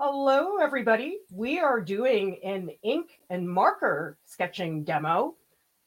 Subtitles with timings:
[0.00, 1.18] Hello, everybody.
[1.32, 5.34] We are doing an ink and marker sketching demo,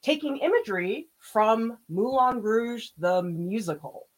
[0.02, 4.10] taking imagery from Moulin Rouge, the musical.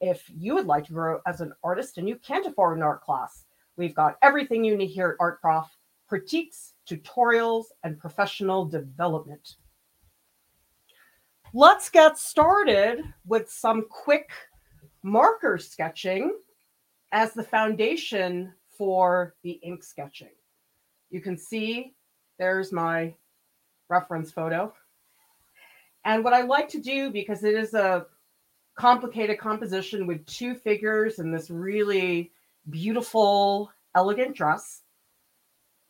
[0.00, 3.02] If you would like to grow as an artist and you can't afford an art
[3.02, 3.44] class,
[3.76, 5.68] we've got everything you need here at ArtProf,
[6.08, 9.54] critiques, tutorials, and professional development.
[11.54, 14.28] Let's get started with some quick
[15.04, 16.36] marker sketching
[17.12, 20.34] as the foundation for the ink sketching.
[21.10, 21.94] You can see
[22.38, 23.14] there's my
[23.88, 24.72] reference photo.
[26.04, 28.06] And what I like to do, because it is a
[28.76, 32.30] complicated composition with two figures and this really
[32.70, 34.82] beautiful, elegant dress,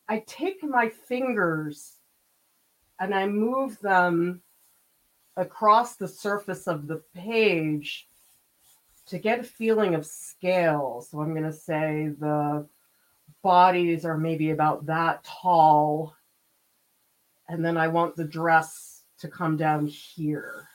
[0.07, 1.97] I take my fingers
[2.99, 4.41] and I move them
[5.35, 8.07] across the surface of the page
[9.07, 11.05] to get a feeling of scale.
[11.07, 12.65] So I'm going to say the
[13.47, 16.13] bodies are maybe about that tall.
[17.47, 20.67] And then I want the dress to come down here.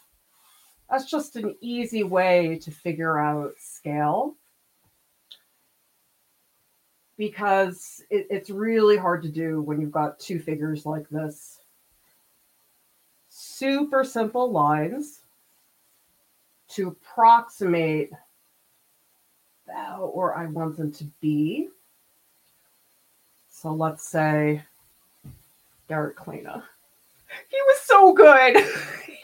[0.89, 4.37] That's just an easy way to figure out scale
[7.19, 11.61] because it, it's really hard to do when you've got two figures like this.
[13.29, 15.21] Super simple lines
[16.69, 18.13] to approximate
[19.67, 21.69] about where I want them to be.
[23.63, 24.61] So let's say
[25.89, 26.65] Derek Klena.
[27.49, 28.57] He was so good.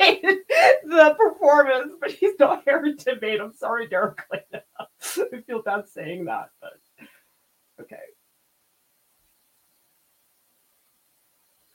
[0.01, 0.43] In
[0.85, 3.41] the performance, but he's not Aaron Tveit.
[3.41, 4.63] I'm sorry, Derek Klena.
[5.35, 6.79] I feel bad saying that, but
[7.81, 7.97] okay.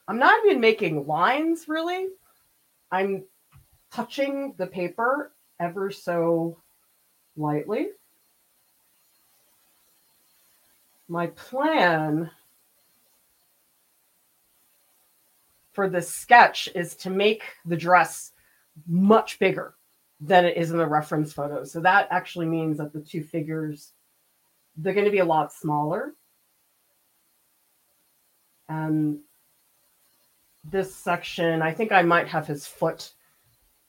[0.08, 2.08] I'm not even making lines really.
[2.94, 3.26] I'm
[3.92, 6.58] touching the paper ever so
[7.36, 7.88] lightly.
[11.10, 12.32] My plan
[15.74, 18.32] for this sketch is to make the dress
[18.88, 19.74] much bigger
[20.22, 21.64] than it is in the reference photo.
[21.64, 23.92] So that actually means that the two figures,
[24.78, 26.14] they're going to be a lot smaller.
[28.70, 29.20] And
[30.64, 33.12] this section, I think I might have his foot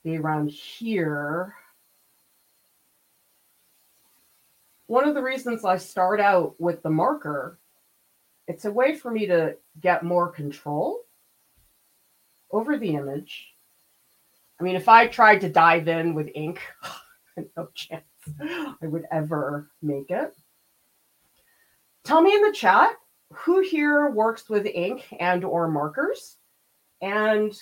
[0.03, 1.55] be around here.
[4.87, 7.57] One of the reasons I start out with the marker,
[8.47, 11.04] it's a way for me to get more control
[12.55, 13.49] over the image.
[14.59, 16.61] I mean, if I tried to dive in with ink,
[17.57, 18.05] no chance
[18.39, 20.33] I would ever make it.
[22.05, 22.95] Tell me in the chat
[23.33, 26.37] who here works with ink and or markers
[27.01, 27.53] and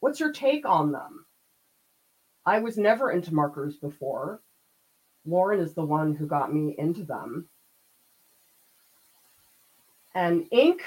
[0.00, 1.26] what's your take on them?
[2.46, 4.40] I was never into markers before.
[5.26, 7.48] Lauren is the one who got me into them.
[10.14, 10.80] And ink,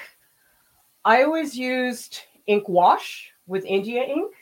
[1.06, 4.34] I always used ink wash with India ink.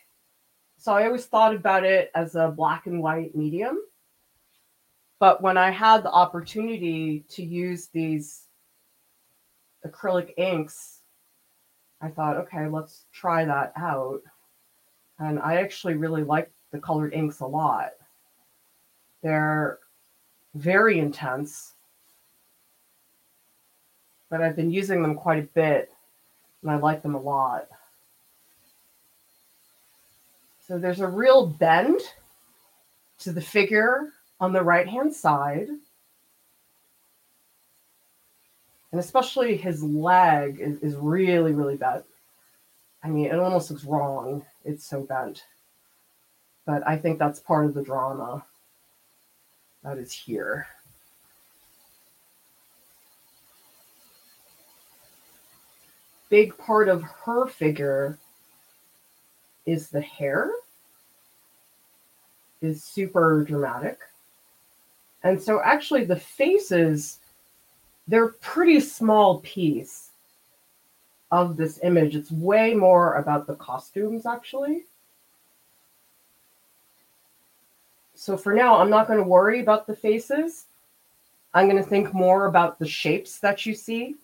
[0.77, 3.79] So I always thought about it as a black and white medium.
[5.17, 8.43] But when I had the opportunity to use these
[9.85, 10.99] acrylic inks,
[11.99, 14.21] I thought, okay, let's try that out.
[15.17, 17.93] And I actually really like the colored inks a lot.
[19.23, 19.79] They're
[20.53, 21.73] very intense,
[24.29, 25.91] but I've been using them quite a bit
[26.61, 27.67] and I like them a lot.
[30.69, 31.99] So there's a real bend
[33.21, 34.09] to the figure
[34.39, 35.67] on the right hand side.
[38.91, 42.05] And especially his leg is, is really, really bent.
[43.03, 44.45] I mean, it almost looks wrong.
[44.63, 45.43] It's so bent.
[46.67, 48.45] But I think that's part of the drama
[49.83, 50.67] that is here.
[56.29, 58.19] Big part of her figure
[59.65, 60.51] is the hair
[62.61, 63.99] is super dramatic.
[65.23, 67.19] And so actually the faces,
[68.07, 70.09] they're pretty small piece
[71.31, 72.15] of this image.
[72.15, 74.85] It's way more about the costumes actually.
[78.15, 80.65] So for now, I'm not going to worry about the faces.
[81.53, 84.15] I'm going to think more about the shapes that you see.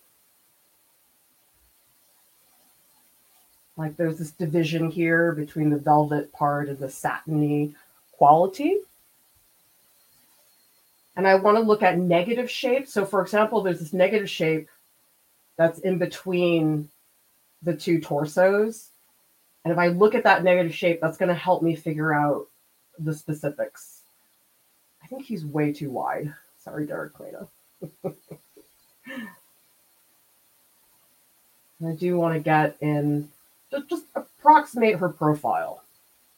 [3.76, 7.74] Like there's this division here between the velvet part and the satiny
[8.12, 8.78] quality.
[11.16, 12.92] And I want to look at negative shapes.
[12.92, 14.68] So for example, there's this negative shape
[15.56, 16.88] that's in between
[17.62, 18.88] the two torsos.
[19.64, 22.46] And if I look at that negative shape, that's going to help me figure out
[22.98, 24.02] the specifics.
[25.02, 26.32] I think he's way too wide.
[26.58, 27.48] Sorry, Derek Klena.
[31.84, 33.28] I do want to get in,
[33.70, 35.82] just, just approximate her profile.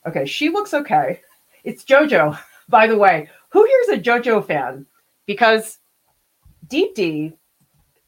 [0.06, 1.20] Okay, she looks okay.
[1.64, 2.38] It's JoJo,
[2.68, 3.28] by the way.
[3.50, 4.86] Who here's a JoJo fan?
[5.26, 5.78] Because
[6.68, 7.34] Deepti,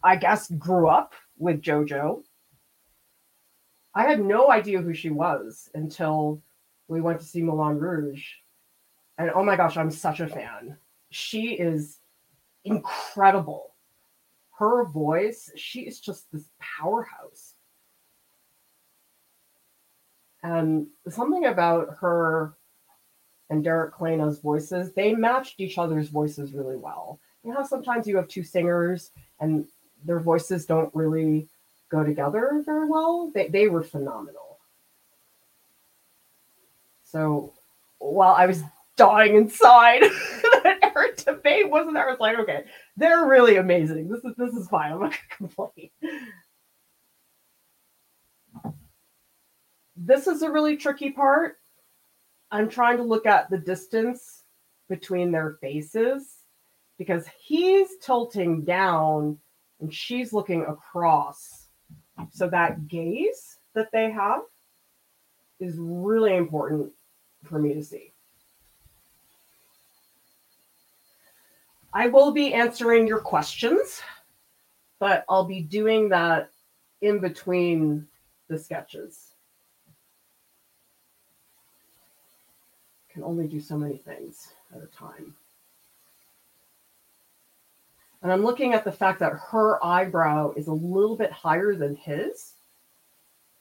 [0.02, 2.22] I guess, grew up with JoJo.
[3.94, 6.40] I had no idea who she was until
[6.88, 8.24] we went to see Moulin Rouge.
[9.18, 10.76] And oh my gosh, I'm such a fan.
[11.10, 11.98] She is
[12.64, 13.74] incredible.
[14.58, 17.49] Her voice, she is just this powerhouse.
[20.42, 22.54] And something about her
[23.50, 27.18] and Derek Klena's voices, they matched each other's voices really well.
[27.44, 29.10] You know, sometimes you have two singers
[29.40, 29.66] and
[30.04, 31.48] their voices don't really
[31.90, 33.30] go together very well.
[33.34, 34.58] They, they were phenomenal.
[37.04, 37.52] So
[37.98, 38.62] while I was
[38.96, 40.02] dying inside
[40.62, 42.64] that Aaron Tveit wasn't there, I was like, okay,
[42.96, 44.08] they're really amazing.
[44.08, 44.92] This is this is fine.
[44.92, 45.90] I'm not gonna complain.
[50.02, 51.58] This is a really tricky part.
[52.50, 54.44] I'm trying to look at the distance
[54.88, 56.38] between their faces
[56.96, 59.38] because he's tilting down
[59.78, 61.66] and she's looking across.
[62.32, 64.40] So that gaze that they have
[65.60, 66.90] is really important
[67.44, 68.12] for me to see.
[71.92, 74.00] I will be answering your questions,
[74.98, 76.50] but I'll be doing that
[77.02, 78.06] in between
[78.48, 79.29] the sketches.
[83.12, 85.34] Can only do so many things at a time.
[88.22, 91.96] And I'm looking at the fact that her eyebrow is a little bit higher than
[91.96, 92.52] his.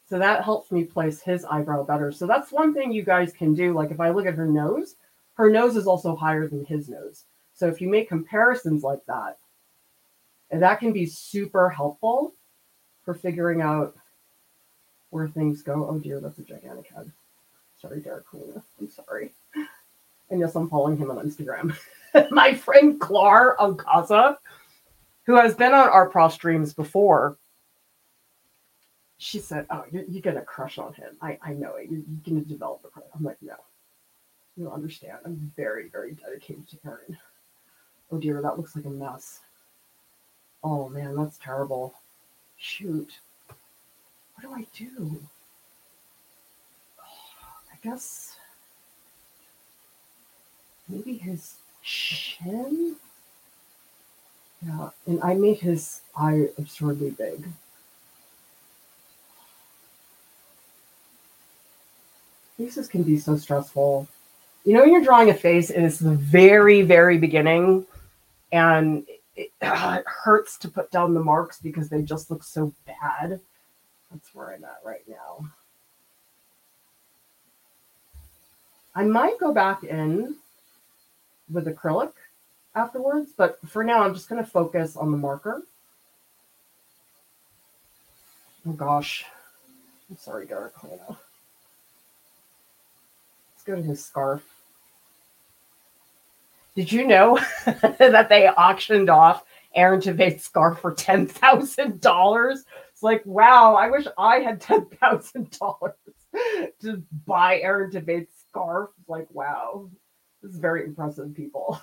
[0.10, 2.12] So that helps me place his eyebrow better.
[2.12, 3.74] So that's one thing you guys can do.
[3.74, 4.96] Like if I look at her nose,
[5.36, 7.24] her nose is also higher than his nose.
[7.54, 9.38] So if you make comparisons like that,
[10.52, 12.34] that can be super helpful
[13.06, 13.96] for figuring out
[15.12, 15.88] where things go.
[15.88, 17.12] Oh dear, that's a gigantic head.
[17.82, 18.62] Sorry, Derek Klena.
[18.80, 19.32] I'm sorry.
[20.30, 21.76] And yes, I'm following him on Instagram.
[22.32, 24.38] My friend Clar Alcasa,
[25.24, 27.38] who has been on our pro streams before,
[29.18, 31.18] she said, Oh, you're, you're to crush on him.
[31.22, 31.90] I, I know it.
[31.90, 33.06] You're, you're to develop a crush.
[33.16, 33.56] I'm like, No,
[34.56, 35.18] you don't understand.
[35.26, 37.18] I'm very, very dedicated to Aaron.
[38.12, 39.40] Oh dear, that looks like a mess.
[40.64, 41.94] Oh man, that's terrible.
[42.58, 43.20] Shoot.
[44.36, 45.22] What do I do?
[47.02, 48.39] I guess
[50.90, 52.96] maybe his chin?
[54.66, 57.48] Yeah, and I made his eye absurdly big.
[62.58, 64.06] Faces can be so stressful.
[64.66, 67.86] You know, when you're drawing a face and it's the very, very beginning,
[68.52, 69.06] and
[69.38, 73.40] it, uh, it hurts to put down the marks because they just look so bad.
[74.12, 75.50] That's where I'm at right now.
[78.94, 80.36] I might go back in
[81.52, 82.14] with acrylic
[82.76, 85.64] afterwards, but for now, I'm just going to focus on the marker.
[88.68, 89.26] Oh gosh.
[90.10, 91.20] I'm sorry, Derek Let's
[93.66, 94.44] go to his scarf.
[96.76, 99.44] Did you know that they auctioned off
[99.76, 102.64] Aaron Tveit's scarf for ten thousand dollars?
[102.92, 105.96] It's like, wow, I wish I had ten thousand dollars
[106.82, 108.90] to buy Aaron Tveit's scarf.
[109.00, 109.90] It's like, wow,
[110.42, 111.80] this is very impressive, people.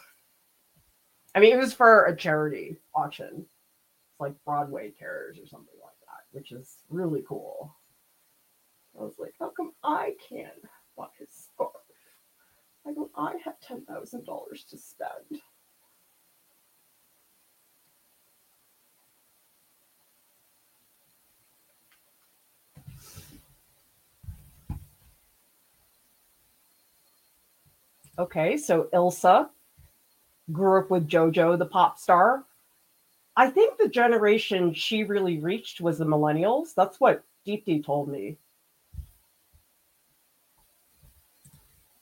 [1.35, 3.33] I mean, it was for a charity auction.
[3.37, 7.77] It's like Broadway Cares or something like that, which is really cool.
[8.99, 10.65] I was like, how come I can't
[10.97, 11.73] buy his scarf?
[12.83, 15.43] Why don't I have $10,000 to spend?
[28.19, 29.49] Okay, so Ilsa
[30.53, 32.45] grew up with JoJo, the pop star.
[33.37, 36.75] I think the generation she really reached was the millennials.
[36.75, 38.39] That's what Deepti told me.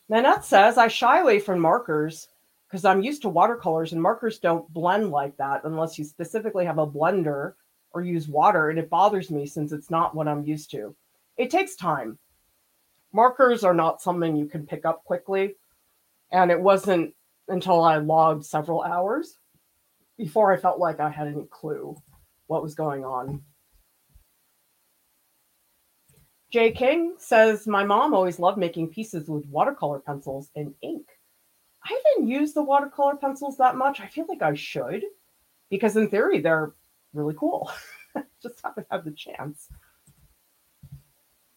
[0.09, 2.29] Nanette says, I shy away from markers
[2.69, 6.79] because I'm used to watercolors and markers don't blend like that unless you specifically have
[6.79, 7.55] a blender
[7.93, 8.71] or use water.
[8.71, 10.95] And it bothers me since it's not what I'm used to.
[11.37, 12.19] It takes time.
[13.13, 15.57] Markers are not something you can pick up quickly.
[16.33, 17.15] And it wasn't
[17.49, 19.39] until I logged several hours
[20.17, 21.97] before I felt like I had any clue
[22.47, 23.43] what was going on.
[26.51, 31.07] Jay King says, My mom always loved making pieces with watercolor pencils and ink.
[31.85, 34.01] I haven't used the watercolor pencils that much.
[34.01, 35.03] I feel like I should
[35.69, 36.73] because, in theory, they're
[37.13, 37.71] really cool.
[38.43, 39.69] Just haven't had the chance.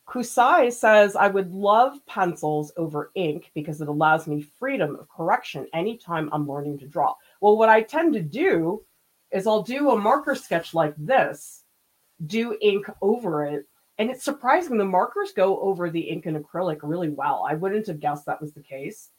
[0.07, 5.67] Kusai says, I would love pencils over ink because it allows me freedom of correction
[5.73, 7.13] anytime I'm learning to draw.
[7.41, 8.83] Well, what I tend to do
[9.31, 11.63] is I'll do a marker sketch like this,
[12.25, 13.65] do ink over it,
[13.97, 17.45] and it's surprising the markers go over the ink and acrylic really well.
[17.47, 19.09] I wouldn't have guessed that was the case.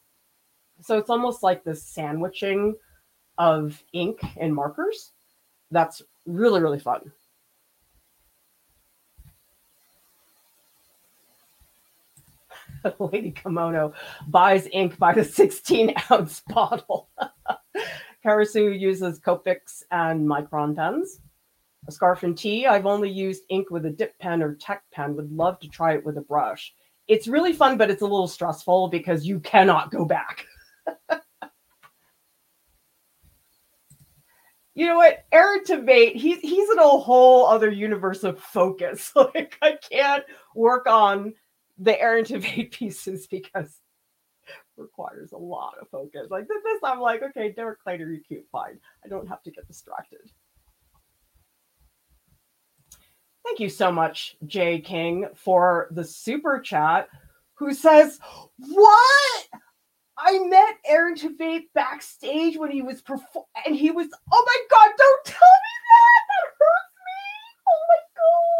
[0.81, 2.75] So it's almost like this sandwiching
[3.37, 5.11] of ink and markers.
[5.69, 7.11] That's really, really fun.
[12.99, 13.93] Lady Kimono
[14.27, 17.09] buys ink by the 16 ounce bottle.
[18.25, 21.21] Karasu uses Copics and Micron pens.
[21.87, 22.67] A scarf and tea.
[22.67, 25.15] I've only used ink with a dip pen or tech pen.
[25.15, 26.73] Would love to try it with a brush.
[27.07, 30.45] It's really fun, but it's a little stressful because you cannot go back.
[34.75, 35.25] you know what?
[35.31, 39.11] Aaron Tveit, he's he's in a whole other universe of focus.
[39.15, 41.33] Like I can't work on
[41.79, 43.79] the Aaron Tveit pieces because
[44.77, 46.27] requires a lot of focus.
[46.29, 48.79] Like this, I'm like, okay, Derek Klena, you're cute, fine.
[49.05, 50.19] I don't have to get distracted.
[53.45, 57.07] Thank you so much, Jay King, for the super chat.
[57.55, 58.19] Who says,
[58.57, 59.47] "What?
[60.17, 64.93] I met Aaron Tveit backstage when he was performing, and he was, oh my god,
[64.97, 66.21] don't tell me that.
[66.27, 67.23] That hurts me.
[67.69, 68.58] Oh my god,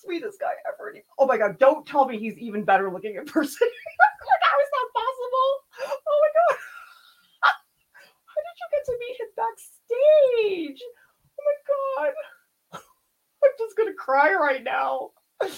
[0.00, 0.94] sweetest guy ever.
[1.18, 3.68] Oh my god, don't tell me he's even better looking in person.
[3.68, 5.48] like, how is that possible?
[6.06, 6.58] Oh my god,
[8.26, 10.82] how did you get to meet him backstage?
[11.38, 12.12] Oh my god,
[13.44, 15.10] I'm just gonna cry right now.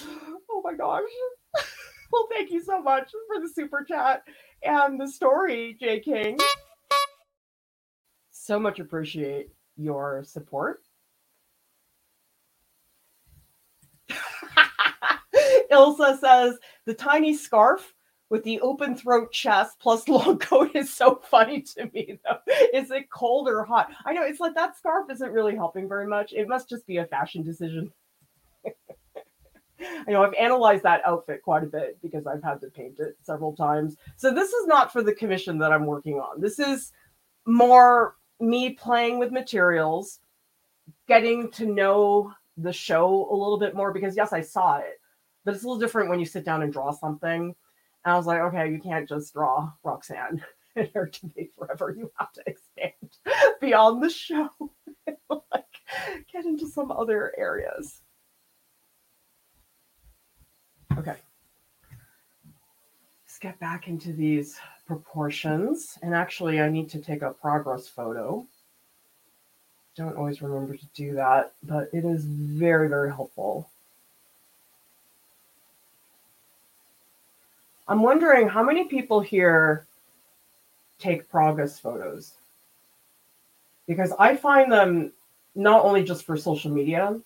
[0.53, 1.03] Oh my gosh.
[2.13, 4.25] Well, thank you so much for the super chat
[4.63, 6.01] and the story, J.
[6.01, 6.39] King.
[8.31, 10.83] So much appreciate your support.
[15.81, 17.95] Ilsa says the tiny scarf
[18.29, 22.39] with the open throat chest plus long coat is so funny to me though.
[22.73, 23.91] Is it cold or hot?
[24.05, 26.33] I know it's like that scarf isn't really helping very much.
[26.33, 27.93] It must just be a fashion decision.
[30.07, 33.17] I know I've analyzed that outfit quite a bit because I've had to paint it
[33.23, 33.97] several times.
[34.17, 36.41] So this is not for the commission that I'm working on.
[36.41, 36.93] This is
[37.47, 40.21] more me playing with materials,
[41.09, 45.00] getting to know the show a little bit more because yes, I saw it,
[45.45, 47.55] but it's a little different when you sit down and draw something.
[48.05, 50.43] And I was like, okay, you can't just draw Roxanne
[50.77, 51.95] and her to be forever.
[51.97, 52.93] You have to expand
[53.61, 54.49] beyond the show.
[55.31, 55.65] like
[56.33, 58.03] get into some other areas.
[60.97, 61.17] Okay.
[63.27, 65.99] Let's get back into these proportions.
[66.03, 68.47] And actually, I need to take a progress photo.
[69.97, 73.71] Don't always remember to do that, but it is very, very helpful.
[77.91, 79.89] I'm wondering how many people here
[81.01, 82.35] take progress photos?
[83.89, 85.13] Because I find them
[85.57, 87.21] not only just for social media,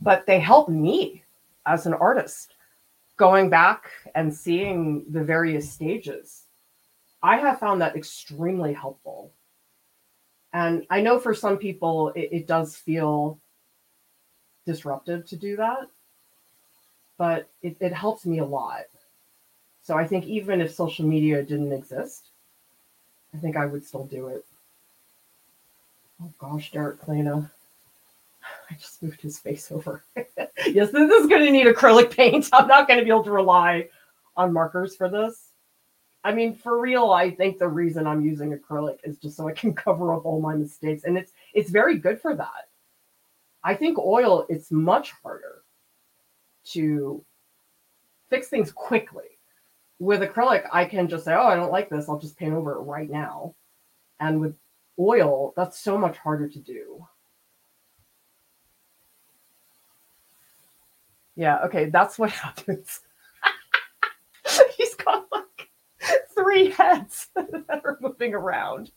[0.00, 1.24] but they help me
[1.66, 2.54] as an artist,
[3.16, 6.44] going back and seeing the various stages,
[7.20, 9.32] I have found that extremely helpful.
[10.52, 13.40] And I know for some people it, it does feel
[14.64, 15.88] disruptive to do that,
[17.16, 18.84] but it, it helps me a lot.
[19.88, 22.26] So I think even if social media didn't exist,
[23.34, 24.44] I think I would still do it.
[26.22, 27.50] Oh gosh, Derek Klena.
[28.70, 30.04] I just moved his face over.
[30.14, 32.50] yes, this is going to need acrylic paint.
[32.52, 33.88] I'm not going to be able to rely
[34.36, 35.52] on markers for this.
[36.22, 39.52] I mean, for real, I think the reason I'm using acrylic is just so I
[39.52, 42.68] can cover up all my mistakes, and it's it's very good for that.
[43.64, 45.62] I think oil it's much harder
[46.72, 47.24] to
[48.28, 49.37] fix things quickly.
[50.00, 52.08] With acrylic, I can just say, "Oh, I don't like this.
[52.08, 53.54] I'll just paint over it right now."
[54.20, 54.56] And with
[54.98, 57.06] oil, that's so much harder to do.
[61.36, 63.00] Yeah, okay, that's what happens.
[64.76, 65.70] He's got like
[66.34, 68.90] three heads that are moving around.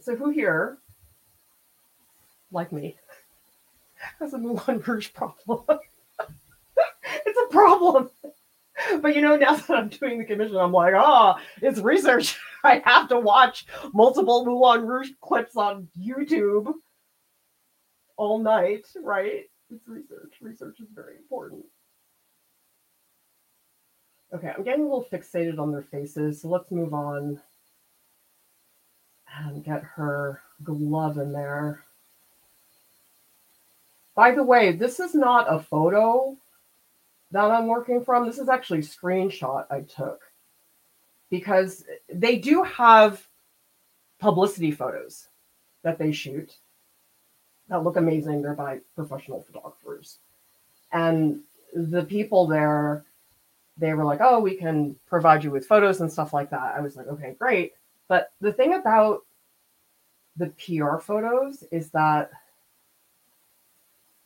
[0.00, 0.78] so who here,
[2.52, 2.96] like me,
[4.20, 5.62] has a Moulin Rouge problem?
[7.26, 8.10] it's a problem.
[9.00, 12.38] But you know, now that I'm doing the commission, I'm like, ah, oh, it's research.
[12.64, 16.72] I have to watch multiple Moulin Rouge clips on YouTube
[18.16, 19.44] all night, right?
[19.70, 20.34] It's research.
[20.40, 21.64] Research is very important.
[24.34, 27.40] Okay, I'm getting a little fixated on their faces, so let's move on
[29.38, 31.84] and get her glove in there.
[34.14, 36.36] By the way, this is not a photo
[37.32, 38.26] that I'm working from.
[38.26, 40.20] This is actually a screenshot I took
[41.30, 43.26] because they do have
[44.20, 45.28] publicity photos
[45.82, 46.56] that they shoot
[47.68, 48.42] that look amazing.
[48.42, 50.18] They're by professional photographers.
[50.92, 51.40] And
[51.72, 53.04] the people there,
[53.78, 56.74] they were like, oh, we can provide you with photos and stuff like that.
[56.76, 57.72] I was like, okay, great.
[58.06, 59.22] But the thing about
[60.36, 62.30] the PR photos is that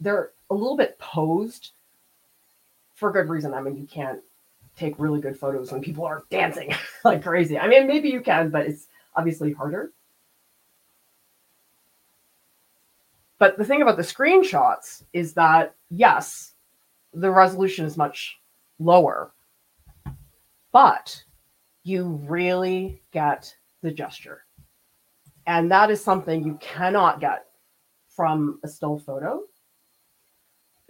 [0.00, 1.72] they're a little bit posed
[2.94, 3.54] for good reason.
[3.54, 4.20] I mean, you can't
[4.76, 6.72] take really good photos when people are dancing
[7.04, 7.58] like crazy.
[7.58, 9.92] I mean, maybe you can, but it's obviously harder.
[13.38, 16.54] But the thing about the screenshots is that, yes,
[17.14, 18.38] the resolution is much
[18.78, 19.30] lower,
[20.72, 21.22] but
[21.84, 24.44] you really get the gesture.
[25.46, 27.46] And that is something you cannot get
[28.08, 29.42] from a still photo.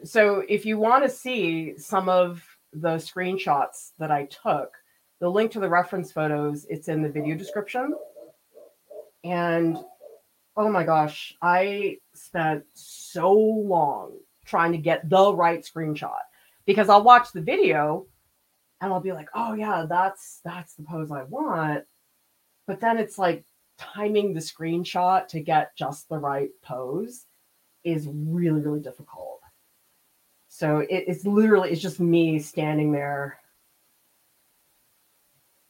[0.05, 4.75] So if you want to see some of the screenshots that I took,
[5.21, 7.95] the link to the reference photos, it's in the video description.
[9.25, 9.77] And
[10.57, 16.21] oh my gosh, I spent so long trying to get the right screenshot
[16.67, 18.07] because I'll watch the video
[18.81, 21.85] and I'll be like, "Oh yeah, that's that's the pose I want."
[22.67, 23.45] But then it's like
[23.79, 27.27] timing the screenshot to get just the right pose
[27.85, 29.38] is really really difficult.
[30.59, 33.39] So it, it's literally it's just me standing there.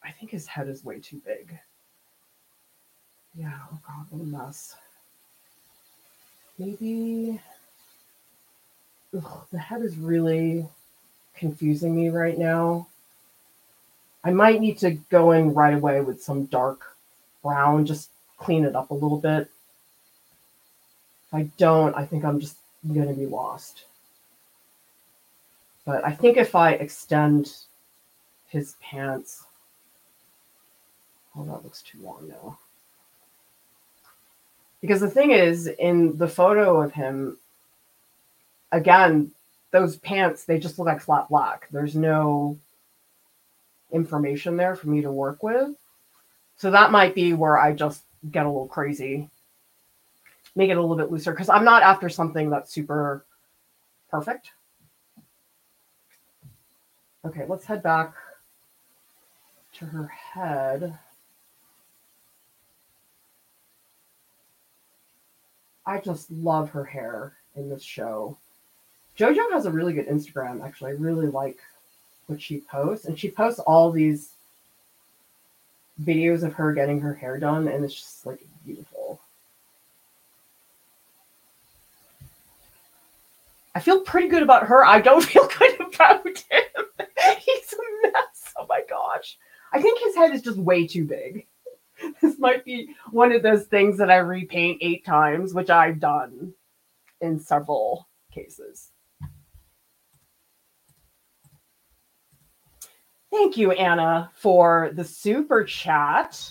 [0.03, 1.59] I think his head is way too big.
[3.39, 4.77] Yeah, oh god, what a mess.
[6.59, 7.39] Maybe
[9.15, 10.67] Ugh, the head is really
[11.35, 12.87] confusing me right now.
[14.25, 16.97] I might need to go in right away with some dark
[17.43, 19.51] brown, just clean it up a little bit.
[21.27, 22.57] If I don't, I think I'm just
[22.91, 23.85] going to be lost.
[25.89, 27.51] But I think if I extend
[28.47, 29.45] his pants,
[31.35, 32.59] oh, that looks too long now.
[34.83, 37.39] Because the thing is, in the photo of him,
[38.71, 39.31] again,
[39.71, 41.69] those pants, they just look like flat black.
[41.71, 42.59] There's no
[43.91, 45.71] information there for me to work with.
[46.59, 49.31] So that might be where I just get a little crazy,
[50.55, 53.25] make it a little bit looser, because I'm not after something that's super
[54.11, 54.51] perfect.
[57.25, 58.15] Okay, let's head back
[59.75, 60.99] to her head.
[65.85, 68.37] I just love her hair in this show.
[69.19, 70.93] JoJo has a really good Instagram, actually.
[70.93, 71.59] I really like
[72.27, 73.07] what she posts.
[73.07, 74.35] And she posts all these
[76.03, 79.21] videos of her getting her hair done, and it's just like beautiful.
[83.75, 84.85] I feel pretty good about her.
[84.85, 87.08] I don't feel good about him.
[88.59, 89.39] Oh my gosh.
[89.73, 91.47] I think his head is just way too big.
[92.23, 96.53] this might be one of those things that I repaint eight times, which I've done
[97.21, 98.91] in several cases.
[103.31, 106.51] Thank you, Anna, for the super chat.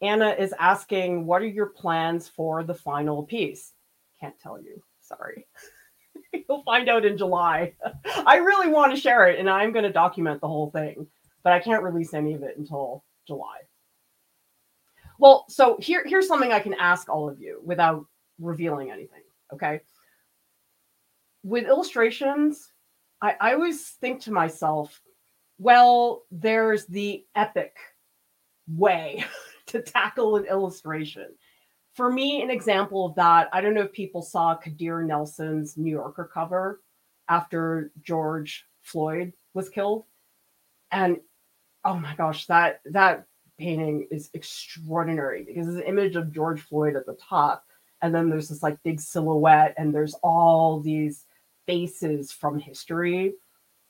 [0.00, 3.72] Anna is asking, What are your plans for the final piece?
[4.20, 4.82] Can't tell you.
[5.00, 5.46] Sorry.
[6.48, 7.74] You'll find out in July.
[8.26, 11.06] I really want to share it and I'm going to document the whole thing,
[11.42, 13.58] but I can't release any of it until July.
[15.18, 18.06] Well, so here, here's something I can ask all of you without
[18.38, 19.22] revealing anything.
[19.52, 19.80] Okay.
[21.42, 22.72] With illustrations,
[23.20, 25.00] I, I always think to myself,
[25.58, 27.76] well, there's the epic
[28.66, 29.24] way
[29.66, 31.26] to tackle an illustration.
[31.94, 35.90] For me, an example of that, I don't know if people saw Kadir Nelson's New
[35.90, 36.80] Yorker cover
[37.28, 40.04] after George Floyd was killed.
[40.92, 41.18] And
[41.84, 43.26] oh my gosh, that that
[43.58, 47.66] painting is extraordinary because it's an image of George Floyd at the top.
[48.02, 51.26] And then there's this like big silhouette, and there's all these
[51.66, 53.34] faces from history.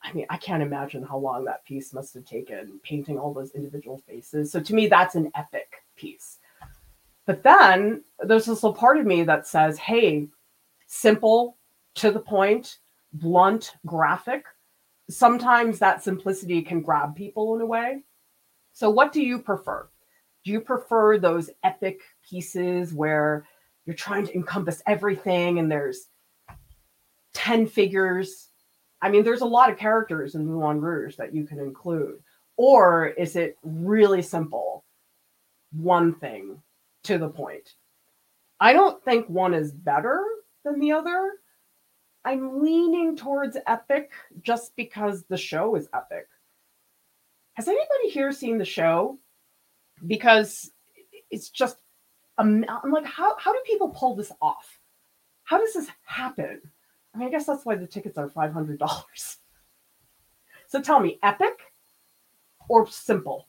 [0.02, 3.52] I mean, I can't imagine how long that piece must have taken painting all those
[3.52, 4.50] individual faces.
[4.50, 6.38] So to me, that's an epic piece.
[7.30, 10.26] But then there's this little part of me that says, hey,
[10.88, 11.58] simple,
[11.94, 12.78] to the point,
[13.12, 14.46] blunt, graphic.
[15.08, 18.02] Sometimes that simplicity can grab people in a way.
[18.72, 19.88] So, what do you prefer?
[20.44, 23.46] Do you prefer those epic pieces where
[23.86, 26.08] you're trying to encompass everything and there's
[27.34, 28.48] 10 figures?
[29.02, 32.24] I mean, there's a lot of characters in Moulin Rouge that you can include.
[32.56, 34.84] Or is it really simple
[35.70, 36.60] one thing
[37.04, 37.74] to the point.
[38.60, 40.24] I don't think one is better
[40.64, 41.32] than the other.
[42.24, 44.10] I'm leaning towards epic
[44.42, 46.28] just because the show is epic.
[47.54, 49.18] Has anybody here seen the show?
[50.06, 50.70] Because
[51.30, 51.78] it's just,
[52.38, 54.78] I'm like, how, how do people pull this off?
[55.44, 56.60] How does this happen?
[57.14, 58.78] I mean, I guess that's why the tickets are $500.
[60.70, 61.58] So tell me, epic
[62.68, 63.48] or simple?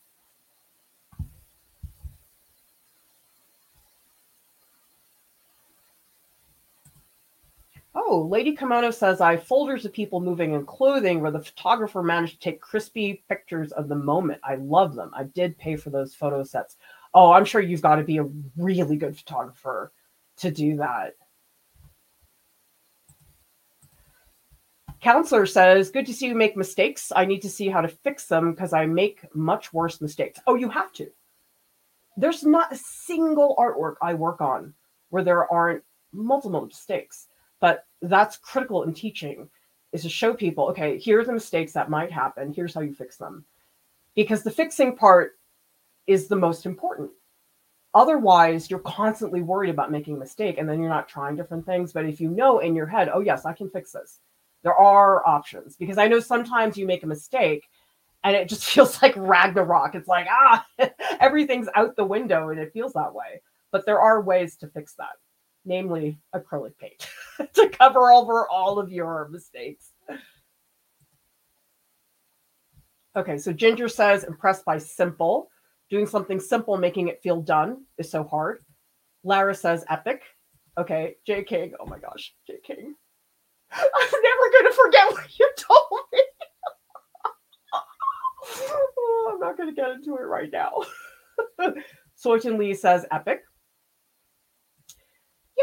[8.04, 12.02] Oh, Lady Kimono says I have folders of people moving in clothing where the photographer
[12.02, 14.42] managed to take crispy pictures of the moment.
[14.44, 15.12] I love them.
[15.14, 16.78] I did pay for those photo sets.
[17.14, 19.92] Oh, I'm sure you've got to be a really good photographer
[20.38, 21.14] to do that.
[25.00, 27.12] Counselor says, Good to see you make mistakes.
[27.16, 30.40] I need to see how to fix them because I make much worse mistakes.
[30.48, 31.12] Oh, you have to.
[32.18, 34.74] There's not a single artwork I work on
[35.10, 37.28] where there aren't multiple mistakes
[37.62, 39.50] but that's critical in teaching
[39.92, 42.94] is to show people okay here are the mistakes that might happen here's how you
[42.94, 43.46] fix them.
[44.16, 45.38] Because the fixing part
[46.06, 47.12] is the most important.
[47.94, 51.94] Otherwise you're constantly worried about making a mistake and then you're not trying different things
[51.94, 54.20] but if you know in your head oh yes i can fix this
[54.64, 55.76] there are options.
[55.76, 57.70] Because i know sometimes you make a mistake
[58.24, 59.96] and it just feels like ragnarok.
[59.96, 60.66] It's like ah
[61.20, 63.42] everything's out the window and it feels that way.
[63.72, 65.16] But there are ways to fix that
[65.66, 67.08] namely acrylic paint,
[67.54, 69.92] to cover over all of your mistakes.
[73.16, 75.50] Okay, so Ginger says, impressed by simple.
[75.90, 78.64] Doing something simple, making it feel done is so hard.
[79.24, 80.24] Lara says, epic.
[80.78, 81.44] Okay, J.
[81.44, 81.74] King.
[81.80, 82.56] Oh my gosh, J.
[82.64, 82.96] King.
[83.72, 86.22] I'm never going to forget what you told me.
[88.54, 90.72] oh, I'm not going to get into it right now.
[92.18, 93.42] Soyton Lee says, epic.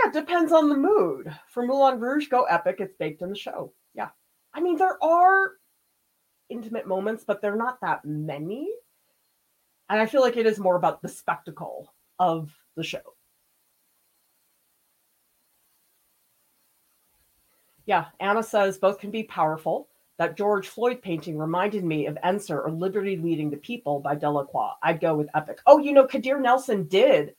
[0.05, 1.35] Yeah, depends on the mood.
[1.49, 2.77] For Moulin Rouge, go epic.
[2.79, 3.73] It's baked in the show.
[3.95, 4.09] Yeah.
[4.55, 5.53] I mean, there are
[6.49, 8.69] intimate moments, but they're not that many.
[9.91, 13.01] And I feel like it is more about the spectacle of the show.
[17.87, 19.89] Yeah, Anna says both can be powerful.
[20.19, 24.73] That George Floyd painting reminded me of Ensor or Liberty Leading the People by Delacroix.
[24.83, 25.61] I'd go with Epic.
[25.65, 27.35] Oh, you know, Kadir Nelson did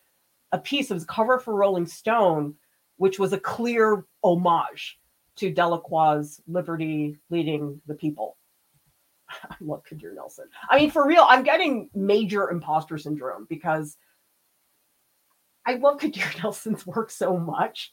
[0.51, 0.91] a piece.
[0.91, 2.55] It was cover for Rolling Stone,
[2.97, 4.99] which was a clear homage
[5.37, 8.37] to Delacroix's Liberty leading the people.
[9.29, 10.45] I love Kadir Nelson.
[10.69, 13.97] I mean, for real, I'm getting major imposter syndrome because
[15.65, 17.91] I love Kadir Nelson's work so much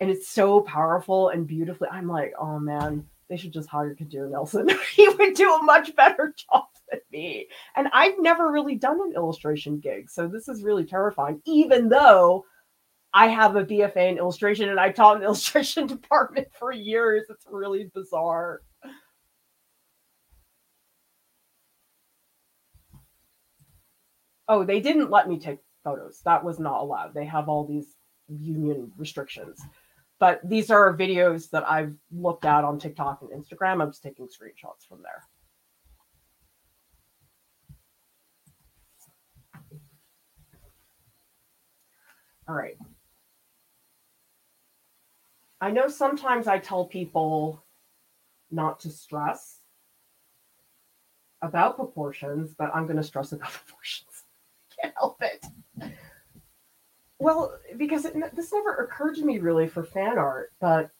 [0.00, 1.88] and it's so powerful and beautifully.
[1.90, 4.68] I'm like, oh man, they should just hire Kadir Nelson.
[4.94, 7.48] he would do a much better job than me.
[7.74, 10.10] And I've never really done an illustration gig.
[10.10, 12.44] So this is really terrifying, even though
[13.12, 17.24] I have a BFA in illustration and I taught an illustration department for years.
[17.28, 18.62] It's really bizarre.
[24.48, 26.20] Oh, they didn't let me take photos.
[26.24, 27.14] That was not allowed.
[27.14, 27.96] They have all these
[28.28, 29.60] union restrictions.
[30.18, 33.82] But these are videos that I've looked at on TikTok and Instagram.
[33.82, 35.22] I'm just taking screenshots from there.
[42.48, 42.78] All right.
[45.60, 47.64] I know sometimes I tell people
[48.50, 49.60] not to stress
[51.42, 54.24] about proportions, but I'm going to stress about proportions.
[54.80, 55.44] Can't help it.
[57.18, 60.90] Well, because it, this never occurred to me really for fan art, but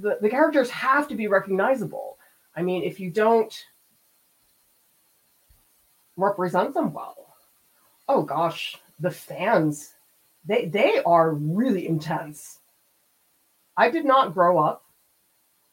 [0.00, 2.18] the, the characters have to be recognizable.
[2.54, 3.54] I mean, if you don't
[6.16, 7.34] represent them well,
[8.08, 9.94] oh gosh, the fans,
[10.44, 12.60] they they are really intense.
[13.76, 14.84] I did not grow up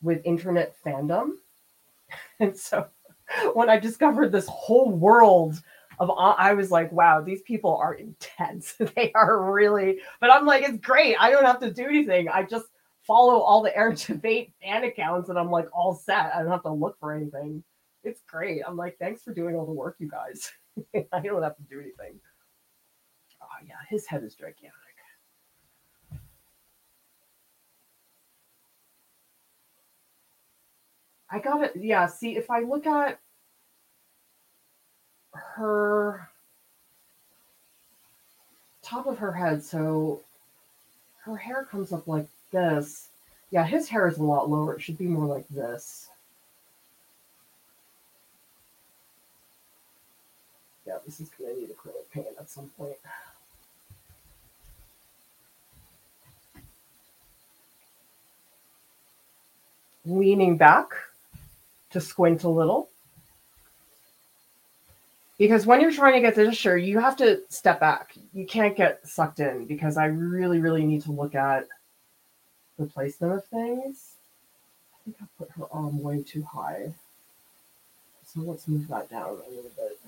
[0.02, 1.32] with internet fandom.
[2.40, 2.88] And so
[3.54, 5.62] when I discovered this whole world
[6.10, 8.74] of I was like, wow, these people are intense.
[8.96, 11.16] they are really, but I'm like, it's great.
[11.20, 12.30] I don't have to do anything.
[12.30, 12.66] I just
[13.02, 16.34] follow all the air debate fan accounts and I'm like all set.
[16.34, 17.63] I don't have to look for anything.
[18.04, 18.62] It's great.
[18.68, 20.52] I'm like, thanks for doing all the work, you guys.
[21.12, 22.20] I don't have to do anything.
[23.42, 24.74] Oh yeah, his head is gigantic.
[31.34, 31.72] I got it.
[31.76, 33.20] Yeah, see, if I look at
[35.34, 36.30] her
[38.82, 39.63] top of her head.
[39.63, 40.22] So
[41.24, 43.08] her hair comes up like this.
[43.52, 44.76] Yeah, his hair is a lot lower.
[44.76, 46.10] It should be more like this.
[50.86, 52.98] Yeah, this is gonna need acrylic paint at some point.
[60.06, 60.89] Leaning back
[61.91, 62.89] to squint a little.
[65.38, 68.15] Because when you're trying to get the gesture, you have to step back.
[68.34, 71.67] You can't get sucked in because I really, really need to look at
[72.78, 74.13] the placement of things.
[74.93, 76.93] I think I put her arm way too high.
[78.26, 80.00] So let's move that down a little bit.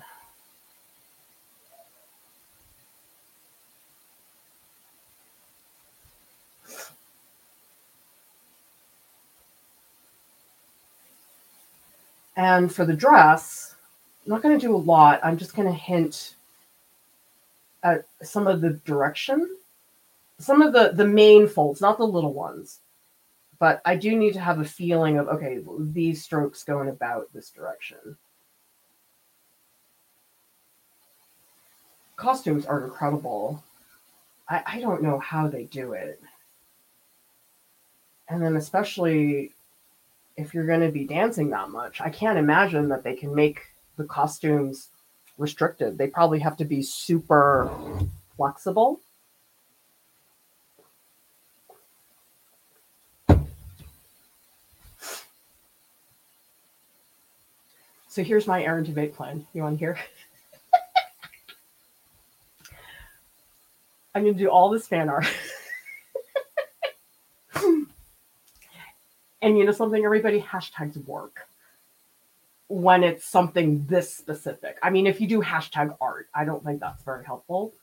[12.37, 13.74] And for the dress,
[14.25, 15.19] I'm not going to do a lot.
[15.23, 16.33] I'm just going to hint
[17.83, 19.47] at some of the direction,
[20.39, 22.79] some of the the main folds, not the little ones.
[23.59, 27.51] But I do need to have a feeling of okay, these strokes going about this
[27.51, 28.17] direction.
[32.15, 33.63] Costumes are incredible.
[34.49, 36.19] I, I don't know how they do it.
[38.29, 39.51] And then especially
[40.37, 43.61] if you're going to be dancing that much, I can't imagine that they can make
[43.97, 44.89] the costumes
[45.37, 45.97] restricted.
[45.97, 47.69] They probably have to be super
[48.37, 48.99] flexible.
[58.07, 59.45] So here's my Aaron Tveit plan.
[59.53, 59.97] You want to hear?
[64.15, 65.27] I'm going to do all this fan art.
[69.45, 71.47] And you know something, everybody, hashtags work
[72.67, 74.77] when it's something this specific.
[74.81, 77.73] I mean, if you do hashtag art, I don't think that's very helpful.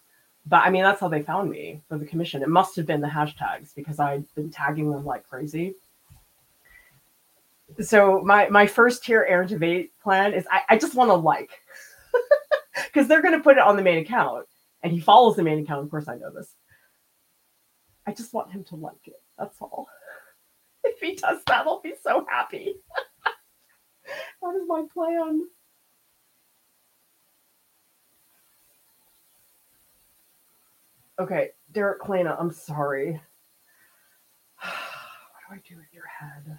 [0.47, 2.43] But I mean, that's how they found me for the commission.
[2.43, 5.77] It must have been the hashtags because I'd been tagging them like crazy.
[7.81, 11.51] So my my first tier Aaron Tveit plan is I, I just want to like
[12.87, 14.47] because they're gonna put it on the main account
[14.83, 15.85] and he follows the main account.
[15.85, 16.55] Of course, I know this.
[18.07, 19.23] I just want him to like it.
[19.39, 19.87] That's all.
[20.85, 22.75] if he does that, I'll be so happy.
[24.43, 25.47] that is my plan.
[31.19, 33.13] Okay, Derek Klena, I'm sorry.
[34.61, 34.71] what
[35.49, 36.59] do I do with your head?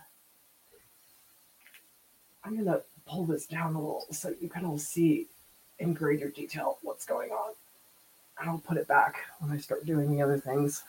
[2.44, 5.28] I'm gonna pull this down a little so you can all see
[5.80, 7.54] in greater detail what's going on.
[8.40, 10.84] And I'll put it back when I start doing the other things.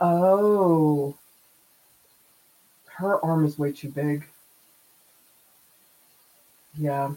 [0.00, 1.14] Oh.
[2.86, 4.26] Her arm is way too big.
[6.76, 7.12] Yeah.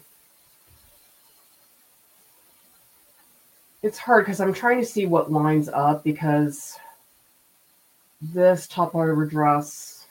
[3.81, 6.77] It's hard because I'm trying to see what lines up because
[8.21, 10.07] this top her dress.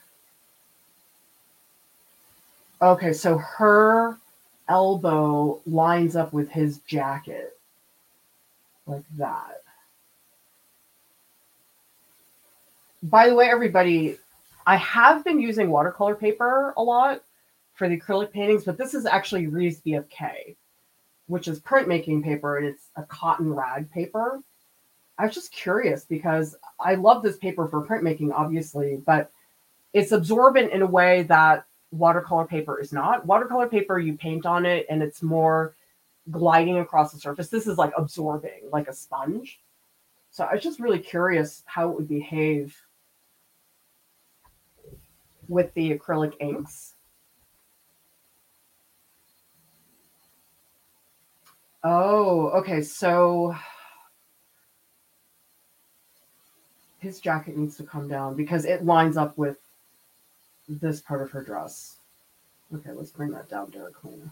[2.83, 4.19] Okay, so her
[4.69, 7.57] elbow lines up with his jacket
[8.87, 9.62] like that.
[13.03, 14.17] By the way, everybody,
[14.65, 17.25] I have been using watercolor paper a lot
[17.75, 20.55] for the acrylic paintings, but this is actually Rives BFK,
[21.27, 24.41] which is printmaking paper and it's a cotton rag paper.
[25.19, 29.33] I was just curious because I love this paper for printmaking, obviously, but
[29.93, 33.27] it's absorbent in a way that watercolor paper is not.
[33.27, 35.75] Watercolor paper, you paint on it and it's more
[36.31, 37.49] gliding across the surface.
[37.49, 39.59] This is like absorbing, like a sponge.
[40.31, 42.81] So I was just really curious how it would behave
[45.53, 46.95] with the acrylic inks.
[51.85, 52.81] Oh, okay.
[52.81, 53.55] So
[56.99, 59.59] his jacket needs to come down because it lines up with
[60.69, 61.99] this part of her dress.
[62.75, 64.31] Okay, let's bring that down, Derek Klena.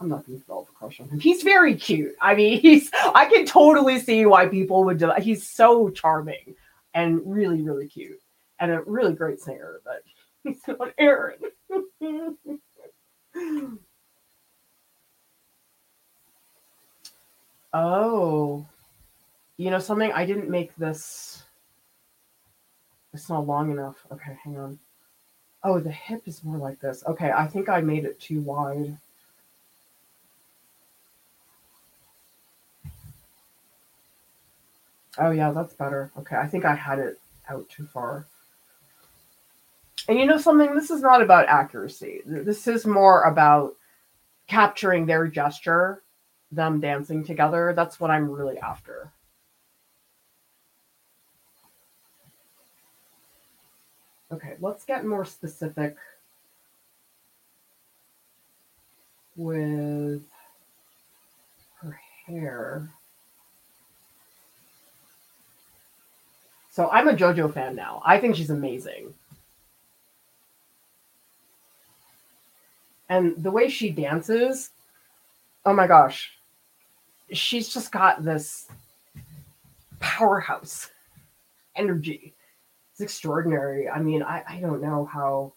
[0.00, 1.20] I'm not going to develop a crush on him.
[1.20, 2.14] He's very cute.
[2.20, 2.90] I mean, he's.
[3.14, 4.98] I can totally see why people would.
[4.98, 6.56] Do, he's so charming
[6.94, 8.20] and really, really cute
[8.62, 10.04] and a really great singer, but
[10.44, 11.40] he's not Aaron.
[17.74, 18.64] oh,
[19.56, 20.12] you know something?
[20.12, 21.42] I didn't make this.
[23.12, 24.06] It's not long enough.
[24.12, 24.78] Okay, hang on.
[25.64, 27.02] Oh, the hip is more like this.
[27.06, 28.96] Okay, I think I made it too wide.
[35.18, 36.12] Oh yeah, that's better.
[36.16, 38.24] Okay, I think I had it out too far.
[40.08, 42.22] And you know something, this is not about accuracy.
[42.26, 43.76] This is more about
[44.48, 46.02] capturing their gesture,
[46.50, 47.72] them dancing together.
[47.74, 49.12] That's what I'm really after.
[54.32, 55.96] Okay, let's get more specific
[59.36, 60.22] with
[61.80, 62.88] her hair.
[66.70, 68.02] So I'm a JoJo fan now.
[68.04, 69.12] I think she's amazing.
[73.12, 74.70] And the way she dances,
[75.66, 76.32] oh my gosh,
[77.30, 78.68] she's just got this
[80.00, 80.88] powerhouse
[81.76, 82.32] energy.
[82.90, 83.86] It's extraordinary.
[83.86, 85.52] I mean, I, I don't know how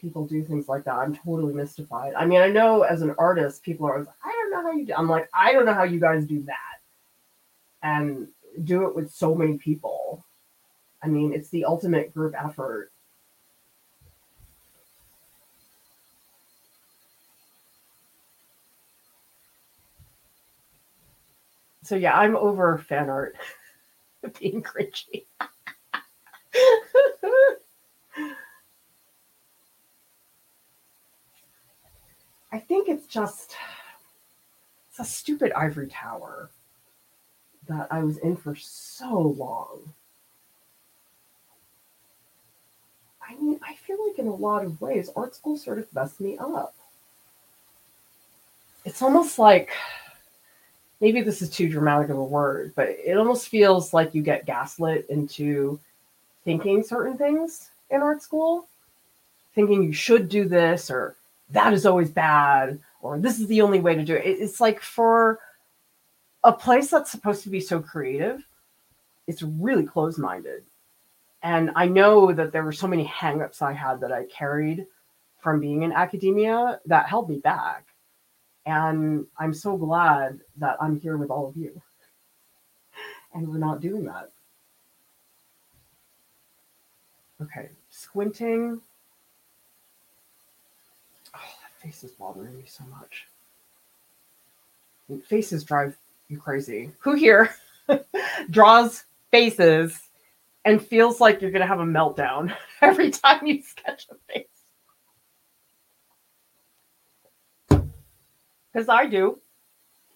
[0.00, 0.94] people do things like that.
[0.94, 2.14] I'm totally mystified.
[2.14, 4.94] I mean, I know as an artist, people are I don't know how you do.
[4.96, 6.80] I'm like, I don't know how you guys do that.
[7.82, 8.28] And
[8.64, 10.24] do it with so many people.
[11.02, 12.92] I mean, it's the ultimate group effort.
[21.86, 23.36] So yeah, I'm over fan art
[24.40, 25.26] being cringy.
[32.50, 33.54] I think it's just
[34.90, 36.50] it's a stupid ivory tower
[37.68, 39.92] that I was in for so long.
[43.22, 46.20] I mean, I feel like in a lot of ways, art school sort of messed
[46.20, 46.74] me up.
[48.84, 49.70] It's almost like
[51.00, 54.46] maybe this is too dramatic of a word, but it almost feels like you get
[54.46, 55.78] gaslit into
[56.44, 58.66] thinking certain things in art school,
[59.54, 61.16] thinking you should do this or
[61.50, 64.24] that is always bad or this is the only way to do it.
[64.24, 65.38] It's like for
[66.44, 68.46] a place that's supposed to be so creative,
[69.26, 70.62] it's really closed minded.
[71.42, 74.86] And I know that there were so many hangups I had that I carried
[75.38, 77.85] from being in academia that held me back.
[78.66, 81.80] And I'm so glad that I'm here with all of you.
[83.32, 84.30] And we're not doing that.
[87.40, 88.80] Okay, squinting.
[91.34, 93.26] Oh, that face is bothering me so much.
[95.24, 95.96] Faces drive
[96.28, 96.90] you crazy.
[97.00, 97.54] Who here
[98.50, 100.00] draws faces
[100.64, 104.55] and feels like you're going to have a meltdown every time you sketch a face?
[108.76, 109.38] Because I do,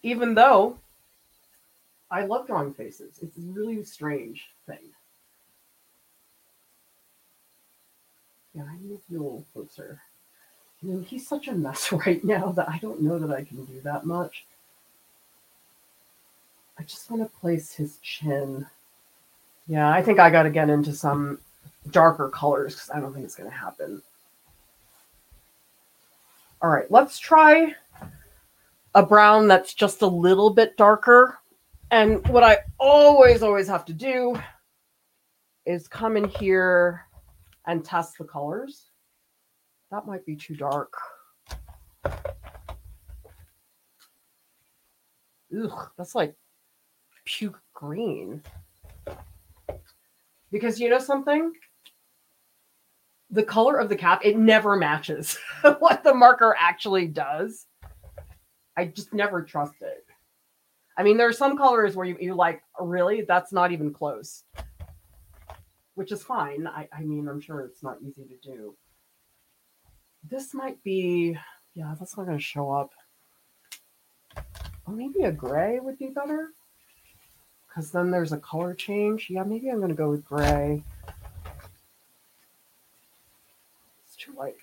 [0.03, 0.79] even though
[2.11, 3.19] I love drawing faces.
[3.23, 4.91] It's a really strange thing.
[8.55, 10.03] Yeah, I need to a little closer.
[10.83, 13.65] I mean, he's such a mess right now that I don't know that I can
[13.65, 14.45] do that much.
[16.79, 18.67] I just want to place his chin.
[19.69, 21.39] Yeah, I think I got to get into some
[21.93, 24.03] darker colors because I don't think it's going to happen.
[26.61, 27.75] All right, let's try
[28.95, 31.39] a brown that's just a little bit darker.
[31.91, 34.37] And what I always, always have to do
[35.67, 37.07] is come in here
[37.67, 38.87] and test the colors.
[39.91, 40.93] That might be too dark.
[45.57, 46.35] Ugh, that's like
[47.25, 48.43] puke green.
[50.53, 51.53] Because you know something?
[53.31, 55.39] The color of the cap, it never matches
[55.79, 57.67] what the marker actually does.
[58.81, 60.07] I just never trust it.
[60.97, 63.21] I mean, there are some colors where you, you like, really?
[63.21, 64.45] That's not even close.
[65.97, 66.67] Which is fine.
[66.67, 68.75] I, I mean, I'm sure it's not easy to do.
[70.31, 71.37] This might be,
[71.75, 72.93] yeah, that's not going to show up.
[74.87, 76.53] Or maybe a gray would be better
[77.69, 79.29] because then there's a color change.
[79.29, 80.83] Yeah, maybe I'm going to go with gray.
[84.07, 84.57] It's too light.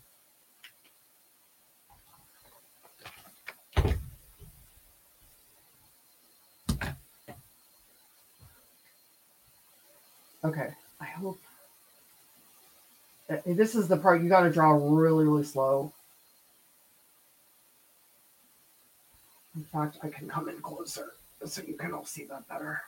[10.45, 10.70] Okay,
[11.01, 11.39] I hope.
[13.45, 15.93] This is the part you got to draw really, really slow.
[19.57, 21.12] In fact, I can come in closer
[21.45, 22.82] so you can all see that better.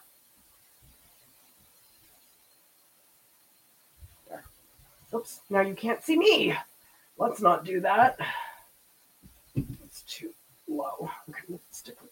[5.13, 6.55] Oops, now you can't see me.
[7.19, 8.17] Let's not do that.
[9.57, 10.31] It's too
[10.69, 11.11] low.
[11.29, 12.10] Okay, let's stick with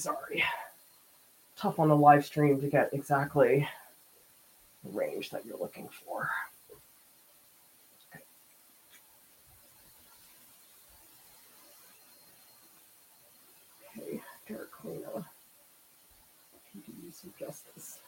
[0.00, 0.42] Sorry.
[1.58, 3.68] Tough on the live stream to get exactly
[4.82, 6.30] the range that you're looking for.
[13.98, 14.22] Okay.
[14.48, 14.92] Derek can
[16.80, 17.98] do you some justice.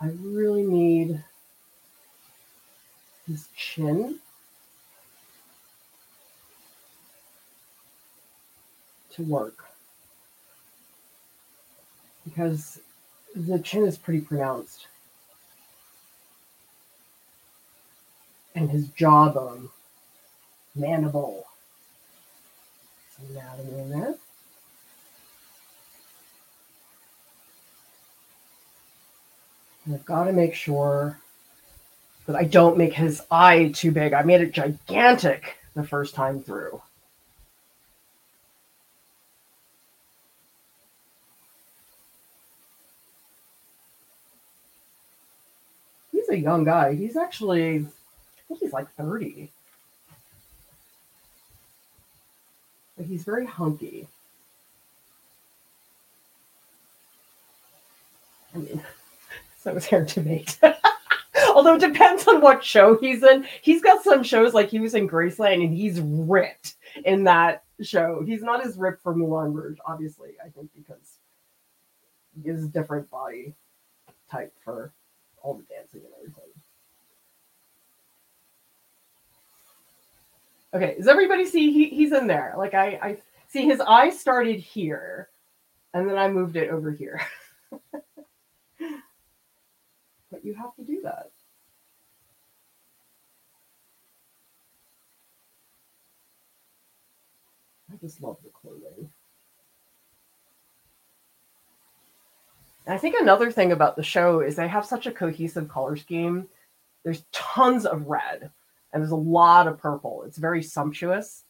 [0.00, 1.24] I really need
[3.26, 4.18] his chin
[9.14, 9.72] to work
[12.24, 12.80] because
[13.34, 14.86] the chin is pretty pronounced.
[18.54, 19.70] And his jawbone,
[20.74, 21.46] mandible.
[23.16, 24.14] Some anatomy in there.
[29.84, 31.18] And I've got to make sure
[32.26, 34.12] that I don't make his eye too big.
[34.12, 36.80] I made it gigantic the first time through.
[46.12, 46.94] He's a young guy.
[46.94, 49.50] He's actually, I think he's like 30.
[52.96, 54.06] But he's very hunky.
[58.54, 58.82] I mean,
[59.62, 60.78] so is Aaron Tveit.
[61.54, 63.46] Although it depends on what show he's in.
[63.62, 66.74] He's got some shows like he was in Graceland and he's ripped
[67.04, 68.22] in that show.
[68.26, 71.18] He's not as ripped for Moulin Rouge, obviously, I think because
[72.42, 73.54] he has a different body
[74.30, 74.92] type for
[75.42, 76.44] all the dancing and everything.
[80.74, 82.54] Okay, does everybody see he, he's in there?
[82.56, 83.16] Like I, I
[83.48, 85.28] see his eye started here
[85.92, 87.20] and then I moved it over here.
[90.30, 91.30] but you have to do that.
[97.91, 99.08] I just love the clothing.
[102.86, 106.48] I think another thing about the show is they have such a cohesive color scheme.
[107.04, 108.50] There's tons of red
[108.92, 110.24] and there's a lot of purple.
[110.26, 111.44] It's very sumptuous.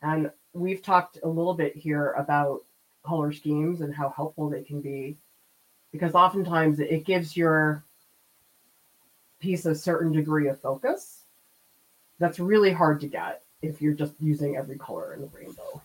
[0.00, 2.60] And we've talked a little bit here about
[3.04, 5.16] color schemes and how helpful they can be
[5.90, 7.82] because oftentimes it gives your
[9.40, 11.24] piece a certain degree of focus.
[12.20, 15.82] That's really hard to get if you're just using every color in the rainbow.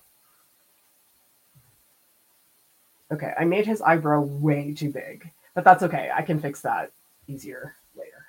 [3.12, 6.10] Okay, I made his eyebrow way too big, but that's okay.
[6.14, 6.92] I can fix that
[7.28, 8.26] easier later.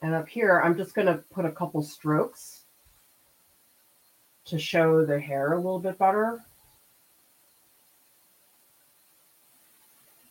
[0.00, 2.64] And up here, I'm just going to put a couple strokes
[4.46, 6.44] to show the hair a little bit better.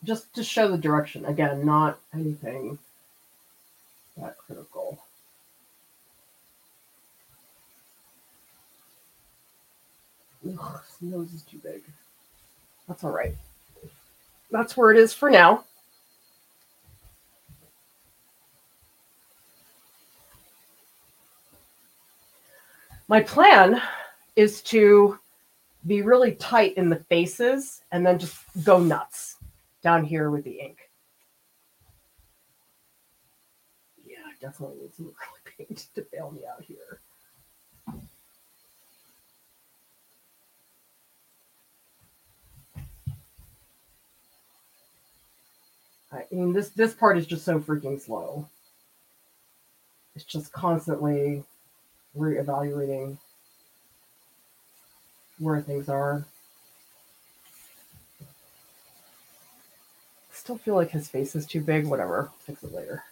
[0.05, 1.25] Just to show the direction.
[1.25, 2.77] Again, not anything
[4.17, 4.99] that critical.
[10.47, 11.81] Ugh, nose is too big.
[12.87, 13.35] That's all right.
[14.51, 15.65] That's where it is for now.
[23.07, 23.81] My plan
[24.35, 25.17] is to
[25.87, 29.34] be really tight in the faces and then just go nuts
[29.85, 30.79] down here with the ink.
[34.03, 37.01] Yeah, I definitely need some acrylic paint to bail me out here.
[46.11, 48.47] I mean, this this part is just so freaking slow.
[50.15, 51.43] It's just constantly
[52.17, 53.19] reevaluating
[55.37, 56.25] where things are.
[60.45, 61.87] Still feel like his face is too big.
[61.87, 63.03] Whatever, fix it later.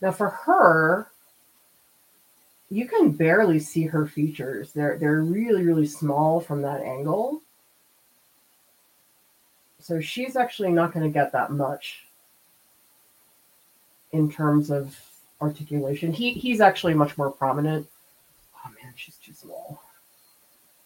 [0.00, 1.10] Now for her,
[2.70, 4.72] you can barely see her features.
[4.72, 7.42] They're they're really really small from that angle.
[9.78, 12.06] So she's actually not going to get that much
[14.12, 14.98] in terms of
[15.38, 16.14] articulation.
[16.14, 17.86] He he's actually much more prominent.
[18.68, 19.80] Oh man, she's too small.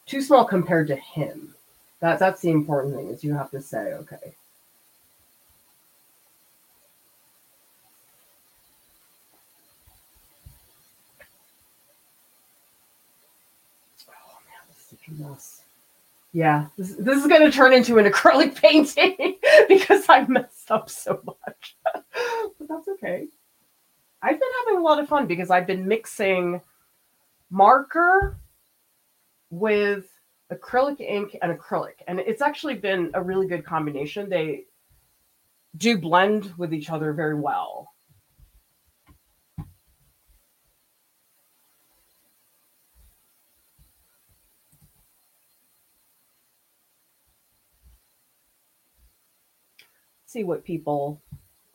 [0.07, 1.55] Too small compared to him.
[2.01, 4.35] That that's the important thing is you have to say, okay.
[14.09, 15.63] Oh man, this is such a mess.
[16.33, 20.91] Yeah, this, this is going to turn into an acrylic painting because I messed up
[20.91, 21.77] so much.
[21.95, 23.29] but that's okay.
[24.23, 26.61] I've been having a lot of fun because I've been mixing
[27.53, 28.39] marker
[29.51, 30.09] with
[30.51, 31.97] acrylic ink and acrylic.
[32.09, 34.29] And it's actually been a really good combination.
[34.29, 34.65] They
[35.77, 37.93] do blend with each other very well.
[50.33, 51.21] see what people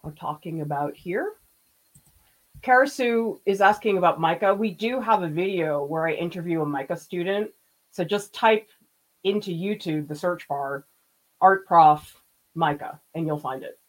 [0.04, 1.34] are talking about here.
[2.62, 4.54] Karasu is asking about MICA.
[4.54, 7.52] We do have a video where I interview a MICA student.
[7.92, 8.70] So just type
[9.24, 10.86] into YouTube the search bar
[11.42, 12.24] art prof
[12.56, 13.80] MICA and you'll find it.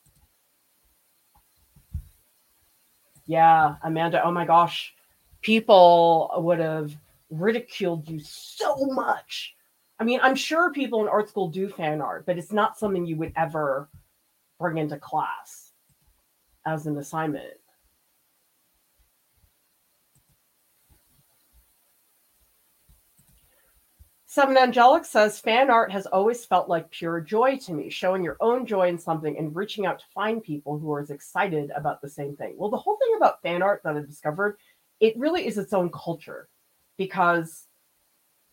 [3.27, 4.95] Yeah, Amanda, oh my gosh.
[5.43, 6.97] People would have
[7.31, 9.55] ridiculed you so much.
[10.01, 13.05] I mean, I'm sure people in art school do fan art, but it's not something
[13.05, 13.89] you would ever
[14.59, 15.73] bring into class
[16.67, 17.55] as an assignment.
[24.39, 28.37] Seven Angelic says fan art has always felt like pure joy to me, showing your
[28.39, 32.01] own joy in something and reaching out to find people who are as excited about
[32.01, 32.55] the same thing.
[32.57, 34.57] Well, the whole thing about fan art that I discovered,
[35.01, 36.49] it really is its own culture
[36.99, 37.67] because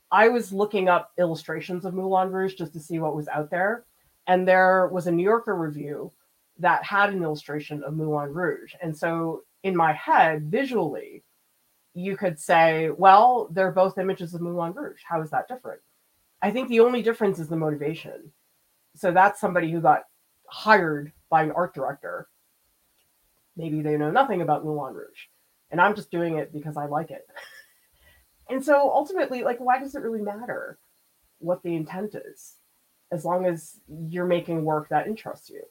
[0.09, 3.85] I was looking up illustrations of Moulin Rouge just to see what was out there
[4.25, 6.11] and there was a New Yorker review
[6.57, 8.73] that had an illustration of Moulin Rouge.
[8.81, 11.21] And so in my head, visually,
[11.95, 15.01] you could say, well, they're both images of Moulin Rouge.
[15.03, 15.81] How is that different?
[16.41, 18.31] I think the only difference is the motivation.
[18.95, 20.03] So that's somebody who got
[20.47, 22.27] hired by an art director.
[23.57, 25.27] Maybe they know nothing about Moulin Rouge.
[25.71, 27.27] And I'm just doing it because I like it.
[28.49, 30.77] and so ultimately, like, why does it really matter
[31.39, 32.55] what the intent is?
[33.11, 35.61] as long as you're making work that interests you.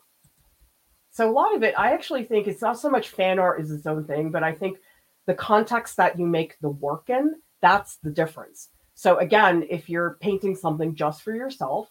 [1.10, 3.70] So a lot of it, I actually think it's not so much fan art is
[3.70, 4.78] its own thing, but I think
[5.26, 8.68] the context that you make the work in, that's the difference.
[8.94, 11.90] So again, if you're painting something just for yourself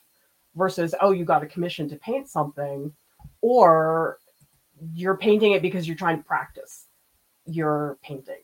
[0.55, 2.93] versus, oh, you got a commission to paint something,
[3.41, 4.19] or
[4.93, 6.87] you're painting it because you're trying to practice
[7.45, 8.41] your painting.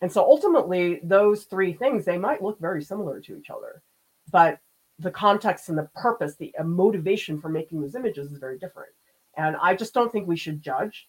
[0.00, 3.82] And so ultimately, those three things, they might look very similar to each other,
[4.30, 4.58] but
[4.98, 8.90] the context and the purpose, the uh, motivation for making those images is very different.
[9.36, 11.08] And I just don't think we should judge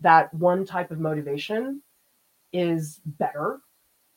[0.00, 1.82] that one type of motivation
[2.52, 3.60] is better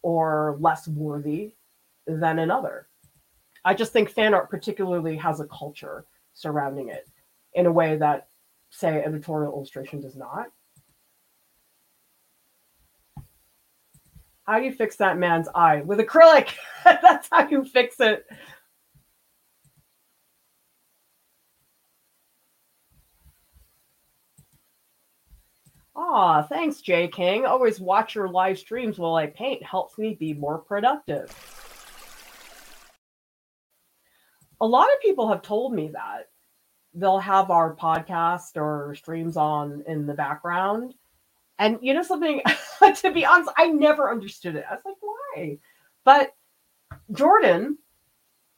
[0.02, 1.54] or less worthy
[2.08, 2.88] than another.
[3.66, 7.10] I just think fan art particularly has a culture surrounding it
[7.54, 8.30] in a way that,
[8.70, 10.48] say, editorial illustration does not.
[14.46, 15.82] How do you fix that man's eye?
[15.82, 16.50] With acrylic.
[16.86, 18.26] That's how you fix it.
[26.02, 27.46] Aw, thanks, Jay King.
[27.46, 29.62] Always watch your live streams while I paint.
[29.62, 31.30] Helps me be more productive.
[34.62, 36.30] A lot of people have told me that
[36.94, 40.94] they'll have our podcast or streams on in the background.
[41.58, 42.42] And you know something,
[42.96, 44.64] to be honest, I never understood it.
[44.70, 45.58] I was like, why?
[46.06, 46.34] But
[47.12, 47.78] Jordan,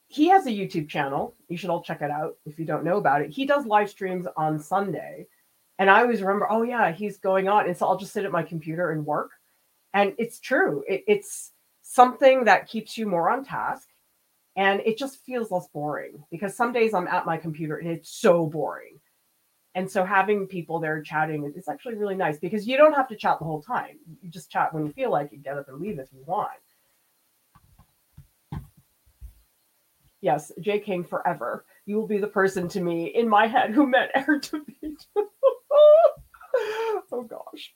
[0.10, 1.34] he has a YouTube channel.
[1.50, 3.32] You should all check it out if you don't know about it.
[3.32, 5.26] He does live streams on Sunday
[5.82, 7.66] and I always remember, oh yeah, he's going on.
[7.66, 9.32] And so I'll just sit at my computer and work.
[9.96, 10.84] And it's true.
[10.88, 13.88] It, it's something that keeps you more on task.
[14.56, 18.12] And it just feels less boring because some days I'm at my computer and it's
[18.12, 19.00] so boring.
[19.74, 23.16] And so having people there chatting is actually really nice because you don't have to
[23.16, 23.98] chat the whole time.
[24.22, 26.52] You just chat when you feel like it, get up and leave if you want.
[30.22, 31.66] Yes, J King forever.
[31.88, 35.26] You will be the person to me in my head who met Eric DeVito.
[37.12, 37.74] oh gosh.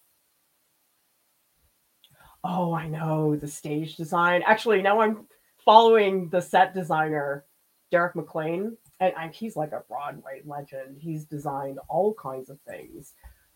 [2.43, 4.43] Oh, I know the stage design.
[4.45, 5.25] Actually, now I'm
[5.63, 7.45] following the set designer,
[7.89, 10.97] Derek McLane, and I, he's like a Broadway legend.
[10.99, 13.13] He's designed all kinds of things,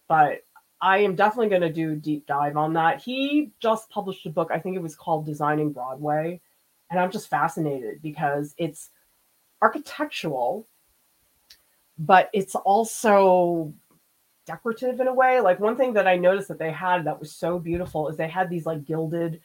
[0.08, 0.42] but
[0.82, 3.02] I am definitely going to do deep dive on that.
[3.02, 4.50] He just published a book.
[4.52, 6.42] I think it was called Designing Broadway,
[6.90, 8.90] and I'm just fascinated because it's
[9.62, 10.68] architectural,
[11.98, 13.74] but it's also
[14.50, 15.40] decorative in a way.
[15.40, 18.28] Like one thing that I noticed that they had that was so beautiful is they
[18.28, 19.42] had these like gilded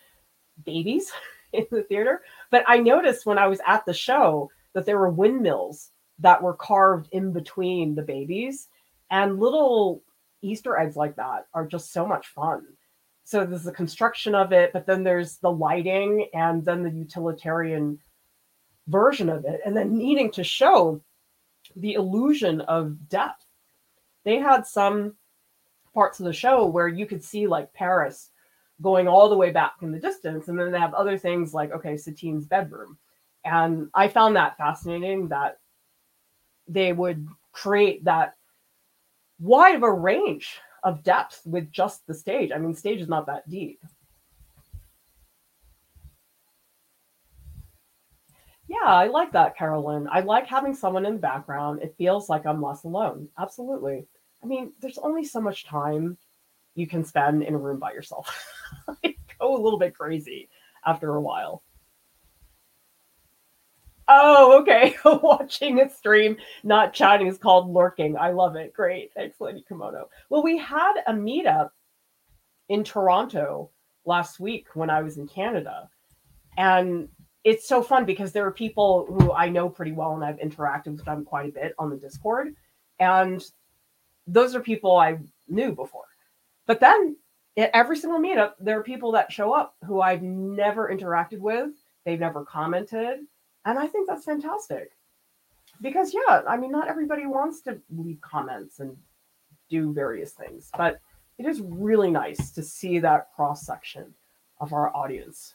[0.64, 1.12] babies
[1.52, 2.22] in the theater.
[2.50, 5.90] But I noticed when I was at the show that there were windmills
[6.20, 8.68] that were carved in between the babies
[9.10, 10.02] and little
[10.40, 12.64] Easter eggs like that are just so much fun.
[13.24, 17.98] So there's the construction of it, but then there's the lighting and then the utilitarian
[18.86, 21.02] version of it, and then needing to show
[21.76, 23.43] the illusion of depth
[24.24, 25.14] they had some
[25.92, 28.30] parts of the show where you could see like Paris
[28.82, 30.48] going all the way back in the distance.
[30.48, 32.98] And then they have other things like, okay, Satine's bedroom.
[33.44, 35.58] And I found that fascinating that
[36.66, 38.34] they would create that
[39.38, 42.50] wide of a range of depth with just the stage.
[42.54, 43.80] I mean, stage is not that deep.
[48.66, 50.08] Yeah, I like that, Carolyn.
[50.10, 51.82] I like having someone in the background.
[51.82, 53.28] It feels like I'm less alone.
[53.38, 54.06] Absolutely.
[54.44, 56.18] I mean, there's only so much time
[56.74, 58.28] you can spend in a room by yourself.
[59.40, 60.50] Go a little bit crazy
[60.84, 61.62] after a while.
[64.06, 64.96] Oh, okay.
[65.04, 68.18] Watching a stream, not chatting is called lurking.
[68.18, 68.74] I love it.
[68.74, 69.12] Great.
[69.14, 70.04] Thanks, Lady Komodo.
[70.28, 71.70] Well, we had a meetup
[72.68, 73.70] in Toronto
[74.04, 75.88] last week when I was in Canada.
[76.58, 77.08] And
[77.44, 80.96] it's so fun because there are people who I know pretty well and I've interacted
[80.96, 82.54] with them quite a bit on the Discord.
[83.00, 83.42] And
[84.26, 85.18] those are people I
[85.48, 86.06] knew before.
[86.66, 87.16] But then
[87.56, 91.70] at every single meetup, there are people that show up who I've never interacted with,
[92.04, 93.20] they've never commented.
[93.64, 94.92] And I think that's fantastic.
[95.80, 98.96] Because, yeah, I mean, not everybody wants to leave comments and
[99.70, 101.00] do various things, but
[101.38, 104.14] it is really nice to see that cross section
[104.60, 105.54] of our audience.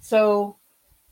[0.00, 0.56] So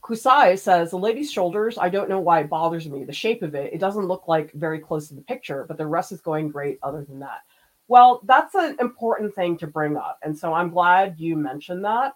[0.03, 3.05] Kusai says the lady's shoulders, I don't know why it bothers me.
[3.05, 5.87] The shape of it, it doesn't look like very close to the picture, but the
[5.87, 7.41] rest is going great other than that.
[7.89, 10.19] Well, that's an important thing to bring up.
[10.23, 12.15] And so I'm glad you mentioned that.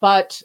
[0.00, 0.40] But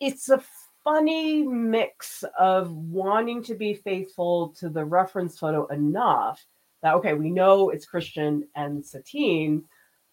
[0.00, 0.42] it's a
[0.82, 6.44] funny mix of wanting to be faithful to the reference photo enough
[6.82, 9.64] that, okay, we know it's Christian and Satine,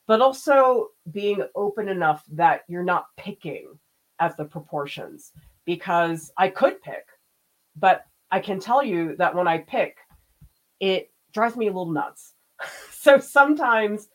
[0.07, 3.77] but also being open enough that you're not picking
[4.21, 5.33] at the proportions
[5.65, 7.05] because I could pick,
[7.75, 9.97] but I can tell you that when I pick,
[10.79, 12.35] it drives me a little nuts.
[12.91, 14.07] so sometimes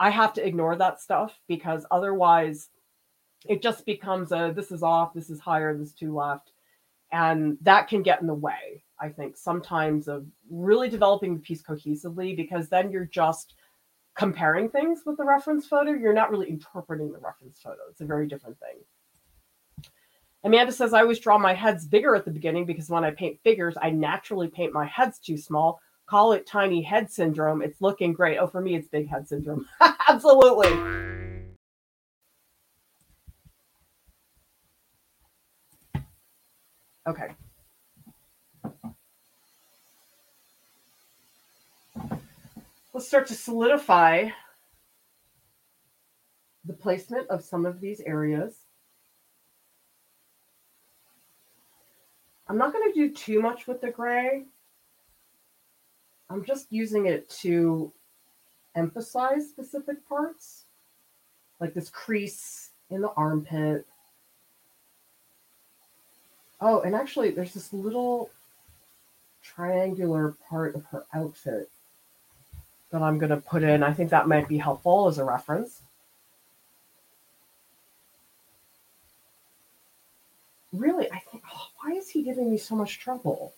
[0.00, 2.68] I have to ignore that stuff because otherwise
[3.48, 6.52] it just becomes a this is off, this is higher, this is too left.
[7.10, 11.62] And that can get in the way, I think, sometimes of really developing the piece
[11.62, 13.54] cohesively because then you're just
[14.14, 15.92] comparing things with the reference photo.
[15.92, 17.78] You're not really interpreting the reference photo.
[17.90, 18.78] It's a very different thing.
[20.44, 23.40] Amanda says, I always draw my heads bigger at the beginning because when I paint
[23.42, 25.80] figures, I naturally paint my heads too small.
[26.06, 27.60] Call it tiny head syndrome.
[27.60, 28.38] It's looking great.
[28.38, 29.66] Oh, for me, it's big head syndrome.
[30.08, 30.68] Absolutely.
[37.06, 37.34] Okay.
[42.94, 44.28] Let's start to solidify
[46.64, 48.67] the placement of some of these areas.
[52.48, 54.44] I'm not going to do too much with the gray.
[56.30, 57.92] I'm just using it to
[58.74, 60.64] emphasize specific parts,
[61.60, 63.86] like this crease in the armpit.
[66.60, 68.30] Oh, and actually, there's this little
[69.42, 71.70] triangular part of her outfit
[72.90, 73.82] that I'm going to put in.
[73.82, 75.82] I think that might be helpful as a reference.
[80.72, 83.52] Really, I think, oh, why is he giving me so much trouble?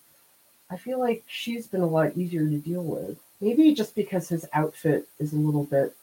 [0.70, 3.16] I feel like she's been a lot easier to deal with.
[3.40, 5.94] Maybe just because his outfit is a little bit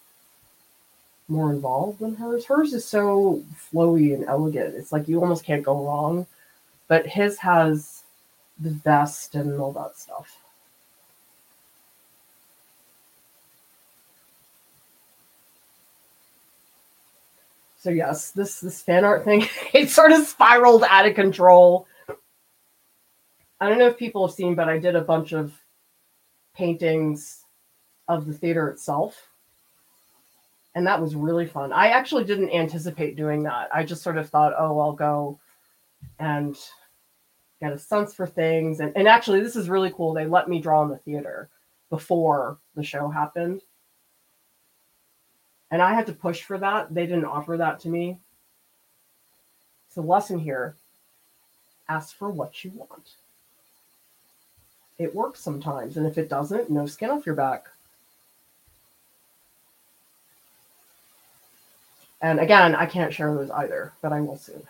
[1.28, 2.46] more involved than hers.
[2.46, 3.44] Hers is so
[3.74, 4.76] flowy and elegant.
[4.76, 6.26] It's like you almost can't go wrong.
[6.88, 8.04] But his has
[8.60, 10.40] the vest and all that stuff.
[17.80, 21.88] So yes, this this fan art thing, it sort of spiraled out of control.
[23.60, 25.54] I don't know if people have seen, but I did a bunch of
[26.56, 27.44] paintings
[28.08, 29.30] of the theater itself.
[30.76, 31.74] And that was really fun.
[31.74, 33.70] I actually didn't anticipate doing that.
[33.74, 35.40] I just sort of thought, oh, I'll go
[36.20, 36.56] and
[37.60, 38.80] get a sense for things.
[38.80, 40.14] And, and actually, this is really cool.
[40.14, 41.50] They let me draw in the theater
[41.90, 43.62] before the show happened.
[45.72, 46.94] And I had to push for that.
[46.94, 48.20] They didn't offer that to me.
[49.90, 50.76] So, lesson here
[51.90, 53.16] ask for what you want
[55.00, 55.98] it works sometimes.
[55.98, 57.68] And if it doesn't, no skin off your back.
[62.22, 64.64] And again, I can't share those either, but I will soon.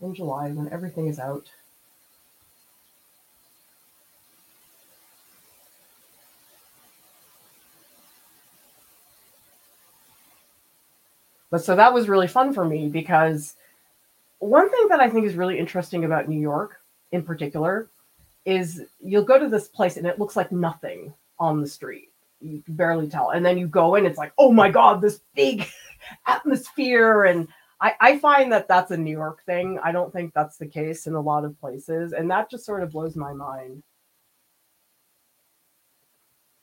[0.00, 1.50] In July, when everything is out.
[11.50, 13.56] But so that was really fun for me because
[14.38, 16.80] one thing that I think is really interesting about New York
[17.12, 17.88] in particular
[18.44, 22.10] is you'll go to this place and it looks like nothing on the street.
[22.40, 23.30] You can barely tell.
[23.30, 25.66] And then you go in, it's like, oh my God, this big
[26.26, 27.24] atmosphere.
[27.24, 27.46] And
[27.80, 29.78] I, I find that that's a New York thing.
[29.82, 32.12] I don't think that's the case in a lot of places.
[32.12, 33.82] And that just sort of blows my mind.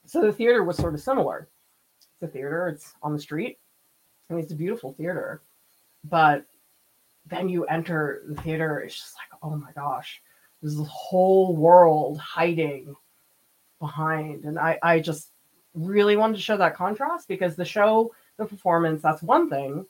[0.05, 1.47] So the theater was sort of similar.
[1.99, 3.59] It's a theater, it's on the street.
[4.29, 5.41] I mean, it's a beautiful theater.
[6.03, 6.45] But
[7.27, 10.21] then you enter the theater, it's just like, oh my gosh,
[10.61, 12.95] there's this whole world hiding
[13.79, 14.43] behind.
[14.43, 15.29] And I, I just
[15.73, 19.85] really wanted to show that contrast because the show, the performance, that's one thing.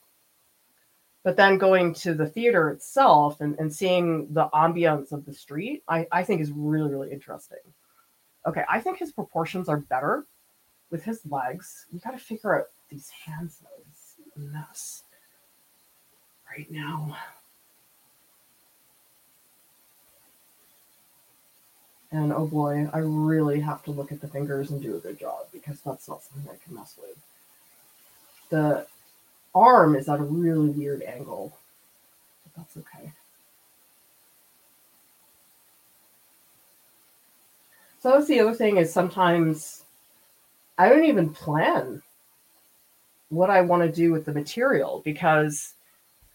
[1.23, 5.83] But then going to the theater itself and, and seeing the ambience of the street,
[5.87, 7.59] I, I think is really, really interesting.
[8.45, 10.25] Okay, I think his proportions are better
[10.91, 11.87] with his legs.
[11.91, 13.83] We got to figure out these hands, though.
[13.91, 15.03] It's a mess
[16.49, 17.17] right now.
[22.11, 25.19] And oh boy, I really have to look at the fingers and do a good
[25.19, 27.17] job because that's not something I can mess with.
[28.49, 28.87] The
[29.53, 31.55] arm is at a really weird angle,
[32.43, 33.11] but that's okay.
[38.01, 39.83] So that's the other thing is sometimes
[40.77, 42.01] I don't even plan
[43.29, 45.73] what I want to do with the material because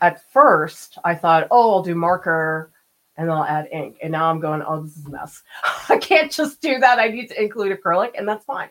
[0.01, 2.71] at first I thought, oh, I'll do marker
[3.17, 3.99] and I'll add ink.
[4.03, 5.43] And now I'm going, oh, this is a mess.
[5.89, 6.99] I can't just do that.
[6.99, 8.71] I need to include acrylic, and that's fine.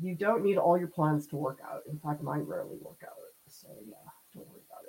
[0.00, 1.82] You don't need all your plans to work out.
[1.90, 3.12] In fact, mine rarely work out.
[3.48, 3.94] So yeah,
[4.34, 4.84] don't worry about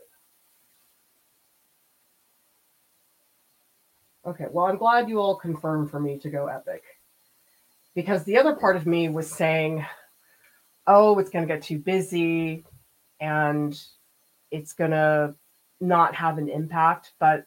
[4.36, 4.42] it.
[4.44, 6.84] Okay, well, I'm glad you all confirmed for me to go epic.
[7.96, 9.86] Because the other part of me was saying,
[10.88, 12.64] oh, it's going to get too busy
[13.20, 13.80] and
[14.52, 15.34] it's going to
[15.80, 17.46] not have an impact, but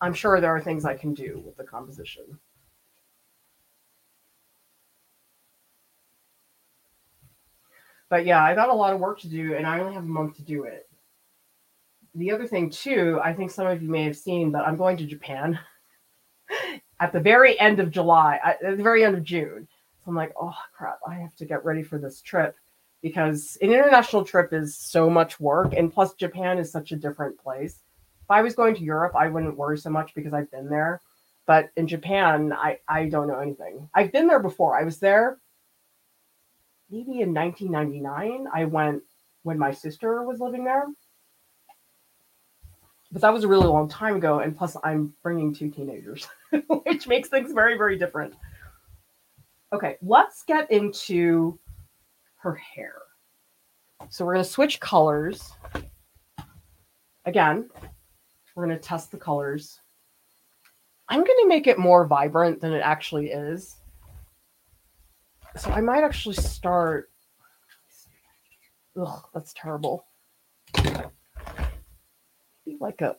[0.00, 2.38] I'm sure there are things I can do with the composition.
[8.08, 10.06] But yeah, I got a lot of work to do and I only have a
[10.06, 10.88] month to do it.
[12.14, 14.96] The other thing, too, I think some of you may have seen, but I'm going
[14.96, 15.58] to Japan
[17.00, 19.68] at the very end of July, at the very end of June.
[20.04, 22.56] So I'm like, oh crap, I have to get ready for this trip
[23.02, 27.38] because an international trip is so much work and plus Japan is such a different
[27.38, 27.82] place.
[28.22, 31.00] If I was going to Europe, I wouldn't worry so much because I've been there.
[31.46, 33.88] But in Japan, I, I don't know anything.
[33.94, 34.78] I've been there before.
[34.78, 35.38] I was there
[36.90, 38.46] maybe in 1999.
[38.52, 39.02] I went
[39.42, 40.86] when my sister was living there.
[43.10, 44.40] But that was a really long time ago.
[44.40, 46.28] And plus, I'm bringing two teenagers,
[46.84, 48.34] which makes things very, very different.
[49.72, 51.58] Okay, let's get into
[52.38, 52.94] her hair.
[54.10, 55.52] So we're going to switch colors.
[57.24, 57.68] Again,
[58.54, 59.80] we're going to test the colors.
[61.08, 63.76] I'm going to make it more vibrant than it actually is.
[65.56, 67.10] So I might actually start.
[69.00, 70.06] Ugh, that's terrible.
[70.76, 71.02] Maybe
[72.80, 73.16] like a,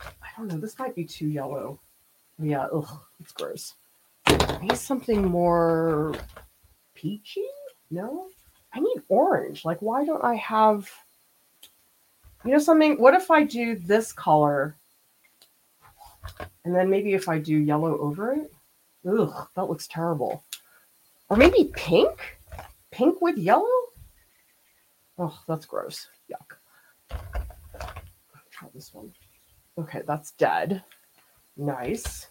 [0.00, 1.80] I don't know, this might be too yellow.
[2.38, 3.74] Yeah, ugh, it's gross.
[4.60, 6.14] Maybe something more
[6.94, 7.46] peachy?
[7.90, 8.28] No?
[8.78, 9.64] I need orange.
[9.64, 10.88] Like, why don't I have,
[12.44, 13.00] you know, something?
[13.00, 14.76] What if I do this color
[16.64, 18.52] and then maybe if I do yellow over it?
[19.04, 20.44] Ugh, that looks terrible.
[21.28, 22.38] Or maybe pink?
[22.92, 23.66] Pink with yellow?
[25.18, 26.06] Oh, that's gross.
[26.30, 27.18] Yuck.
[28.50, 29.12] Try this one.
[29.76, 30.84] Okay, that's dead.
[31.56, 32.28] Nice.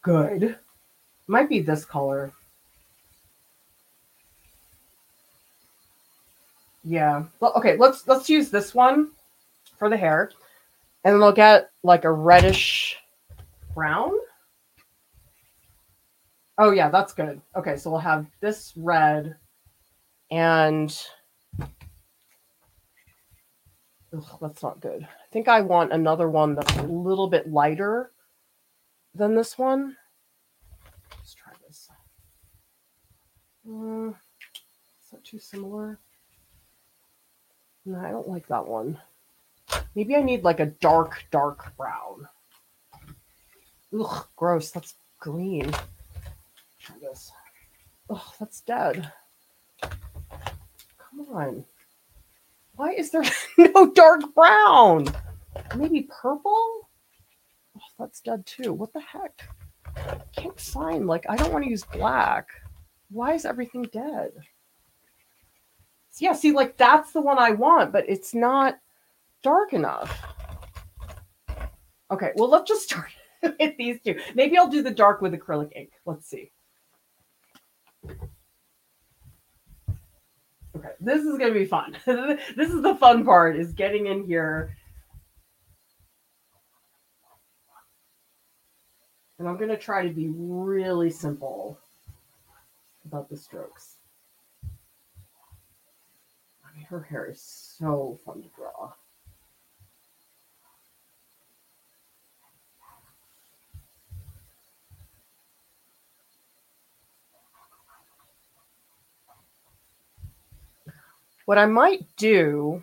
[0.00, 0.56] Good.
[1.26, 2.32] Might be this color.
[6.84, 7.24] Yeah.
[7.40, 9.10] Well, okay, let's let's use this one
[9.78, 10.30] for the hair.
[11.04, 12.96] And then we'll get like a reddish
[13.74, 14.12] brown.
[16.58, 17.40] Oh yeah, that's good.
[17.56, 19.36] Okay, so we'll have this red
[20.30, 20.96] and
[24.14, 25.02] Ugh, that's not good.
[25.02, 28.12] I think I want another one that's a little bit lighter
[29.14, 29.96] than this one.
[31.10, 31.88] Let's try this.
[33.68, 35.98] Uh, is that too similar?
[37.86, 38.98] No, I don't like that one.
[39.94, 42.28] Maybe I need like a dark, dark brown.
[43.98, 44.70] Ugh, gross.
[44.70, 45.70] That's green.
[46.80, 47.30] Try this.
[48.10, 49.12] Ugh, that's dead.
[49.80, 51.64] Come on.
[52.76, 53.22] Why is there
[53.58, 55.06] no dark brown?
[55.76, 56.88] Maybe purple?
[57.76, 58.72] Oh, that's dead too.
[58.72, 59.48] What the heck?
[59.96, 62.48] I can't find, like, I don't want to use black.
[63.10, 64.32] Why is everything dead?
[66.22, 68.78] Yeah, see, like that's the one I want, but it's not
[69.42, 70.22] dark enough.
[72.10, 73.10] Okay, well, let's just start
[73.42, 74.18] with these two.
[74.34, 75.90] Maybe I'll do the dark with acrylic ink.
[76.06, 76.52] Let's see.
[80.76, 81.96] Okay, this is gonna be fun.
[82.06, 84.76] this is the fun part is getting in here.
[89.38, 91.78] And I'm gonna try to be really simple
[93.04, 93.93] about the strokes.
[96.88, 98.92] Her hair is so fun to draw.
[111.46, 112.82] What I might do,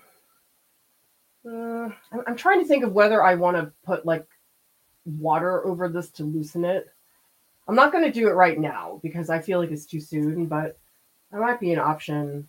[1.45, 4.27] uh, I'm, I'm trying to think of whether I want to put like
[5.05, 6.87] water over this to loosen it.
[7.67, 10.45] I'm not going to do it right now because I feel like it's too soon,
[10.45, 10.77] but
[11.31, 12.47] that might be an option.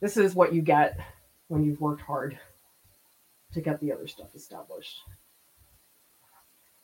[0.00, 0.98] This is what you get
[1.48, 2.38] when you've worked hard
[3.52, 5.00] to get the other stuff established.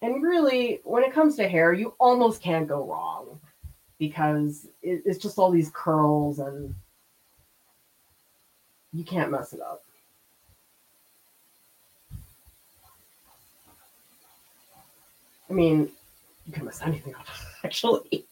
[0.02, 3.40] And really, when it comes to hair, you almost can't go wrong
[3.98, 6.74] because it, it's just all these curls and
[8.92, 9.82] you can't mess it up.
[15.48, 15.88] I mean,
[16.46, 17.26] you can mess anything up,
[17.64, 18.26] actually.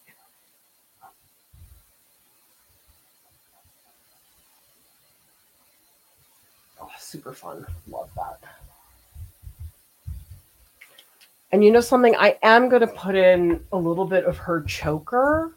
[6.81, 7.67] Oh, super fun.
[7.91, 8.41] Love that.
[11.53, 12.17] And you know something?
[12.17, 15.55] I am going to put in a little bit of her choker.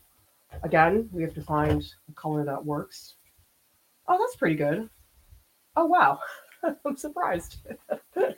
[0.63, 3.13] Again, we have to find a color that works.
[4.09, 4.89] Oh, that's pretty good.
[5.77, 6.19] Oh, wow.
[6.85, 7.59] I'm surprised.
[8.19, 8.35] okay.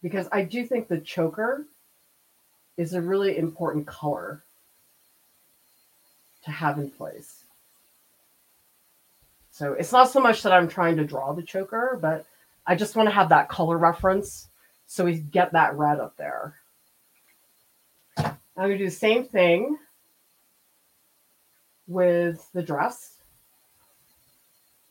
[0.00, 1.66] Because I do think the choker
[2.76, 4.44] is a really important color
[6.46, 7.44] to have in place.
[9.50, 12.24] So it's not so much that I'm trying to draw the choker, but
[12.66, 14.48] I just want to have that color reference
[14.86, 16.54] so we get that red up there.
[18.18, 19.76] I'm going to do the same thing
[21.86, 23.18] with the dress.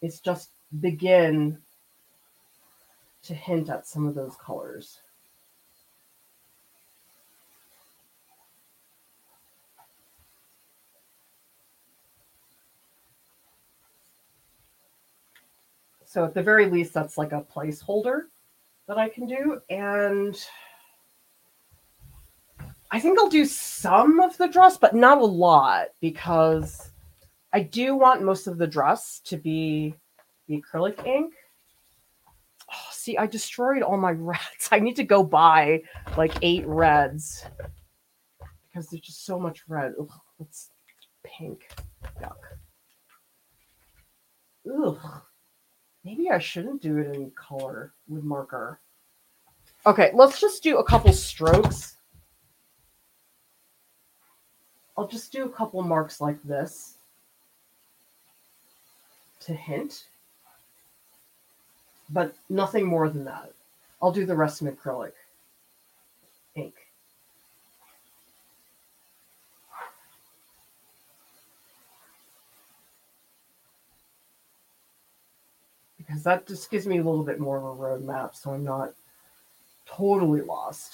[0.02, 0.50] It's just
[0.80, 1.58] begin
[3.24, 5.00] to hint at some of those colors.
[16.16, 18.28] So at the very least, that's like a placeholder
[18.88, 19.60] that I can do.
[19.70, 20.34] And
[22.90, 26.90] I think I'll do some of the dress, but not a lot because
[27.52, 29.94] I do want most of the dress to be
[30.48, 31.34] the acrylic ink.
[32.72, 34.70] Oh, see, I destroyed all my reds.
[34.72, 35.82] I need to go buy
[36.16, 37.44] like eight reds
[38.70, 39.92] because there's just so much red.
[40.00, 40.10] Ugh,
[40.40, 40.70] it's
[41.26, 41.68] pink.
[42.22, 42.38] Yuck.
[44.82, 45.22] Ugh.
[46.06, 48.80] Maybe I shouldn't do it in color with marker.
[49.88, 51.98] Okay, let's just do a couple strokes.
[54.96, 56.94] I'll just do a couple marks like this
[59.42, 60.06] to hint,
[62.12, 63.52] but nothing more than that.
[64.02, 65.12] I'll do the rest in acrylic
[66.56, 66.76] ink.
[76.06, 78.94] Because that just gives me a little bit more of a roadmap so I'm not
[79.86, 80.94] totally lost.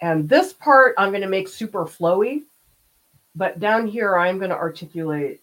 [0.00, 2.42] And this part I'm going to make super flowy,
[3.34, 5.40] but down here I'm going to articulate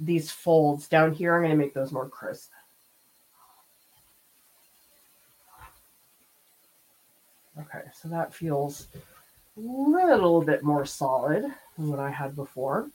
[0.00, 0.88] these folds.
[0.88, 2.50] Down here I'm going to make those more crisp.
[7.58, 8.88] Okay, so that feels
[9.56, 11.42] a little bit more solid
[11.78, 12.90] than what I had before.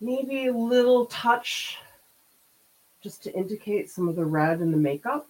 [0.00, 1.78] Maybe a little touch
[3.02, 5.28] just to indicate some of the red in the makeup.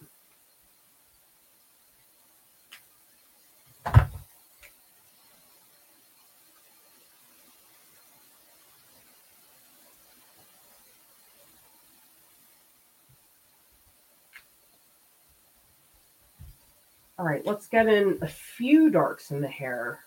[17.17, 19.99] All right, let's get in a few darks in the hair.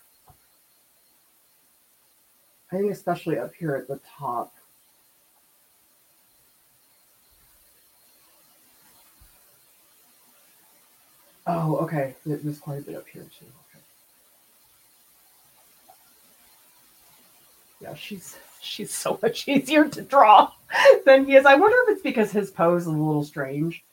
[2.73, 4.51] I think especially up here at the top.
[11.45, 12.15] Oh, okay.
[12.25, 13.45] There's quite a bit up here too.
[13.45, 13.83] Okay.
[17.81, 20.51] Yeah, she's she's so much easier to draw
[21.05, 21.45] than he is.
[21.45, 23.83] I wonder if it's because his pose is a little strange,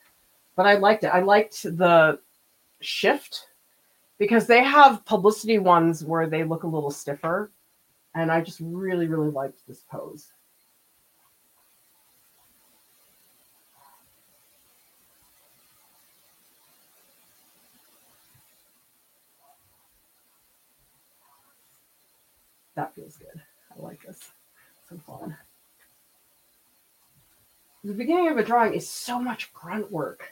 [0.55, 1.09] but I liked it.
[1.13, 2.17] I liked the
[2.79, 3.45] shift
[4.17, 7.51] because they have publicity ones where they look a little stiffer.
[8.13, 10.31] And I just really, really liked this pose.
[22.75, 23.41] That feels good.
[23.77, 24.31] I like this.
[24.89, 25.37] So fun.
[27.83, 30.31] The beginning of a drawing is so much grunt work.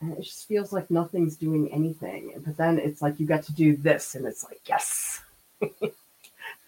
[0.00, 2.32] And it just feels like nothing's doing anything.
[2.44, 5.22] But then it's like you get to do this, and it's like, yes.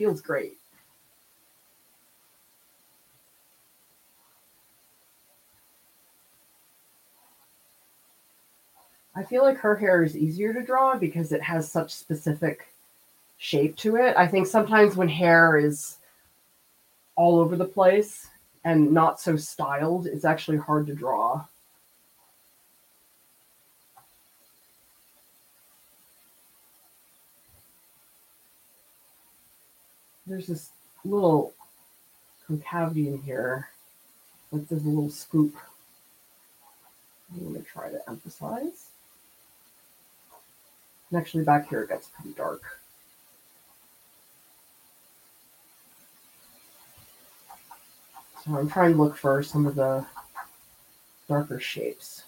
[0.03, 0.59] feels great.
[9.15, 12.67] I feel like her hair is easier to draw because it has such specific
[13.39, 14.17] shape to it.
[14.17, 15.99] I think sometimes when hair is
[17.15, 18.27] all over the place
[18.65, 21.45] and not so styled, it's actually hard to draw.
[30.27, 30.71] There's this
[31.05, 31.53] little
[32.47, 33.69] concavity in here.
[34.51, 35.57] Like there's a little scoop.
[37.33, 38.91] I'm going to try to emphasize.
[41.11, 42.63] And actually back here it gets pretty dark.
[48.45, 50.05] So I'm trying to look for some of the
[51.29, 52.25] darker shapes.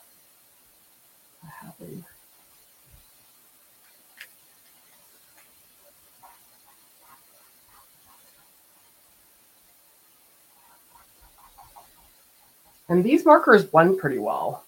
[12.95, 14.65] And these markers blend pretty well.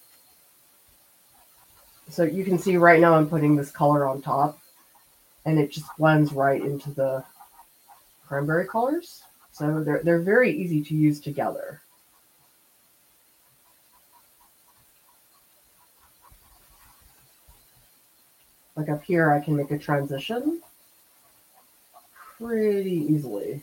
[2.09, 4.59] So you can see right now I'm putting this color on top
[5.45, 7.23] and it just blends right into the
[8.27, 9.23] cranberry colors.
[9.53, 11.81] So they're, they're very easy to use together.
[18.75, 20.61] Like up here, I can make a transition
[22.37, 23.63] pretty easily.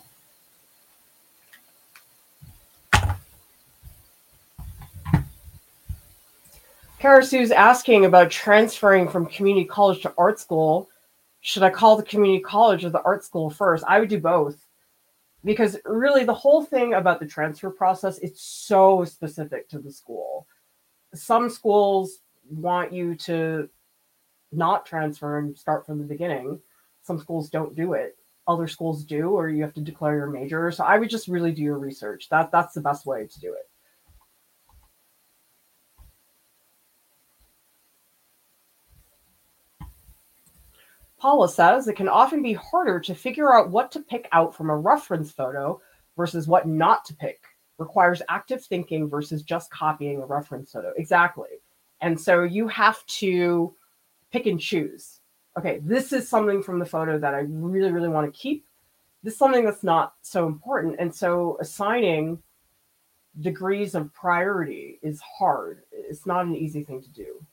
[7.04, 10.90] Karasu's asking about transferring from community college to art school.
[11.42, 13.84] Should I call the community college or the art school first?
[13.86, 14.66] I would do both.
[15.44, 20.48] Because really the whole thing about the transfer process it's so specific to the school.
[21.14, 23.68] Some schools want you to
[24.54, 26.58] not transfer and start from the beginning.
[27.02, 28.16] Some schools don't do it.
[28.48, 30.72] Other schools do or you have to declare your major.
[30.72, 32.30] So i would just really do your research.
[32.30, 33.70] That that's the best way to do it
[41.24, 44.70] Paula says it can often be harder to figure out what to pick out from
[44.70, 45.80] a reference photo
[46.18, 47.46] versus what not to pick.
[47.78, 50.92] Requires active thinking versus just copying a reference photo.
[50.98, 51.48] Exactly.
[52.02, 53.74] And so you have to
[54.34, 55.22] pick and choose.
[55.58, 58.66] Okay, this is something from the photo that I really, really want to keep.
[59.24, 60.98] This is something that's not so important.
[61.00, 62.38] And so assigning
[63.40, 65.84] degrees of priority is hard.
[65.90, 67.46] It's not an easy thing to do.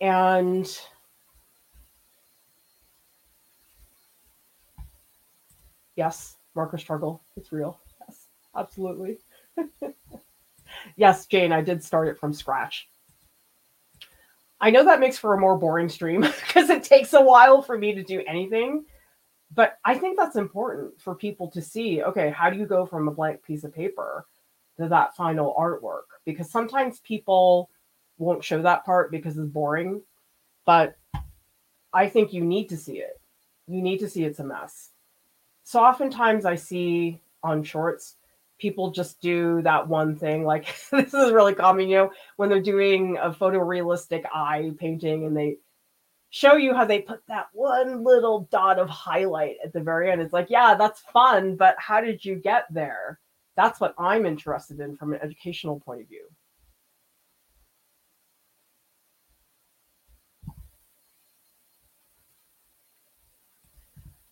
[0.00, 0.66] And
[5.96, 7.22] yes, marker struggle.
[7.36, 7.80] It's real.
[8.00, 9.18] Yes, absolutely.
[10.96, 12.88] yes, Jane, I did start it from scratch.
[14.60, 17.76] I know that makes for a more boring stream because it takes a while for
[17.78, 18.84] me to do anything.
[19.54, 23.08] But I think that's important for people to see okay, how do you go from
[23.08, 24.26] a blank piece of paper
[24.78, 26.02] to that final artwork?
[26.24, 27.70] Because sometimes people
[28.18, 30.02] won't show that part because it's boring.
[30.64, 30.96] But
[31.92, 33.20] I think you need to see it.
[33.68, 34.90] You need to see it's a mess.
[35.64, 38.16] So oftentimes I see on shorts,
[38.58, 40.44] people just do that one thing.
[40.44, 45.36] Like this is really common, you know, when they're doing a photorealistic eye painting and
[45.36, 45.58] they
[46.30, 50.20] show you how they put that one little dot of highlight at the very end.
[50.20, 53.18] It's like, yeah, that's fun, but how did you get there?
[53.56, 56.26] That's what I'm interested in from an educational point of view.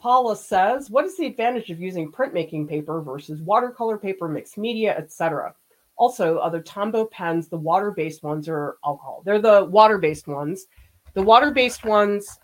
[0.05, 4.95] Paula says, what is the advantage of using printmaking paper versus watercolor paper, mixed media,
[4.99, 5.55] etc.?
[5.97, 9.23] Also, other Tombow pens, the water-based ones are alcohol.
[9.25, 10.67] They're the water-based ones.
[11.15, 12.39] The water-based ones,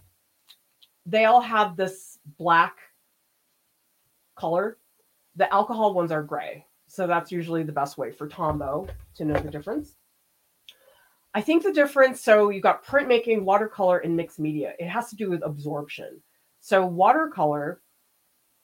[1.04, 2.78] they all have this black
[4.36, 4.78] color.
[5.36, 6.64] The alcohol ones are gray.
[6.86, 9.96] So that's usually the best way for Tombow to know the difference.
[11.34, 14.72] I think the difference, so you've got printmaking, watercolor, and mixed media.
[14.78, 16.22] It has to do with absorption.
[16.60, 17.80] So watercolor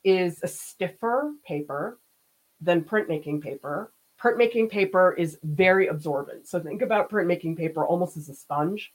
[0.05, 1.99] is a stiffer paper
[2.61, 3.93] than printmaking paper.
[4.19, 6.47] printmaking paper is very absorbent.
[6.47, 8.95] So think about printmaking paper almost as a sponge.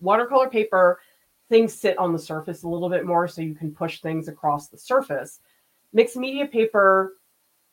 [0.00, 1.00] Watercolor paper,
[1.48, 4.68] things sit on the surface a little bit more so you can push things across
[4.68, 5.40] the surface.
[5.94, 7.14] Mixed media paper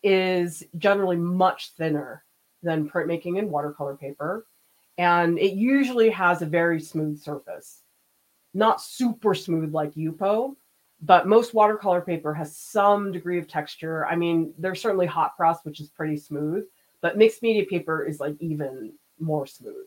[0.04, 2.24] is generally much thinner
[2.64, 4.46] than printmaking and watercolor paper.
[4.98, 7.82] And it usually has a very smooth surface.
[8.54, 10.56] Not super smooth like Yupo,
[11.02, 14.06] but most watercolor paper has some degree of texture.
[14.06, 16.66] I mean, there's certainly hot press, which is pretty smooth,
[17.02, 19.86] but mixed media paper is like even more smooth.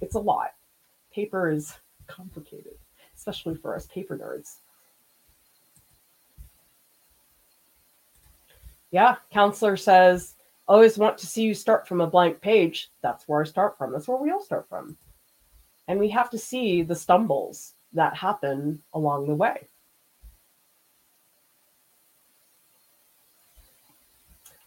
[0.00, 0.54] It's a lot.
[1.12, 1.74] Paper is
[2.06, 2.74] complicated,
[3.16, 4.56] especially for us paper nerds.
[8.90, 10.34] Yeah, counselor says,
[10.66, 12.90] always want to see you start from a blank page.
[13.02, 13.92] That's where I start from.
[13.92, 14.96] That's where we all start from.
[15.90, 19.66] And we have to see the stumbles that happen along the way.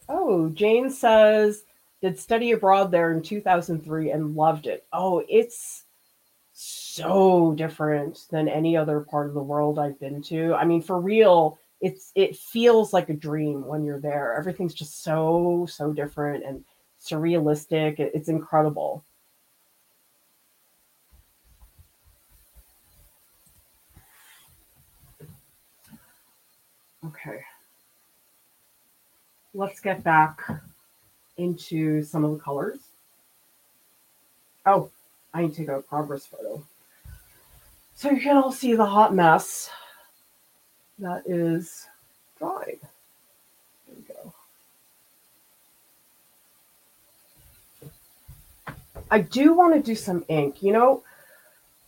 [0.09, 1.63] Oh, Jane says,
[2.01, 4.85] did study abroad there in 2003 and loved it.
[4.91, 5.85] Oh, it's
[6.51, 10.53] so different than any other part of the world I've been to.
[10.55, 14.35] I mean, for real, it's it feels like a dream when you're there.
[14.35, 16.65] Everything's just so so different and
[16.99, 18.01] surrealistic.
[18.01, 19.05] It's incredible.
[27.05, 27.43] Okay
[29.53, 30.41] let's get back
[31.37, 32.79] into some of the colors.
[34.65, 34.89] Oh,
[35.33, 36.63] I need to take a progress photo.
[37.95, 39.69] So you can all see the hot mess
[40.99, 41.87] that is
[42.37, 42.79] dried.
[43.87, 44.33] There we go.
[49.11, 50.63] I do want to do some ink.
[50.63, 51.03] You know,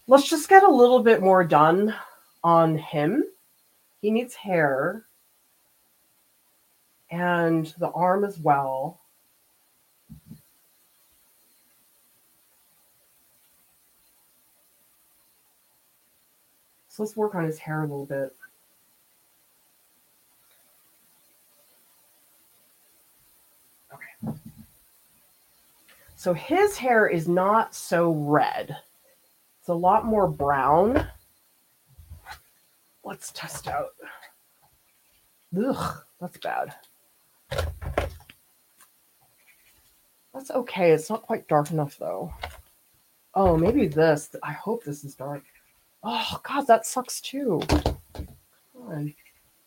[0.07, 1.95] let's just get a little bit more done
[2.43, 3.23] on him.
[4.01, 5.04] He needs hair
[7.11, 8.99] and the arm as well.
[16.87, 18.33] So let's work on his hair a little bit.
[23.93, 24.37] Okay.
[26.15, 28.77] So his hair is not so red.
[29.59, 31.05] It's a lot more brown.
[33.03, 33.89] Let's test out.
[35.57, 36.75] Ugh, that's bad.
[40.35, 40.91] That's okay.
[40.91, 42.33] It's not quite dark enough though.
[43.33, 44.35] Oh, maybe this.
[44.43, 45.43] I hope this is dark.
[46.03, 47.61] Oh god, that sucks too.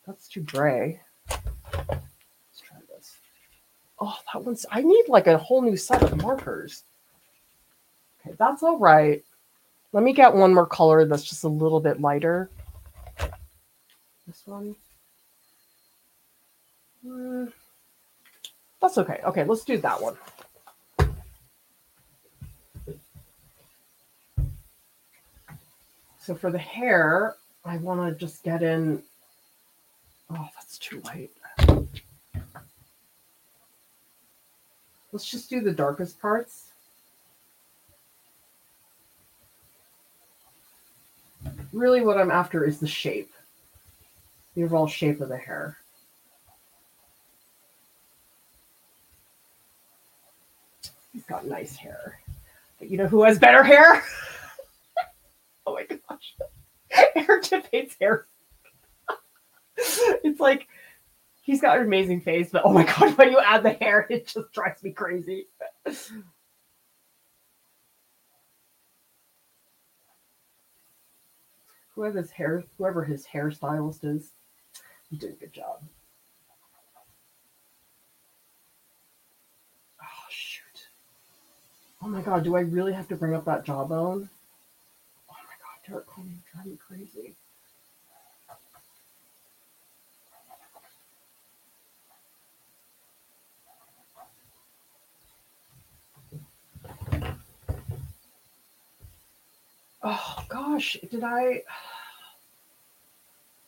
[0.07, 1.01] That's too gray.
[1.31, 3.17] Let's try this.
[3.99, 6.85] Oh, that one's I need like a whole new set of markers.
[8.21, 9.25] Okay, that's all right.
[9.93, 12.51] Let me get one more color that's just a little bit lighter.
[14.27, 14.77] This one.
[17.07, 17.51] Mm,
[18.83, 19.21] that's okay.
[19.25, 20.17] Okay, let's do that one.
[26.29, 29.03] So for the hair, I want to just get in.
[30.31, 31.31] Oh, that's too light.
[35.11, 36.67] Let's just do the darkest parts.
[41.73, 43.33] Really what I'm after is the shape,
[44.55, 45.79] the overall shape of the hair.
[51.15, 52.21] He's got nice hair.
[52.79, 54.05] But you know who has better hair?
[55.69, 56.35] oh my gosh.
[57.17, 58.27] Aaron Tveit's hair.
[59.77, 60.67] it's like
[61.43, 64.27] he's got an amazing face, but oh my god, when you add the hair, it
[64.27, 65.47] just drives me crazy.
[71.95, 74.31] whoever his hair whoever his hairstylist is,
[75.11, 75.83] he did a good job.
[80.01, 80.89] Oh shoot.
[82.03, 84.31] Oh my god, do I really have to bring up that jawbone?
[85.89, 87.35] Coleman drive me crazy.
[100.03, 101.63] Oh gosh, did I?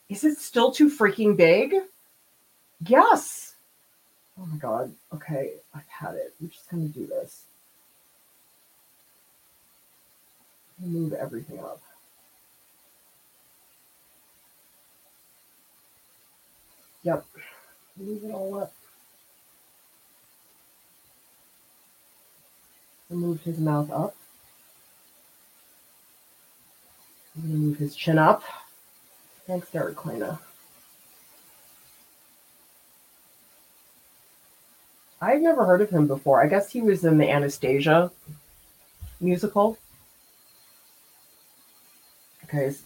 [0.09, 1.73] Is it still too freaking big?
[2.85, 3.55] Yes.
[4.39, 4.93] Oh my god.
[5.13, 6.33] Okay, I've had it.
[6.39, 7.43] I'm just gonna do this.
[10.83, 11.79] move everything up.
[17.03, 17.25] Yep,
[17.97, 18.73] move it all up.
[23.09, 24.15] Move his mouth up.
[27.35, 28.43] I'm gonna move his chin up.
[29.47, 30.39] Thanks, Derek Klena.
[35.19, 36.41] I've never heard of him before.
[36.41, 38.11] I guess he was in the Anastasia
[39.19, 39.77] musical.
[42.45, 42.83] Okay, his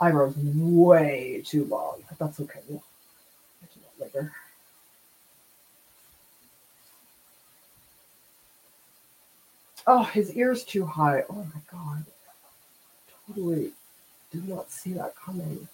[0.00, 2.60] eyebrow's way too long, but that's okay.
[2.68, 2.82] We'll
[3.60, 4.32] get that later.
[9.86, 11.24] Oh, his ear's too high.
[11.28, 12.04] Oh my god.
[13.26, 13.72] Totally
[14.32, 15.68] did not see that coming.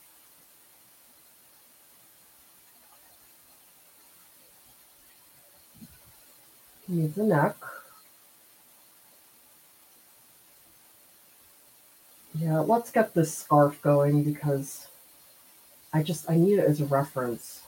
[6.88, 7.56] Needs a neck.
[12.34, 14.88] Yeah, let's get this scarf going because
[15.92, 17.62] I just I need it as a reference.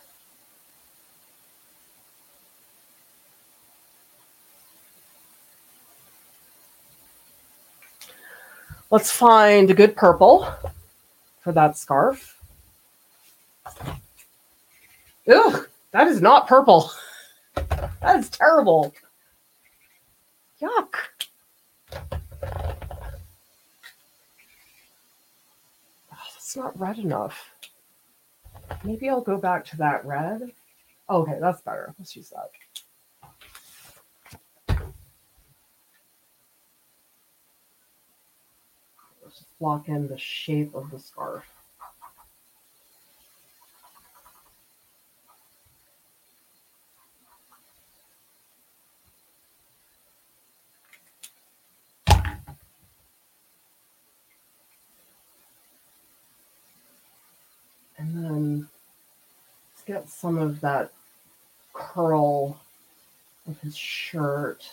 [8.90, 10.46] Let's find a good purple
[11.40, 12.38] for that scarf.
[15.28, 16.90] Ugh, that is not purple.
[18.00, 18.92] That is terrible.
[20.60, 20.94] Yuck.
[21.92, 21.98] Oh,
[26.10, 27.50] that's not red enough.
[28.84, 30.52] Maybe I'll go back to that red.
[31.08, 31.94] Okay, that's better.
[31.98, 32.50] Let's use that.
[39.22, 41.44] Let's block in the shape of the scarf.
[57.98, 58.68] And then
[59.70, 60.92] let's get some of that
[61.72, 62.60] curl
[63.48, 64.70] of his shirt.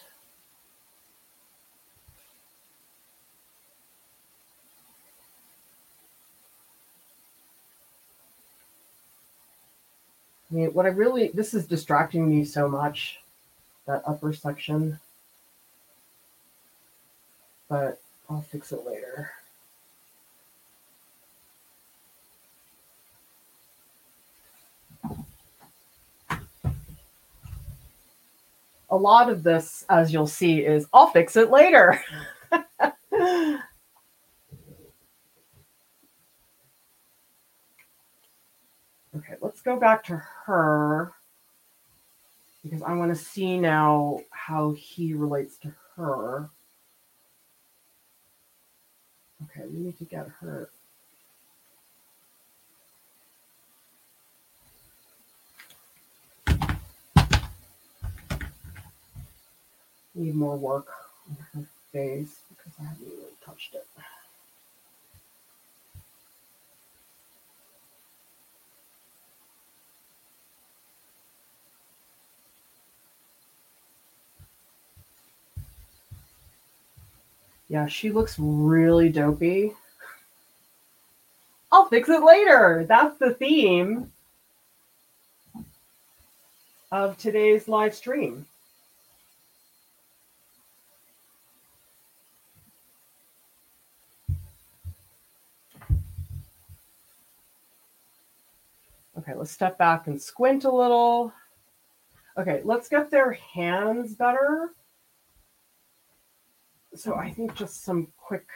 [10.52, 13.20] I mean, what I really, this is distracting me so much,
[13.86, 14.99] that upper section.
[17.68, 19.32] But I'll fix it later.
[28.90, 32.02] A lot of this, as you'll see, is I'll fix it later.
[32.53, 33.61] okay,
[39.41, 41.14] let's go back to her
[42.64, 46.49] because I want to see now how he relates to her.
[49.44, 50.70] Okay, we need to get her.
[60.20, 60.88] Need more work
[61.30, 63.88] on her face because I haven't really touched it.
[77.70, 79.72] Yeah, she looks really dopey.
[81.72, 82.86] I'll fix it later.
[82.86, 84.12] That's the theme
[86.91, 88.46] of today's live stream.
[99.30, 101.32] Okay, let's step back and squint a little.
[102.36, 104.72] Okay, let's get their hands better.
[106.96, 108.48] So I think just some quick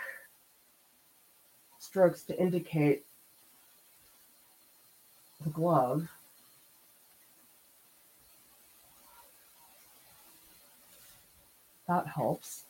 [1.78, 3.06] strokes to indicate
[5.44, 6.10] the glove.
[11.88, 12.64] That helps.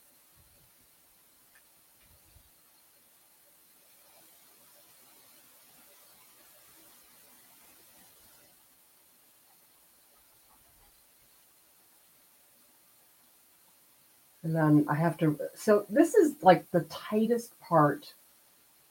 [14.44, 18.14] And then I have to, so this is like the tightest part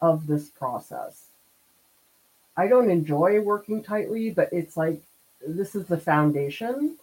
[0.01, 1.27] of this process.
[2.57, 5.03] I don't enjoy working tightly, but it's like
[5.47, 6.97] this is the foundation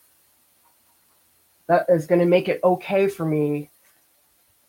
[1.67, 3.69] that is going to make it okay for me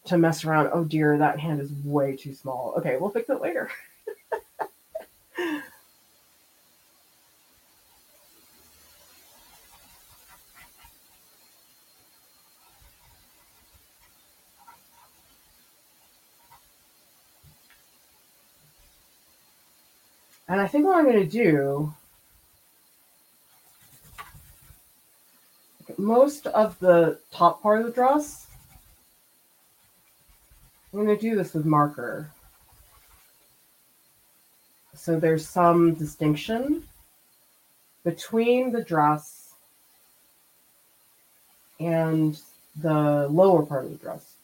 [0.04, 0.70] to mess around.
[0.72, 2.74] Oh dear, that hand is way too small.
[2.78, 3.70] Okay, we'll fix it later.
[20.50, 21.94] And I think what I'm going to do,
[25.96, 28.48] most of the top part of the dress,
[30.92, 32.32] I'm going to do this with marker.
[34.96, 36.82] So there's some distinction
[38.02, 39.54] between the dress
[41.78, 42.36] and
[42.74, 44.34] the lower part of the dress.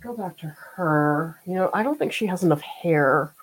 [0.15, 1.39] go back to her.
[1.45, 3.33] You know, I don't think she has enough hair.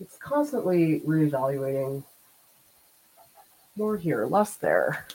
[0.00, 2.04] It's constantly reevaluating.
[3.76, 5.06] More here, less there.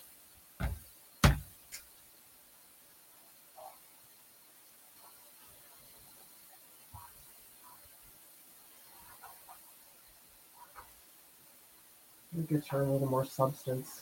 [12.49, 14.01] Her a little more substance.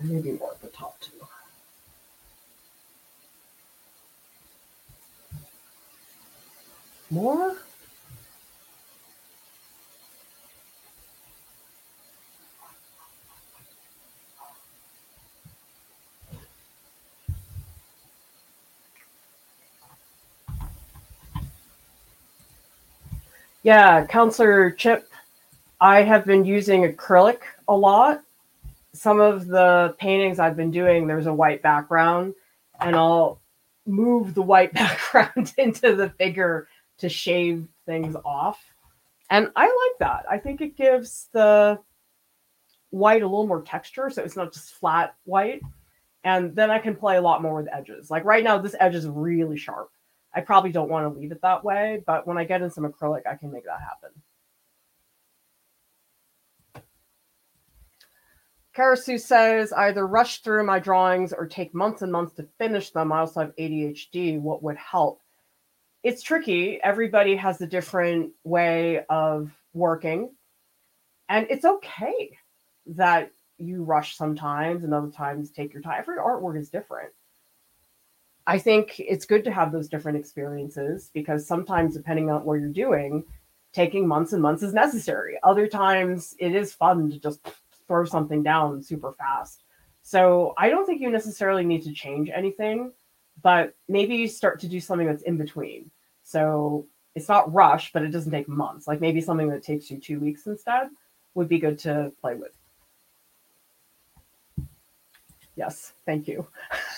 [0.00, 1.12] And maybe more at the top too.
[7.08, 7.56] More?
[23.66, 25.10] Yeah, Counselor Chip,
[25.80, 28.22] I have been using acrylic a lot.
[28.92, 32.34] Some of the paintings I've been doing, there's a white background,
[32.78, 33.40] and I'll
[33.84, 36.68] move the white background into the figure
[36.98, 38.62] to shave things off.
[39.30, 40.26] And I like that.
[40.30, 41.80] I think it gives the
[42.90, 45.60] white a little more texture, so it's not just flat white.
[46.22, 48.12] And then I can play a lot more with edges.
[48.12, 49.90] Like right now, this edge is really sharp.
[50.36, 52.84] I probably don't want to leave it that way, but when I get in some
[52.84, 54.10] acrylic, I can make that happen.
[58.76, 63.10] Karasu says, either rush through my drawings or take months and months to finish them.
[63.10, 64.38] I also have ADHD.
[64.38, 65.22] What would help?
[66.02, 66.78] It's tricky.
[66.84, 70.30] Everybody has a different way of working.
[71.30, 72.36] And it's okay
[72.84, 75.96] that you rush sometimes and other times take your time.
[75.98, 77.12] Every artwork is different.
[78.46, 82.68] I think it's good to have those different experiences because sometimes, depending on what you're
[82.68, 83.24] doing,
[83.72, 85.38] taking months and months is necessary.
[85.42, 87.40] Other times, it is fun to just
[87.86, 89.64] throw something down super fast.
[90.02, 92.92] So I don't think you necessarily need to change anything,
[93.42, 95.90] but maybe you start to do something that's in between.
[96.22, 96.86] So
[97.16, 98.86] it's not rush, but it doesn't take months.
[98.86, 100.88] Like maybe something that takes you two weeks instead
[101.34, 102.56] would be good to play with.
[105.56, 106.46] Yes, thank you.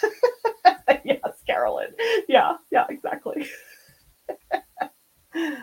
[1.49, 1.89] Carolyn.
[2.29, 3.49] Yeah, yeah, exactly.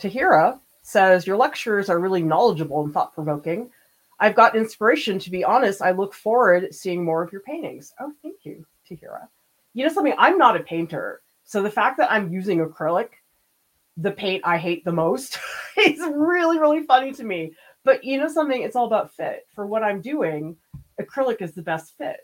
[0.00, 3.70] Tahira says, Your lectures are really knowledgeable and thought provoking.
[4.20, 5.18] I've got inspiration.
[5.18, 7.92] To be honest, I look forward seeing more of your paintings.
[8.00, 9.28] Oh, thank you, Tahira.
[9.74, 10.14] You know something?
[10.18, 11.22] I'm not a painter.
[11.44, 13.08] So the fact that I'm using acrylic,
[13.96, 15.38] the paint I hate the most,
[15.76, 17.52] is really, really funny to me.
[17.82, 18.62] But you know something?
[18.62, 19.46] It's all about fit.
[19.54, 20.56] For what I'm doing,
[21.00, 22.20] acrylic is the best fit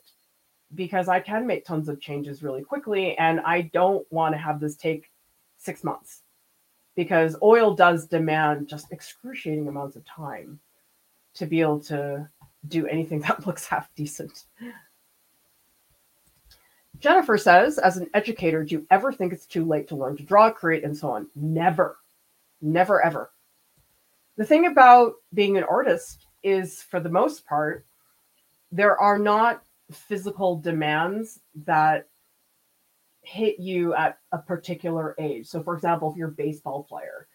[0.77, 3.17] because I can make tons of changes really quickly.
[3.17, 5.11] And I don't want to have this take
[5.59, 6.23] six months
[6.95, 10.61] because oil does demand just excruciating amounts of time
[11.35, 12.29] to be able to
[12.69, 14.45] do anything that looks half decent.
[16.99, 20.23] Jennifer says, as an educator, do you ever think it's too late to learn to
[20.23, 21.27] draw, create, and so on?
[21.35, 21.99] Never.
[22.63, 23.31] Never, ever.
[24.37, 27.85] The thing about being an artist is, for the most part,
[28.73, 32.09] there are not physical demands that
[33.23, 35.47] hit you at a particular age.
[35.47, 37.27] So, for example, if you're a baseball player,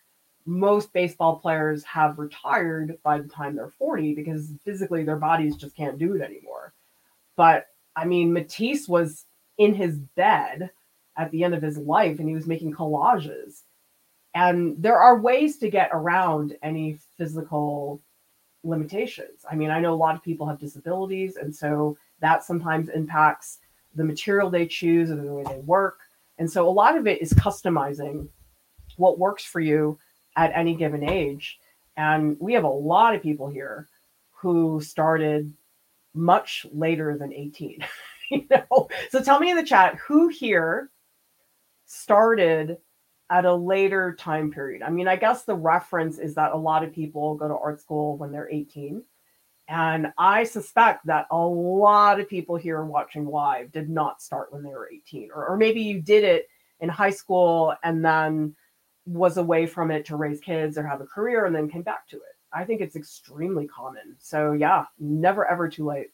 [0.46, 5.76] most baseball players have retired by the time they're 40 because physically their bodies just
[5.76, 6.74] can't do it anymore.
[7.36, 9.26] But I mean, Matisse was
[9.58, 10.72] in his bed
[11.18, 13.64] at the end of his life and he was making collages.
[14.34, 18.02] And there are ways to get around any physical
[18.64, 19.46] limitations.
[19.50, 23.60] I mean, I know a lot of people have disabilities, and so that sometimes impacts
[23.96, 26.00] the material they choose or the way they work.
[26.38, 28.28] And so a lot of it is customizing
[28.98, 30.00] what works for you
[30.36, 31.60] at any given age.
[31.98, 33.88] And we have a lot of people here
[34.32, 35.54] who started
[36.14, 37.86] much later than 18.
[38.32, 40.90] you know, so tell me in the chat who here
[41.86, 42.78] started
[43.30, 44.82] at a later time period.
[44.82, 47.82] I mean, I guess the reference is that a lot of people go to art
[47.82, 49.04] school when they're 18.
[49.72, 54.64] And I suspect that a lot of people here watching live did not start when
[54.64, 56.50] they were 18, or, or maybe you did it
[56.82, 58.54] in high school and then
[59.06, 62.06] was away from it to raise kids or have a career and then came back
[62.10, 62.36] to it.
[62.52, 64.18] I think it's extremely common.
[64.20, 66.08] So yeah, never ever too late.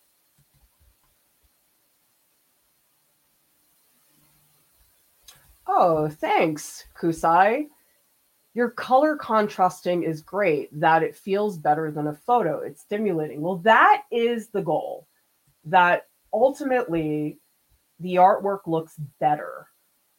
[5.66, 7.66] Oh, thanks, Kusai.
[8.58, 12.58] Your color contrasting is great, that it feels better than a photo.
[12.62, 13.40] It's stimulating.
[13.40, 15.08] Well, that is the goal.
[15.66, 17.38] That ultimately
[18.00, 19.68] the artwork looks better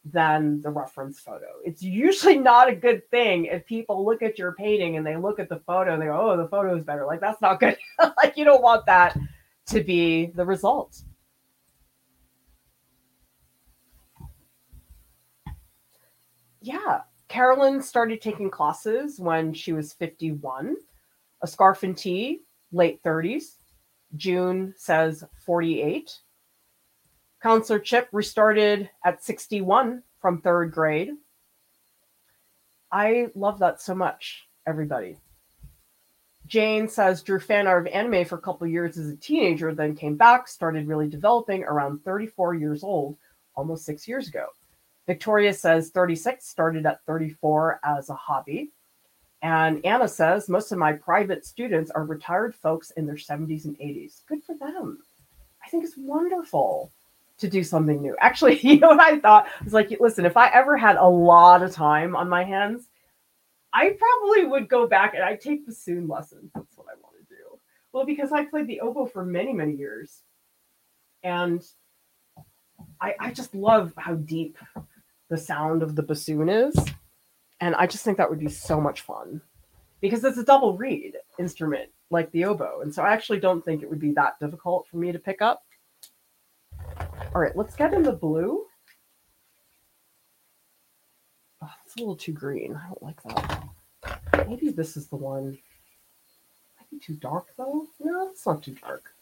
[0.05, 1.47] than the reference photo.
[1.65, 5.39] It's usually not a good thing if people look at your painting and they look
[5.39, 7.05] at the photo and they go, oh, the photo is better.
[7.05, 7.75] Like, that's not good.
[8.23, 9.17] like, you don't want that
[9.65, 11.03] to be the result.
[16.61, 17.01] Yeah.
[17.29, 20.75] Carolyn started taking classes when she was 51.
[21.41, 22.41] A scarf and tee,
[22.71, 23.55] late 30s.
[24.15, 26.11] June says 48.
[27.41, 31.11] Counselor Chip restarted at 61 from third grade.
[32.91, 35.17] I love that so much, everybody.
[36.47, 39.95] Jane says drew fan art of anime for a couple years as a teenager, then
[39.95, 43.17] came back, started really developing around 34 years old,
[43.55, 44.47] almost six years ago.
[45.09, 48.69] Victoria says 36, started at 34 as a hobby.
[49.41, 53.75] And Anna says most of my private students are retired folks in their 70s and
[53.79, 54.21] 80s.
[54.27, 54.99] Good for them.
[55.65, 56.91] I think it's wonderful
[57.39, 58.15] to do something new.
[58.19, 59.47] Actually, you know what I thought?
[59.59, 62.87] I was like, listen, if I ever had a lot of time on my hands,
[63.73, 66.51] I probably would go back and I'd take bassoon lessons.
[66.53, 67.59] That's what I want to do.
[67.93, 70.21] Well, because I played the oboe for many, many years.
[71.23, 71.65] And
[73.01, 74.55] I, I just love how deep
[75.29, 76.75] the sound of the bassoon is.
[77.61, 79.41] And I just think that would be so much fun
[80.01, 82.81] because it's a double reed instrument like the oboe.
[82.81, 85.41] And so I actually don't think it would be that difficult for me to pick
[85.41, 85.63] up.
[87.35, 88.65] All right, let's get in the blue.
[91.61, 92.75] Oh, it's a little too green.
[92.75, 94.47] I don't like that.
[94.47, 95.57] Maybe this is the one.
[96.79, 97.87] Might be too dark though.
[97.99, 99.13] No, it's not too dark.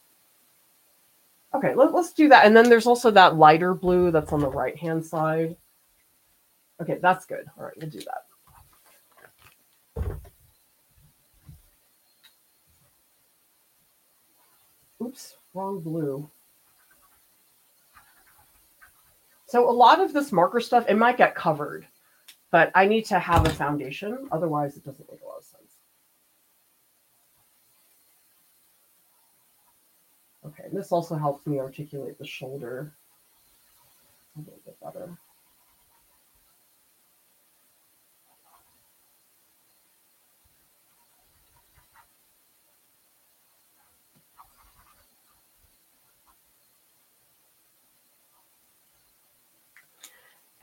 [1.54, 2.46] Okay, let, us do that.
[2.46, 5.56] And then there's also that lighter blue that's on the right hand side.
[6.82, 7.46] Okay, that's good.
[7.58, 8.26] All right, we'll do that.
[15.02, 16.30] Oops, wrong blue.
[19.48, 21.88] So a lot of this marker stuff, it might get covered,
[22.52, 24.28] but I need to have a foundation.
[24.32, 25.64] Otherwise, it doesn't make a lot of sense.
[30.46, 32.92] Okay, this also helps me articulate the shoulder
[34.36, 35.18] a little bit better.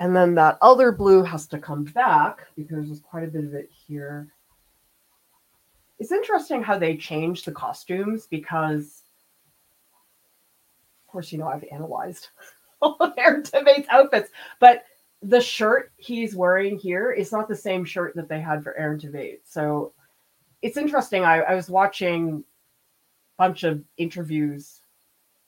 [0.05, 3.55] And then that other blue has to come back because there's quite a bit of
[3.55, 4.28] it here.
[5.98, 9.01] It's interesting how they change the costumes because,
[11.01, 12.28] of course, you know, I've analyzed
[12.82, 14.28] all of Aaron Tveit's outfits,
[14.60, 14.85] but
[15.22, 19.01] the shirt he's wearing here is not the same shirt that they had for Aaron
[19.01, 19.39] Tveit.
[19.44, 19.94] So
[20.60, 21.24] it's interesting.
[21.24, 22.44] I, I was watching
[23.39, 24.82] a bunch of interviews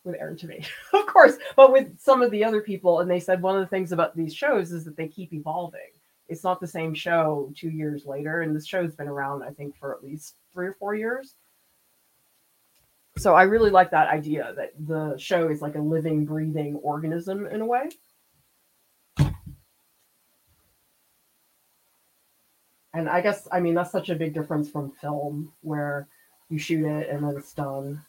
[0.07, 3.01] with Aaron Tveit, of course, but with some of the other people.
[3.01, 5.81] And they said one of the things about these shows is that they keep evolving.
[6.29, 8.43] It's not the same show two years later.
[8.43, 11.35] And this show's been around, I think, for at least three or four years.
[13.19, 17.47] So I really like that idea that the show is like a living, breathing organism
[17.47, 17.89] in a way.
[22.93, 26.09] And I guess, I mean, that's such a big difference from film where
[26.49, 28.03] you shoot it and then it's done.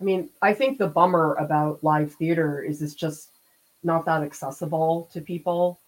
[0.00, 3.30] I mean, I think the bummer about live theater is it's just
[3.82, 5.80] not that accessible to people.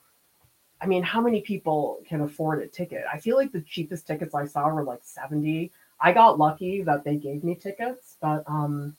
[0.81, 3.05] I mean, how many people can afford a ticket?
[3.13, 5.71] I feel like the cheapest tickets I saw were like 70.
[6.01, 8.97] I got lucky that they gave me tickets, but um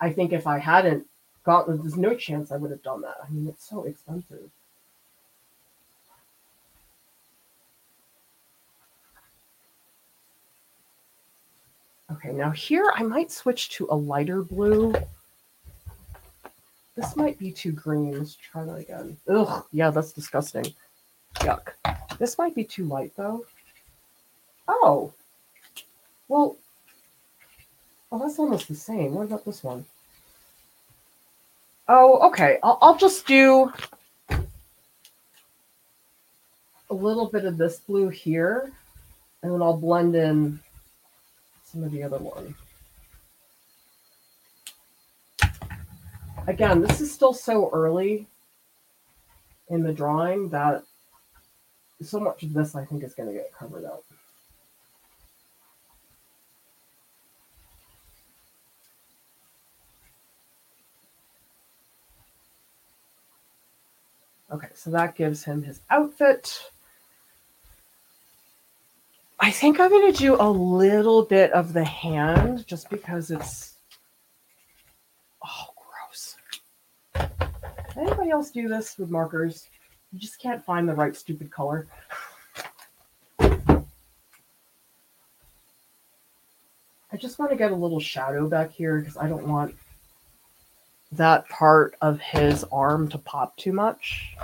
[0.00, 1.06] I think if I hadn't
[1.44, 3.16] got there's no chance I would have done that.
[3.24, 4.50] I mean, it's so expensive.
[12.10, 14.94] Okay, now here I might switch to a lighter blue.
[16.96, 18.18] This might be too green.
[18.18, 19.16] Let's try that again.
[19.28, 20.66] Ugh, yeah, that's disgusting.
[21.36, 21.72] Yuck.
[22.18, 23.44] This might be too light though.
[24.66, 25.12] Oh,
[26.28, 26.56] well,
[28.10, 29.14] oh, that's almost the same.
[29.14, 29.84] What about this one?
[31.88, 32.58] Oh, okay.
[32.62, 33.70] I'll, I'll just do
[34.30, 38.72] a little bit of this blue here,
[39.42, 40.58] and then I'll blend in
[41.70, 42.54] some of the other one.
[46.48, 48.26] again, this is still so early
[49.68, 50.82] in the drawing that
[52.00, 54.02] so much of this I think is going to get covered up.
[64.50, 66.70] Okay, so that gives him his outfit.
[69.48, 73.76] I think I'm going to do a little bit of the hand just because it's.
[75.42, 76.36] Oh, gross.
[77.96, 79.70] Anybody else do this with markers?
[80.12, 81.86] You just can't find the right stupid color.
[83.40, 83.56] I
[87.16, 89.74] just want to get a little shadow back here because I don't want
[91.12, 94.36] that part of his arm to pop too much.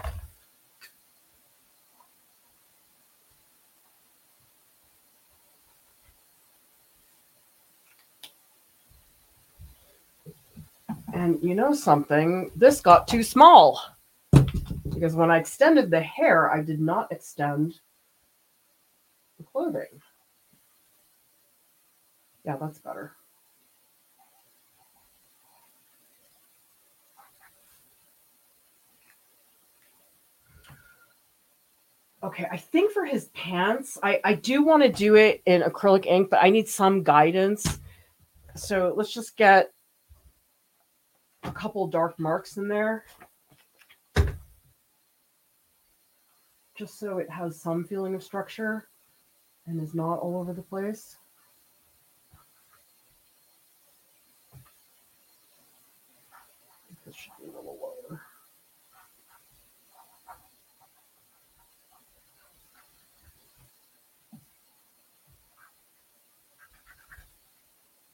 [11.15, 12.51] And you know something?
[12.57, 13.81] This got too small.
[14.33, 17.79] Because when I extended the hair, I did not extend
[19.39, 20.03] the clothing.
[22.45, 23.13] Yeah, that's better.
[32.25, 36.07] Okay, I think for his pants, I, I do want to do it in acrylic
[36.07, 37.79] ink, but I need some guidance.
[38.57, 39.74] So let's just get
[41.45, 43.05] a couple dark marks in there.
[46.75, 48.89] Just so it has some feeling of structure
[49.67, 51.17] and is not all over the place.
[57.07, 58.23] This should be a little lower.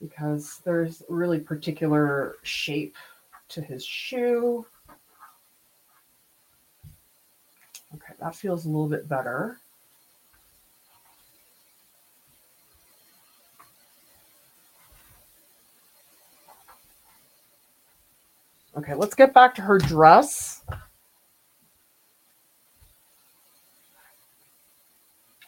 [0.01, 2.97] Because there's really particular shape
[3.51, 4.65] to his shoe.
[7.95, 9.59] Okay, that feels a little bit better.
[18.77, 20.65] Okay, let's get back to her dress.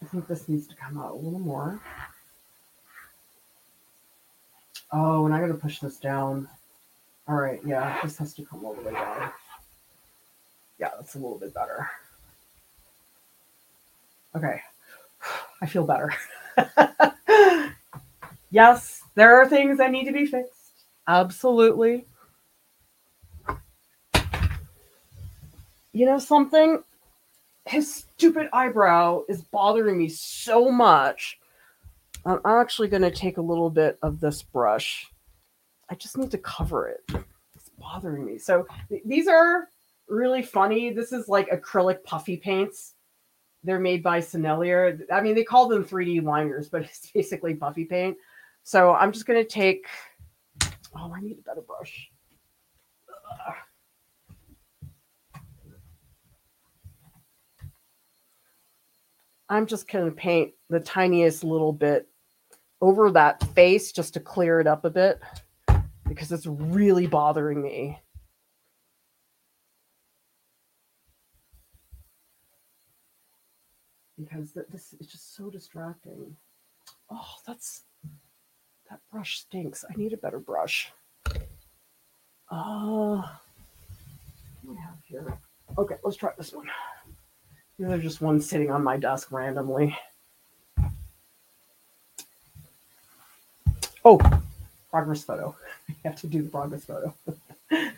[0.03, 1.81] I think this needs to come out a little more.
[4.93, 6.49] Oh, and I gotta push this down.
[7.29, 9.31] All right, yeah, this has to come all the way down.
[10.79, 11.89] Yeah, that's a little bit better.
[14.35, 14.61] Okay,
[15.61, 16.13] I feel better.
[18.51, 20.85] yes, there are things that need to be fixed.
[21.07, 22.07] Absolutely.
[25.93, 26.83] You know something?
[27.67, 31.39] His stupid eyebrow is bothering me so much.
[32.25, 35.12] I'm actually going to take a little bit of this brush
[35.91, 37.25] I just need to cover it.
[37.55, 38.39] It's bothering me.
[38.39, 39.69] So th- these are
[40.09, 40.91] really funny.
[40.91, 42.95] This is like acrylic puffy paints.
[43.65, 45.01] They're made by Sennelier.
[45.13, 48.17] I mean, they call them 3D liners, but it's basically puffy paint.
[48.65, 49.87] So I'm just going to take.
[50.95, 52.11] Oh, I need a better brush.
[53.49, 53.55] Ugh.
[59.49, 62.09] I'm just going to paint the tiniest little bit
[62.81, 65.21] over that face just to clear it up a bit
[66.15, 67.99] because it's really bothering me.
[74.19, 76.37] Because this is just so distracting.
[77.11, 77.83] Oh, that's
[78.91, 79.85] that brush stinks.
[79.89, 80.93] I need a better brush.
[82.51, 83.23] Uh,
[84.65, 85.39] we have here?
[85.79, 86.69] Okay, let's try this one.
[87.79, 89.97] These are just ones sitting on my desk randomly.
[94.05, 94.21] Oh,
[94.91, 95.57] progress photo.
[96.05, 97.15] I have to do the progress photo.
[97.73, 97.91] okay,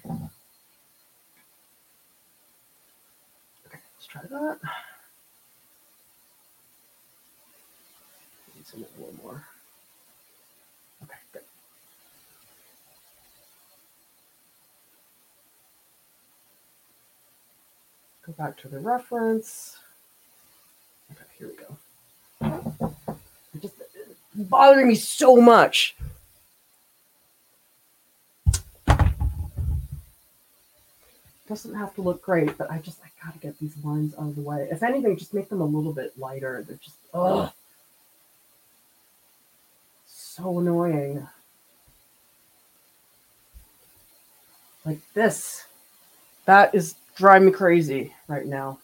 [3.73, 4.59] let's try that.
[8.57, 9.45] Need some a little more.
[11.03, 11.43] Okay, good.
[18.27, 19.79] Go back to the reference.
[21.13, 21.77] Okay, here we go.
[23.55, 23.75] It just
[24.35, 25.97] bothering me so much.
[31.49, 34.37] Doesn't have to look great, but I just I gotta get these lines out of
[34.37, 34.69] the way.
[34.71, 36.65] If anything, just make them a little bit lighter.
[36.67, 37.53] They're just oh
[40.35, 41.27] so annoying.
[44.85, 45.65] Like this.
[46.47, 48.79] That is driving me crazy right now.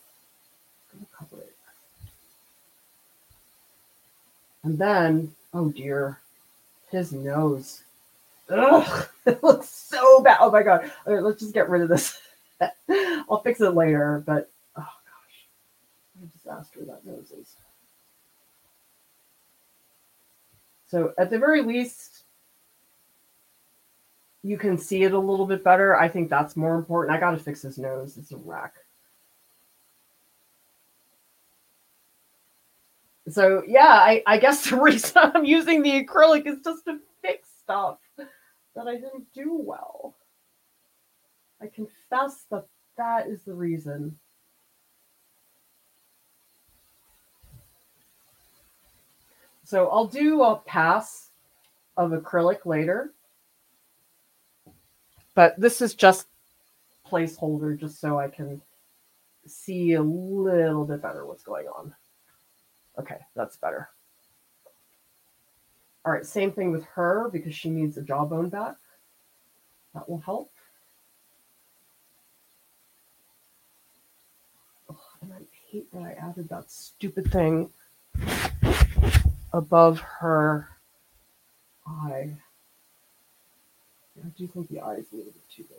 [4.63, 6.19] And then, oh dear,
[6.91, 7.83] his nose.
[8.49, 10.39] ugh, it looks so bad.
[10.41, 10.91] Oh my god.
[11.07, 12.21] Okay, let's just get rid of this.
[13.31, 15.49] I'll fix it later, but oh gosh.
[16.15, 17.57] What a disaster that nose is.
[20.87, 22.25] So at the very least,
[24.43, 25.97] you can see it a little bit better.
[25.97, 27.17] I think that's more important.
[27.17, 28.17] I gotta fix his nose.
[28.17, 28.75] It's a wreck.
[33.29, 37.49] So yeah, I, I guess the reason I'm using the acrylic is just to fix
[37.63, 40.15] stuff that I didn't do well.
[41.61, 41.67] I
[42.11, 42.67] confess that
[42.97, 44.17] that is the reason.
[49.65, 51.31] So I'll do a pass
[51.97, 53.13] of acrylic later.
[55.35, 56.27] But this is just
[57.07, 58.61] placeholder just so I can
[59.47, 61.95] see a little bit better what's going on.
[62.99, 63.89] Okay, that's better.
[66.05, 68.77] All right, same thing with her because she needs a jawbone back.
[69.95, 70.51] That will help.
[74.91, 75.39] Oh, and I
[75.71, 77.71] hate that I added that stupid thing
[79.53, 80.69] above her
[81.87, 82.37] eye.
[84.23, 85.79] I do think the eye is a little bit too big.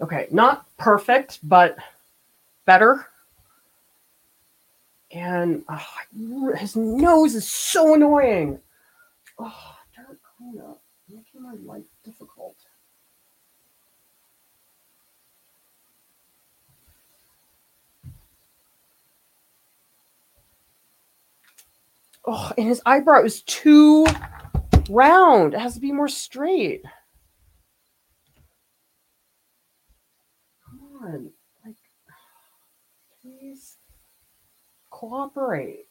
[0.00, 1.78] Okay, not perfect, but
[2.66, 3.06] better.
[5.14, 8.58] And oh, his nose is so annoying.
[9.38, 12.56] Oh, dark cleanup, making my life difficult.
[22.26, 24.06] Oh, and his eyebrow is too
[24.90, 25.54] round.
[25.54, 26.82] It has to be more straight.
[30.64, 31.30] Come on.
[31.64, 31.76] Like,
[33.22, 33.76] please
[35.08, 35.86] cooperate.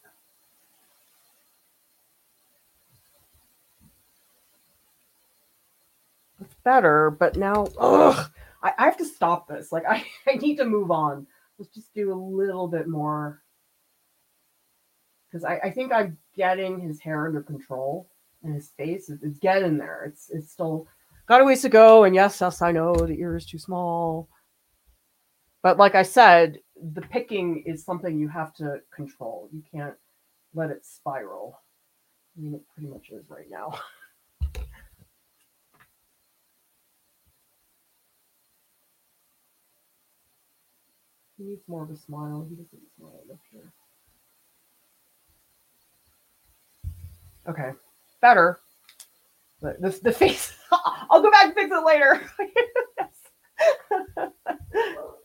[6.40, 8.30] It's better, but now, ugh,
[8.62, 9.70] I, I have to stop this.
[9.72, 11.26] Like, I, I need to move on.
[11.58, 13.40] Let's just do a little bit more.
[15.30, 18.08] Because I, I think I'm getting his hair under control
[18.42, 19.08] and his face.
[19.08, 20.04] is, it's getting there.
[20.06, 20.86] It's it's still
[21.26, 22.04] got a ways to go.
[22.04, 24.28] And yes, yes, I know the ear is too small.
[25.62, 29.48] But like I said, the picking is something you have to control.
[29.52, 29.94] You can't
[30.54, 31.60] let it spiral.
[32.36, 33.78] I mean, it pretty much is right now.
[41.38, 42.46] he needs more of a smile.
[42.48, 43.72] He doesn't smile enough here.
[47.46, 47.72] Okay,
[48.20, 48.60] better.
[49.60, 50.52] But the, the face,
[51.10, 52.30] I'll go back and fix it later.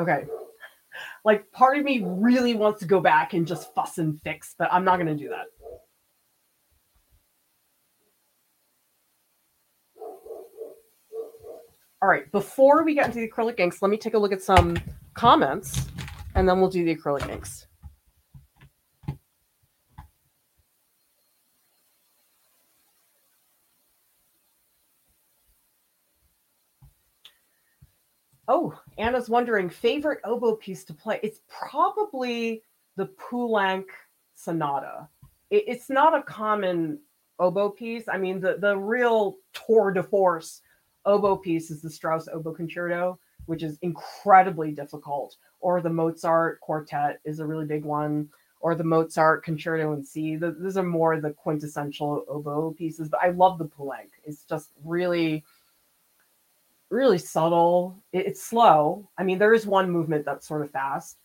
[0.00, 0.24] Okay.
[1.24, 4.72] Like part of me really wants to go back and just fuss and fix, but
[4.72, 5.46] I'm not going to do that.
[12.02, 14.42] All right, before we get into the acrylic inks, let me take a look at
[14.42, 14.76] some
[15.14, 15.86] comments
[16.34, 17.66] and then we'll do the acrylic inks.
[29.24, 31.18] Anna's wondering favorite oboe piece to play.
[31.22, 32.62] It's probably
[32.96, 33.86] the Poulenc
[34.34, 35.08] Sonata.
[35.50, 36.98] It, it's not a common
[37.38, 38.04] oboe piece.
[38.06, 40.60] I mean, the the real tour de force
[41.06, 45.36] oboe piece is the Strauss oboe concerto, which is incredibly difficult.
[45.60, 48.28] Or the Mozart quartet is a really big one.
[48.60, 50.36] Or the Mozart concerto in C.
[50.36, 53.08] The, those are more the quintessential oboe pieces.
[53.08, 54.10] But I love the Poulenc.
[54.24, 55.44] It's just really
[56.94, 58.02] really subtle.
[58.12, 59.10] It, it's slow.
[59.18, 61.18] I mean, there is one movement that's sort of fast,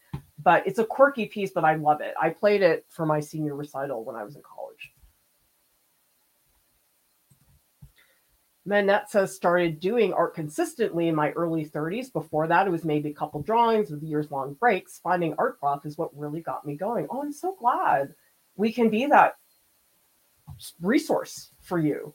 [0.43, 2.13] but it's a quirky piece, but I love it.
[2.19, 4.91] I played it for my senior recital when I was in college.
[8.65, 12.11] Manette says started doing art consistently in my early 30s.
[12.11, 14.99] Before that, it was maybe a couple drawings with years long breaks.
[15.01, 17.07] Finding art prof is what really got me going.
[17.09, 18.13] Oh, I'm so glad
[18.57, 19.35] we can be that
[20.81, 22.13] resource for you.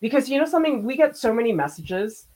[0.00, 2.26] Because you know something, we get so many messages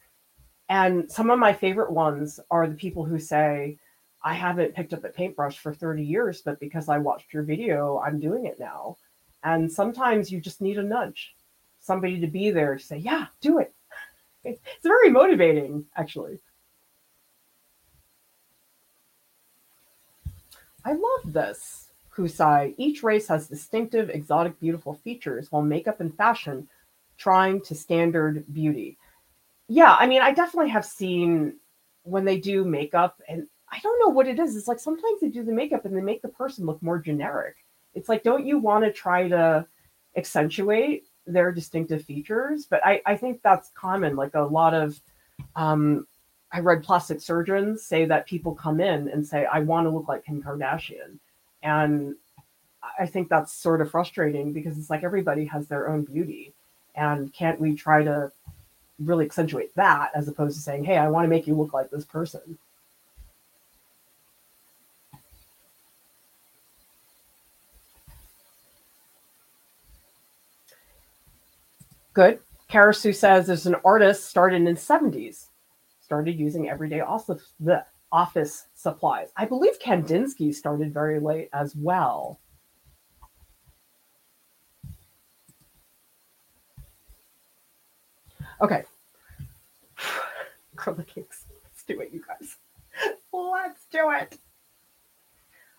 [0.68, 3.78] and some of my favorite ones are the people who say,
[4.24, 7.98] I haven't picked up a paintbrush for 30 years, but because I watched your video,
[8.04, 8.96] I'm doing it now.
[9.44, 11.36] And sometimes you just need a nudge,
[11.80, 13.72] somebody to be there to say, Yeah, do it.
[14.44, 16.38] It's very motivating, actually.
[20.84, 22.74] I love this, Kusai.
[22.78, 26.68] Each race has distinctive, exotic, beautiful features, while makeup and fashion
[27.18, 28.96] trying to standard beauty.
[29.68, 31.56] Yeah, I mean, I definitely have seen
[32.02, 34.56] when they do makeup, and I don't know what it is.
[34.56, 37.56] It's like sometimes they do the makeup and they make the person look more generic.
[37.94, 39.66] It's like, don't you want to try to
[40.16, 42.66] accentuate their distinctive features?
[42.66, 44.14] But I, I think that's common.
[44.14, 45.00] Like a lot of,
[45.56, 46.06] um,
[46.52, 50.06] I read plastic surgeons say that people come in and say, I want to look
[50.06, 51.18] like Kim Kardashian.
[51.62, 52.14] And
[52.98, 56.54] I think that's sort of frustrating because it's like everybody has their own beauty.
[56.94, 58.30] And can't we try to
[58.98, 61.90] really accentuate that as opposed to saying, hey, I want to make you look like
[61.90, 62.58] this person?
[72.14, 72.38] Good.
[72.70, 75.48] Karasu says there's an artist started in the 70s,
[76.00, 79.28] started using everyday office, the office supplies.
[79.36, 82.40] I believe Kandinsky started very late as well.
[88.60, 88.84] Okay.
[90.76, 91.44] Acrylic cakes.
[91.62, 92.56] Let's do it, you guys.
[93.32, 94.38] Let's do it.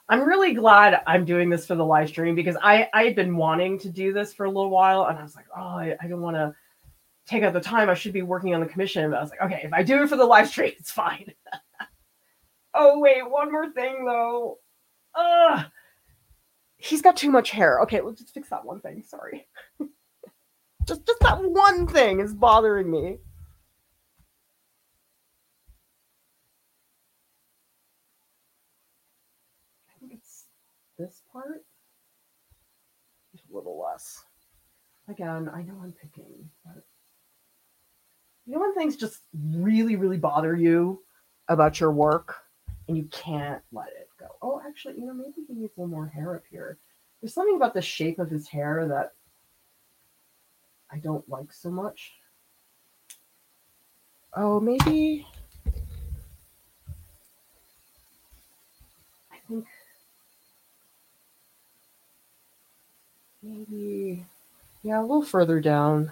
[0.09, 3.35] I'm really glad I'm doing this for the live stream because I I had been
[3.35, 6.07] wanting to do this for a little while and I was like, oh, I, I
[6.07, 6.55] don't want to
[7.25, 7.89] take out the time.
[7.89, 9.09] I should be working on the commission.
[9.11, 11.33] But I was like, okay, if I do it for the live stream, it's fine.
[12.73, 14.59] oh wait, one more thing though.
[15.15, 15.65] Ugh.
[16.77, 17.81] He's got too much hair.
[17.81, 19.03] Okay, let's just fix that one thing.
[19.03, 19.47] Sorry.
[20.87, 23.17] just just that one thing is bothering me.
[29.89, 30.45] I think it's
[30.97, 31.63] this part
[33.49, 34.23] a little less.
[35.09, 36.83] Again, I know I'm picking, but
[38.45, 39.19] you know when things just
[39.51, 41.03] really, really bother you
[41.47, 42.35] about your work
[42.87, 44.27] and you can't let it go.
[44.41, 46.77] Oh, actually, you know, maybe he needs a little more hair up here.
[47.21, 49.13] There's something about the shape of his hair that
[50.91, 52.13] I don't like so much.
[54.33, 55.27] Oh, maybe.
[59.31, 59.65] I think
[63.41, 64.25] maybe,
[64.83, 66.11] yeah, a little further down.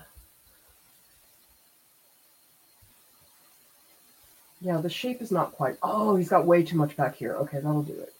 [4.61, 5.77] Yeah, the shape is not quite.
[5.83, 7.35] Oh, he's got way too much back here.
[7.35, 8.13] Okay, that'll do it.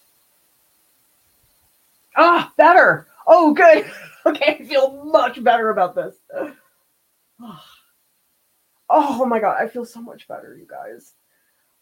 [2.15, 3.07] Ah, better.
[3.25, 3.85] Oh, good.
[4.35, 6.15] Okay, I feel much better about this.
[8.87, 11.15] Oh my god, I feel so much better, you guys.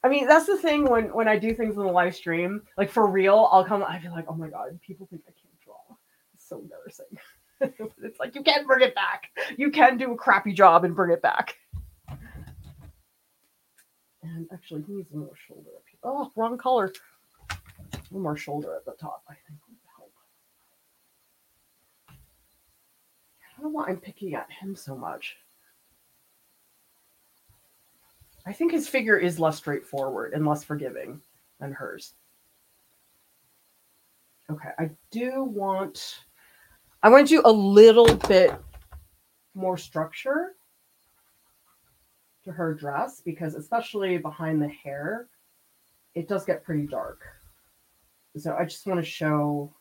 [0.06, 2.90] I mean, that's the thing when when I do things in the live stream, like
[2.90, 3.84] for real, I'll come.
[3.84, 5.98] I feel like, oh my god, people think I can't draw.
[6.34, 7.18] It's so embarrassing.
[8.02, 9.32] it's like you can bring it back.
[9.58, 11.56] You can do a crappy job and bring it back.
[14.24, 16.00] And actually, he needs more shoulder up here.
[16.04, 16.94] Oh, wrong color.
[18.10, 20.12] One more shoulder at the top, I think would help.
[23.53, 25.38] I don't know why I'm picking at him so much.
[28.46, 31.22] I think his figure is less straightforward and less forgiving
[31.62, 32.16] than hers.
[34.52, 36.20] Okay, I do want
[37.02, 38.54] I want to do a little bit
[39.54, 40.56] more structure
[42.44, 45.28] to her dress because especially behind the hair,
[46.16, 47.22] it does get pretty dark.
[48.36, 49.74] So I just want to show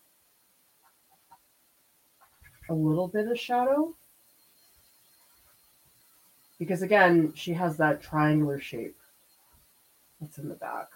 [2.73, 3.94] a little bit of shadow.
[6.59, 8.97] Because again, she has that triangular shape
[10.20, 10.89] that's in the back.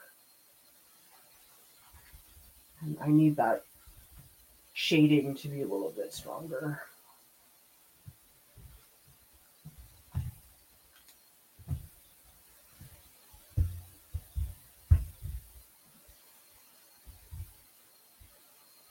[2.80, 3.64] And I need that
[4.72, 6.80] shading to be a little bit stronger.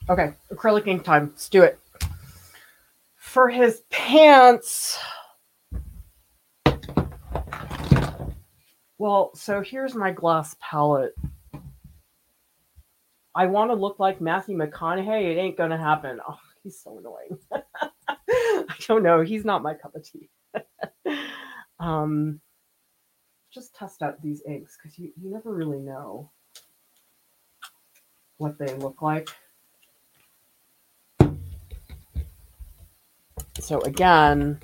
[0.08, 1.30] Okay, acrylic ink time.
[1.32, 1.80] Let's do it.
[3.36, 4.98] For his pants.
[8.96, 11.14] Well, so here's my glass palette.
[13.34, 15.32] I want to look like Matthew McConaughey.
[15.32, 16.18] It ain't gonna happen.
[16.26, 17.38] Oh, he's so annoying.
[18.30, 19.20] I don't know.
[19.20, 20.30] He's not my cup of tea.
[21.78, 22.40] um,
[23.52, 26.30] just test out these inks because you, you never really know
[28.38, 29.28] what they look like.
[33.66, 34.60] So again,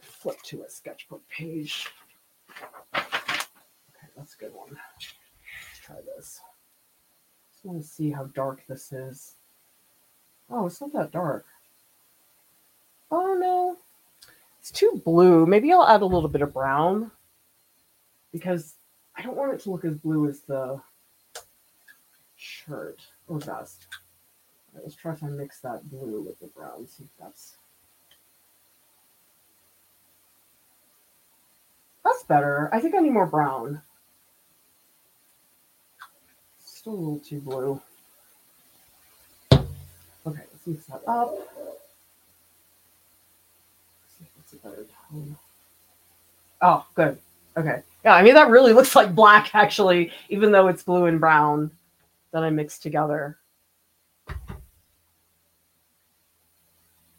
[0.00, 1.86] flip to a sketchbook page.
[2.92, 4.70] Okay, that's a good one.
[4.70, 6.40] Let's try this.
[7.52, 9.34] Just want to see how dark this is.
[10.50, 11.46] Oh, it's not that dark.
[13.12, 13.76] Oh no,
[14.58, 15.46] it's too blue.
[15.46, 17.12] Maybe I'll add a little bit of brown
[18.32, 18.74] because
[19.14, 20.80] I don't want it to look as blue as the
[22.34, 23.86] shirt oh, or vest.
[24.74, 27.56] Let's try to mix that blue with the brown, see if that's.
[32.04, 32.70] That's better.
[32.72, 33.82] I think I need more brown.
[36.64, 37.80] Still a little too blue.
[39.52, 39.62] Okay,
[40.26, 41.32] let's mix that up.
[41.32, 41.48] Let's
[44.18, 45.36] see if that's a better tone.
[46.62, 47.18] Oh, good.
[47.56, 47.82] Okay.
[48.04, 51.70] Yeah, I mean, that really looks like black, actually, even though it's blue and brown
[52.32, 53.36] that I mixed together.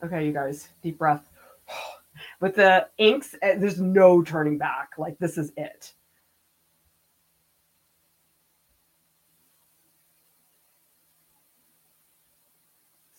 [0.04, 1.30] Okay, you guys, deep breath.
[2.40, 4.92] With the inks, eh, there's no turning back.
[4.98, 5.94] Like this is it.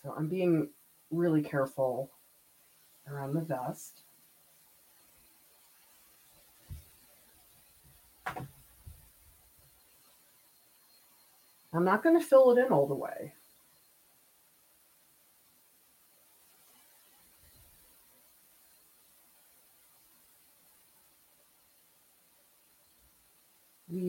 [0.03, 0.69] So I'm being
[1.11, 2.11] really careful
[3.09, 4.01] around the vest.
[11.73, 13.33] I'm not going to fill it in all the way.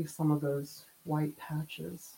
[0.07, 2.17] Some of those white patches.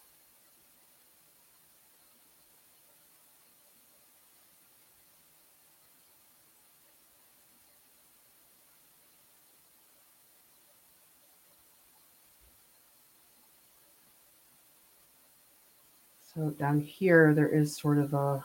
[16.34, 18.44] So down here, there is sort of a,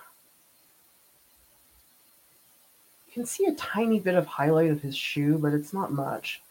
[3.07, 6.41] you can see a tiny bit of highlight of his shoe, but it's not much.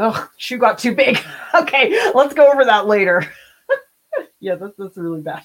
[0.00, 1.18] Oh, shoe got too big.
[1.54, 3.26] okay, let's go over that later.
[4.40, 5.44] yeah, that's, that's really bad.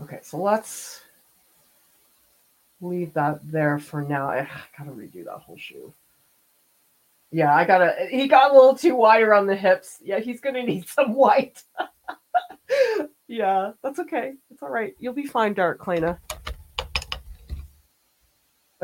[0.00, 1.02] okay, so let's
[2.80, 4.28] leave that there for now.
[4.28, 4.48] I
[4.78, 5.92] gotta redo that whole shoe.
[7.30, 8.06] Yeah, I gotta.
[8.10, 9.98] He got a little too wide around the hips.
[10.02, 11.62] Yeah, he's gonna need some white.
[13.28, 14.34] yeah, that's okay.
[14.50, 14.94] It's all right.
[14.98, 16.18] You'll be fine, Derek Klena.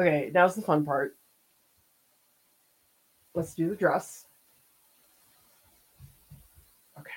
[0.01, 1.19] Okay, now's the fun part.
[3.35, 4.25] Let's do the dress.
[6.99, 7.11] Okay.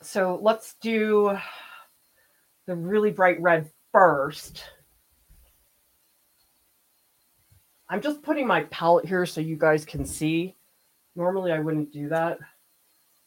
[0.00, 1.38] So let's do
[2.66, 4.64] the really bright red first.
[7.88, 10.56] I'm just putting my palette here so you guys can see.
[11.14, 12.38] Normally I wouldn't do that,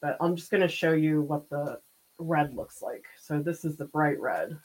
[0.01, 1.79] but I'm just going to show you what the
[2.19, 3.05] red looks like.
[3.17, 4.57] So this is the bright red.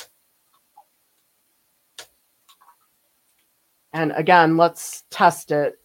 [3.93, 5.81] And again, let's test it.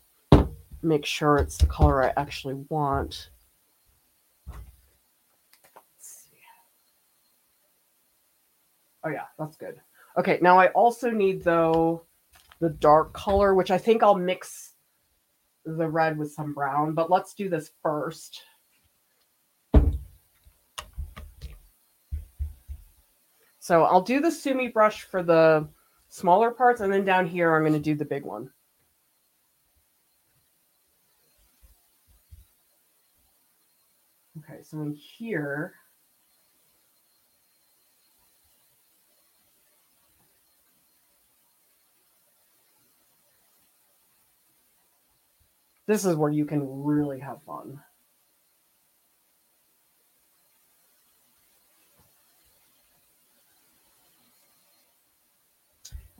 [0.82, 3.30] Make sure it's the color I actually want.
[9.04, 9.80] Oh yeah, that's good.
[10.18, 12.04] Okay, now I also need though
[12.60, 14.74] the dark color, which I think I'll mix
[15.66, 18.42] the red with some brown, but let's do this first.
[23.60, 25.68] So I'll do the Sumi brush for the
[26.16, 28.50] smaller parts, and then down here I'm going to do the big one.
[34.40, 35.74] Okay, so in here,
[45.88, 47.80] This is where you can really have fun.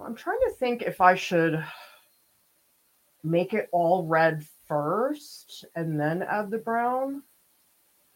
[0.04, 1.64] I'm trying to think if I should
[3.24, 7.24] make it all red first and then add the brown.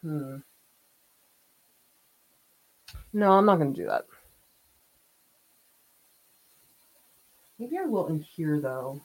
[0.02, 0.36] Hmm.
[3.12, 4.06] No, I'm not going to do that.
[7.58, 9.00] Maybe I will in here though.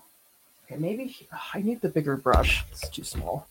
[0.65, 1.15] Okay, maybe
[1.53, 2.64] I need the bigger brush.
[2.72, 3.47] It's too small.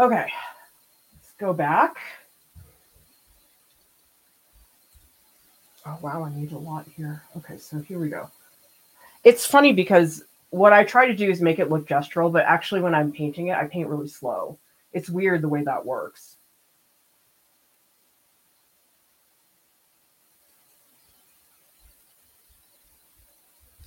[0.00, 0.32] Okay,
[1.14, 1.98] let's go back.
[5.86, 7.22] Oh, wow, I need a lot here.
[7.36, 8.30] Okay, so here we go
[9.24, 12.80] it's funny because what I try to do is make it look gestural, but actually
[12.80, 14.58] when I'm painting it, I paint really slow.
[14.92, 16.36] It's weird the way that works.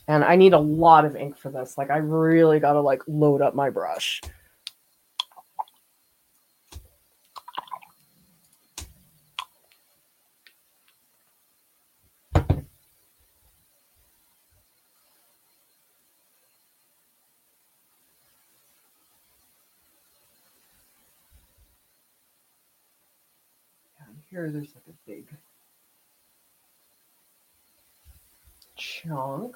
[0.08, 1.78] And I need a lot of ink for this.
[1.78, 4.22] Like I really got to like load up my brush.
[24.34, 25.28] Here there's like a big
[28.76, 29.56] chunk.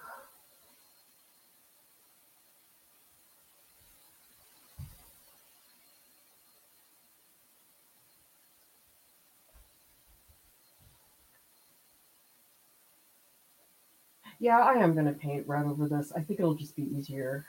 [14.39, 16.11] Yeah, I am going to paint right over this.
[16.15, 17.47] I think it'll just be easier.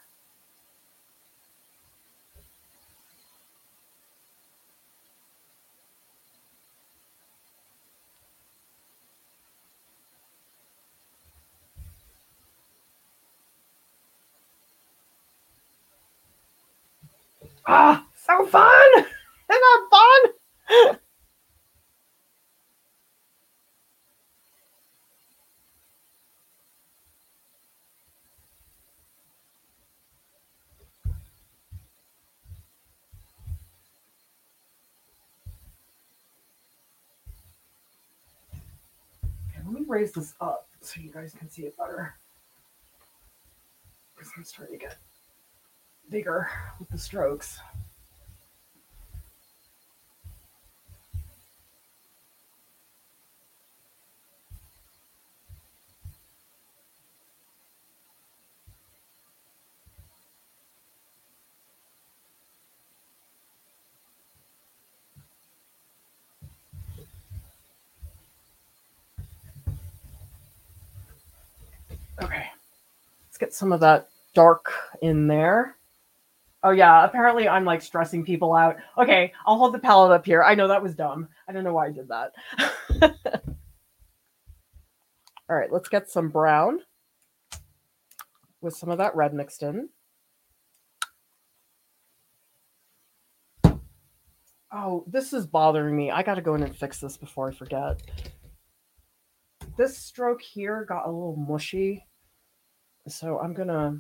[17.70, 18.89] Ah, so fun!
[18.97, 19.07] Isn't
[19.51, 20.32] that fun?
[39.66, 42.15] Let me raise this up so you guys can see it better.
[44.16, 44.97] Because I'm starting to get
[46.10, 46.48] bigger
[46.78, 47.60] with the strokes.
[72.20, 72.47] Okay,
[73.26, 74.72] let's get some of that dark
[75.02, 75.77] in there.
[76.62, 78.76] Oh yeah, apparently I'm like stressing people out.
[78.97, 80.43] Okay, I'll hold the palette up here.
[80.43, 81.28] I know that was dumb.
[81.48, 82.32] I don't know why I did that.
[85.48, 86.80] All right, let's get some brown
[88.60, 89.89] with some of that red mixed in.
[94.70, 96.10] Oh, this is bothering me.
[96.10, 98.02] I got to go in and fix this before I forget.
[99.78, 102.05] This stroke here got a little mushy.
[103.06, 103.98] So I'm going to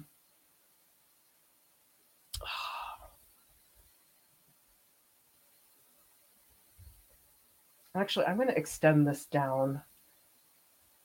[7.94, 9.80] Actually, I'm going to extend this down.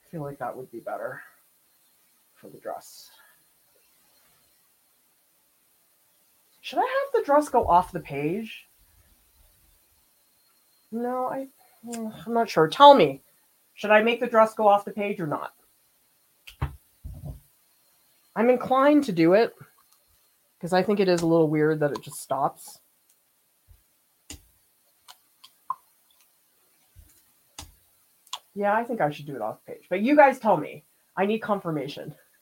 [0.05, 1.21] I feel like that would be better
[2.35, 3.09] for the dress.
[6.61, 8.67] Should I have the dress go off the page?
[10.91, 11.47] No, I,
[11.85, 12.67] mm, I'm not sure.
[12.67, 13.21] Tell me,
[13.73, 15.53] should I make the dress go off the page or not?
[18.35, 19.55] I'm inclined to do it
[20.57, 22.79] because I think it is a little weird that it just stops.
[28.55, 29.85] Yeah, I think I should do it off page.
[29.89, 30.83] But you guys tell me.
[31.15, 32.15] I need confirmation.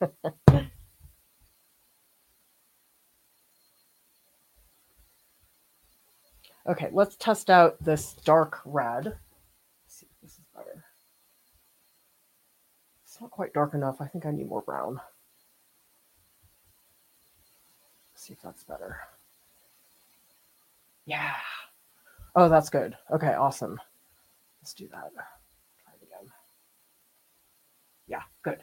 [6.66, 9.04] okay, let's test out this dark red.
[9.04, 9.18] Let's
[9.88, 10.84] see if this is better.
[13.04, 14.00] It's not quite dark enough.
[14.00, 15.00] I think I need more brown.
[18.14, 18.96] Let's see if that's better.
[21.04, 21.34] Yeah.
[22.34, 22.96] Oh, that's good.
[23.10, 23.78] Okay, awesome.
[24.62, 25.10] Let's do that.
[28.12, 28.58] Yeah, good.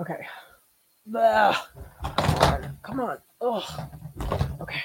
[0.00, 0.26] Okay.
[1.14, 1.56] Ugh.
[2.82, 3.18] Come on.
[3.40, 3.62] Ugh.
[4.60, 4.80] Okay.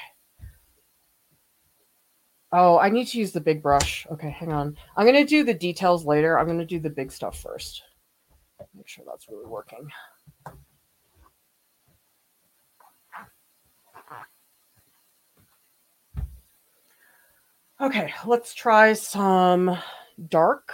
[2.51, 4.05] Oh, I need to use the big brush.
[4.11, 4.77] Okay, hang on.
[4.95, 6.37] I'm going to do the details later.
[6.37, 7.81] I'm going to do the big stuff first.
[8.75, 9.89] Make sure that's really working.
[17.81, 19.75] Okay, let's try some
[20.29, 20.71] dark.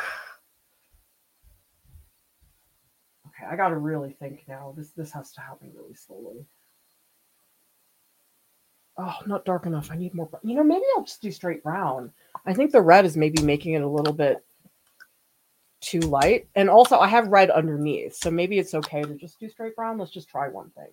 [3.27, 4.73] Okay, I gotta really think now.
[4.75, 6.45] This this has to happen really slowly.
[8.97, 9.89] Oh, not dark enough.
[9.89, 10.27] I need more.
[10.43, 12.11] You know, maybe I'll just do straight brown.
[12.45, 14.43] I think the red is maybe making it a little bit
[15.79, 16.49] too light.
[16.55, 19.97] And also, I have red underneath, so maybe it's okay to just do straight brown.
[19.97, 20.89] Let's just try one thing.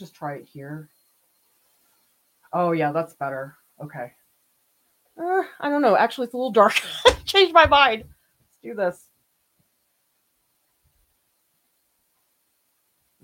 [0.00, 0.88] Just try it here.
[2.52, 3.56] Oh, yeah, that's better.
[3.80, 4.12] Okay.
[5.16, 5.96] Uh, I don't know.
[5.96, 6.80] Actually, it's a little dark.
[7.24, 8.04] Changed my mind.
[8.04, 9.06] Let's do this.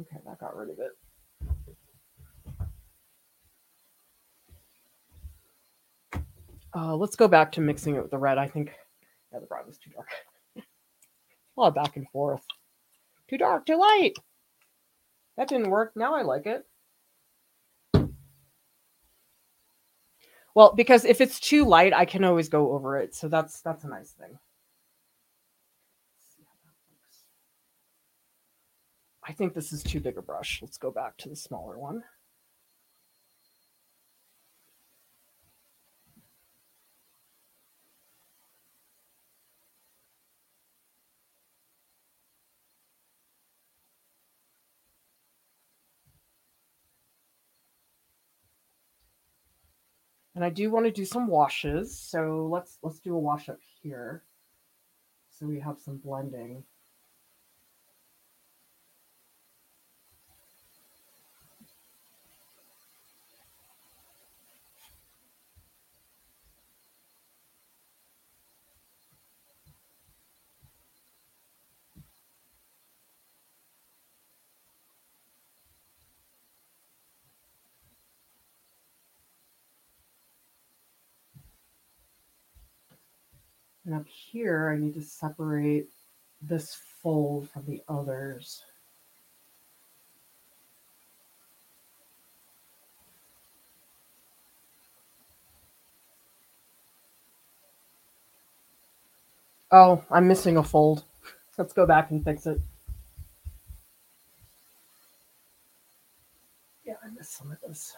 [0.00, 0.92] Okay, that got rid of it.
[6.74, 8.36] Uh, let's go back to mixing it with the red.
[8.36, 8.74] I think
[9.32, 10.08] yeah, the brown was too dark.
[10.56, 10.60] a
[11.56, 12.42] lot back and forth.
[13.28, 14.12] Too dark, too light.
[15.36, 15.92] That didn't work.
[15.94, 16.66] Now I like it.
[20.54, 23.14] Well, because if it's too light, I can always go over it.
[23.14, 24.38] So that's that's a nice thing.
[29.22, 30.60] I think this is too big a brush.
[30.62, 32.02] Let's go back to the smaller one.
[50.36, 51.98] And I do want to do some washes.
[51.98, 54.22] So let's let's do a wash up here.
[55.30, 56.62] So we have some blending.
[83.86, 85.88] And up here, I need to separate
[86.42, 88.64] this fold from the others.
[99.70, 101.04] Oh, I'm missing a fold.
[101.58, 102.60] Let's go back and fix it.
[106.84, 107.94] Yeah, I missed some of this.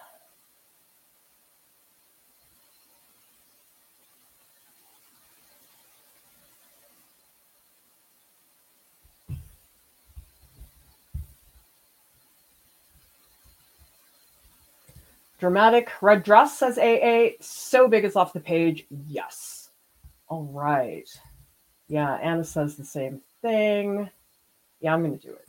[15.39, 17.37] Dramatic red dress says AA.
[17.41, 18.87] So big it's off the page.
[19.07, 19.71] Yes.
[20.29, 21.09] All right.
[21.87, 24.11] Yeah, Anna says the same thing.
[24.81, 25.49] Yeah, I'm going to do it.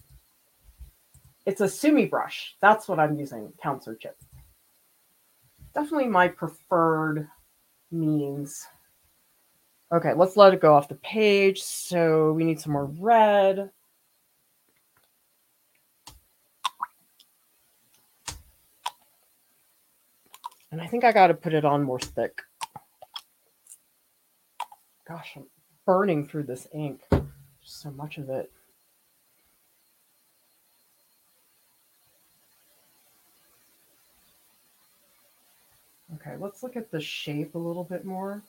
[1.46, 2.56] It's a Sumi brush.
[2.62, 4.16] That's what I'm using, Counselor Chip.
[5.74, 7.28] Definitely my preferred
[7.92, 8.68] means.
[9.92, 11.62] Okay, let's let it go off the page.
[11.64, 13.72] So we need some more red.
[20.72, 22.42] And I think I got to put it on more thick.
[25.08, 25.46] Gosh, I'm
[25.86, 27.02] burning through this ink.
[27.64, 28.52] So much of it.
[36.16, 38.44] Okay, let's look at the shape a little bit more.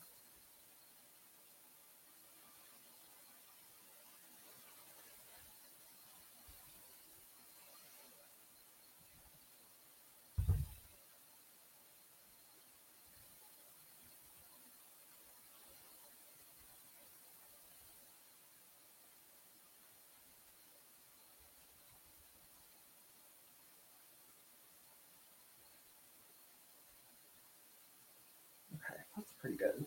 [29.21, 29.85] That's pretty good.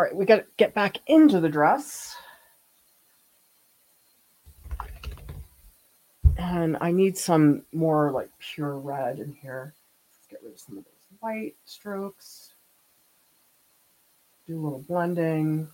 [0.00, 2.16] All right, we got to get back into the dress.
[6.38, 9.74] And I need some more like pure red in here.
[10.14, 12.54] Let's get rid of some of those white strokes.
[14.46, 15.68] Do a little blending.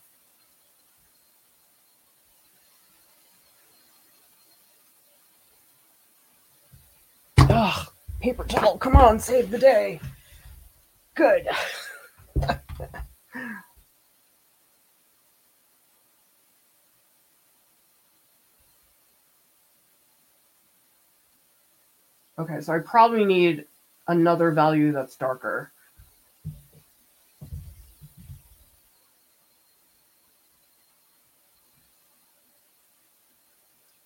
[7.39, 7.87] Ugh,
[8.21, 10.01] Paper towel, come on, save the day.
[11.15, 11.47] Good.
[22.39, 23.65] okay, so I probably need
[24.09, 25.73] another value that's darker.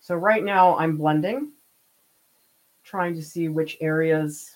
[0.01, 1.51] So right now I'm blending
[2.83, 4.55] trying to see which areas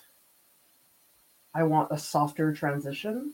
[1.54, 3.32] I want a softer transition.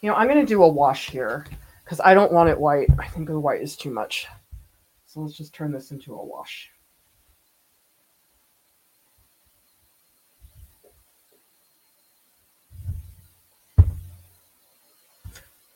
[0.00, 1.44] You know, I'm going to do a wash here
[1.88, 2.90] because I don't want it white.
[2.98, 4.26] I think the white is too much.
[5.06, 6.70] So let's just turn this into a wash.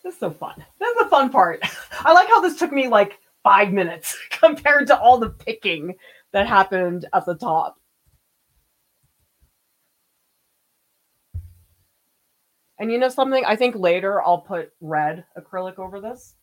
[0.04, 0.62] This is so fun.
[0.78, 1.62] This is the fun part.
[2.00, 5.94] I like how this took me like five minutes compared to all the picking
[6.32, 7.78] that happened at the top.
[12.82, 13.44] And you know something?
[13.44, 16.34] I think later I'll put red acrylic over this.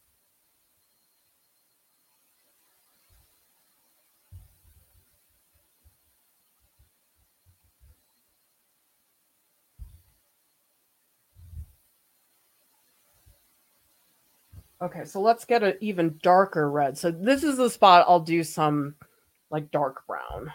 [14.81, 16.97] Okay, so let's get an even darker red.
[16.97, 18.95] So this is the spot I'll do some
[19.51, 20.53] like dark brown.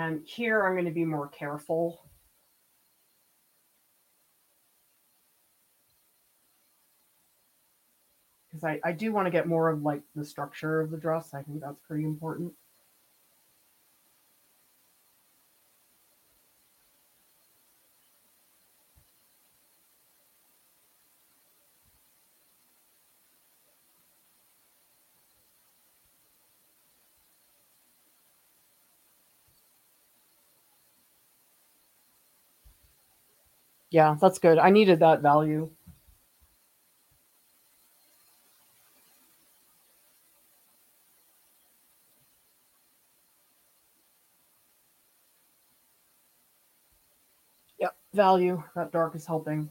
[0.00, 2.00] And here I'm going to be more careful.
[8.48, 11.34] Because I, I do want to get more of like the structure of the dress.
[11.34, 12.54] I think that's pretty important.
[33.90, 34.58] Yeah, that's good.
[34.58, 35.70] I needed that value.
[47.80, 48.62] Yep, value.
[48.76, 49.70] That dark is helping.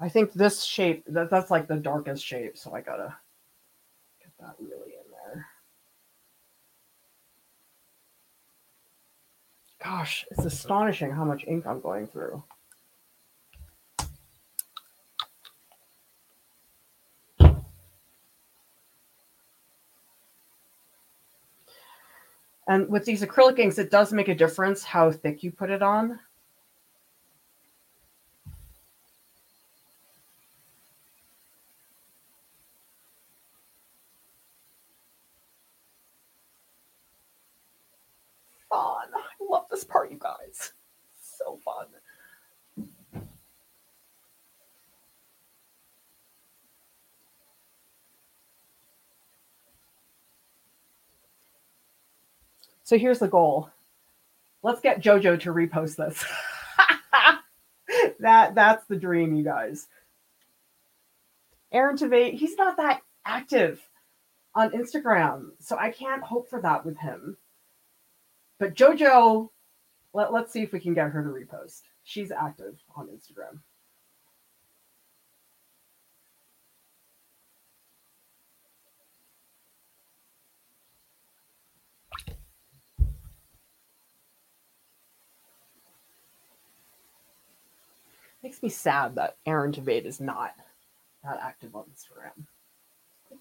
[0.00, 3.14] I think this shape, that, that's like the darkest shape, so I gotta
[4.20, 5.46] get that really in there.
[9.82, 12.42] Gosh, it's astonishing how much ink I'm going through.
[22.68, 25.82] And with these acrylic inks, it does make a difference how thick you put it
[25.82, 26.20] on.
[38.68, 39.08] Fun.
[39.72, 40.72] I part, you guys.
[41.42, 41.86] So fun.
[52.82, 53.70] So here's the goal.
[54.62, 56.22] Let's get JoJo to repost this.
[58.20, 59.88] that that's the dream, you guys.
[61.72, 63.80] Aaron Tveit, he's not that active
[64.54, 67.38] on Instagram, so I can't hope for that with him.
[68.58, 69.48] But JoJo,
[70.12, 71.82] let, let's see if we can get her to repost.
[72.04, 73.60] She's active on Instagram.
[88.42, 90.54] Makes me sad that Aaron Tveit is not
[91.22, 92.46] that active on Instagram.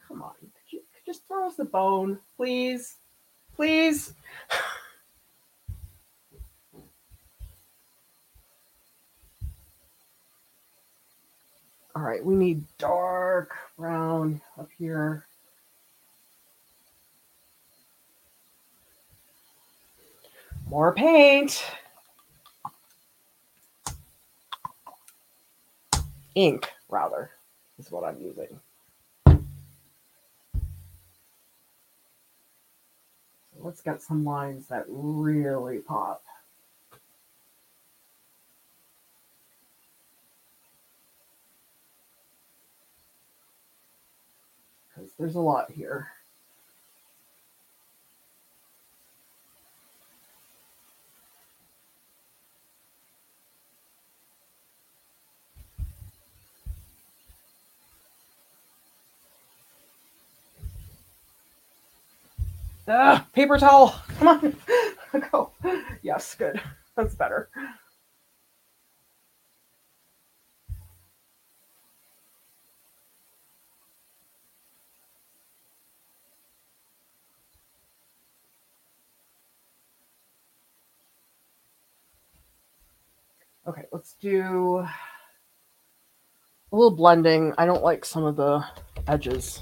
[0.08, 2.98] Come on, could you could just throw us a bone, please?
[3.56, 4.14] Please.
[12.00, 15.26] All right, we need dark brown up here.
[20.70, 21.62] More paint.
[26.36, 27.32] Ink, rather,
[27.78, 28.62] is what I'm using.
[33.58, 36.24] Let's get some lines that really pop.
[45.00, 46.10] Because there's a lot here.
[62.88, 63.96] Ugh, paper towel.
[64.18, 64.56] Come on.
[65.32, 65.52] Go.
[66.02, 66.60] Yes, good.
[66.98, 67.50] That's better.
[83.68, 84.90] Okay, let's do a
[86.72, 87.54] little blending.
[87.58, 88.64] I don't like some of the
[89.08, 89.62] edges.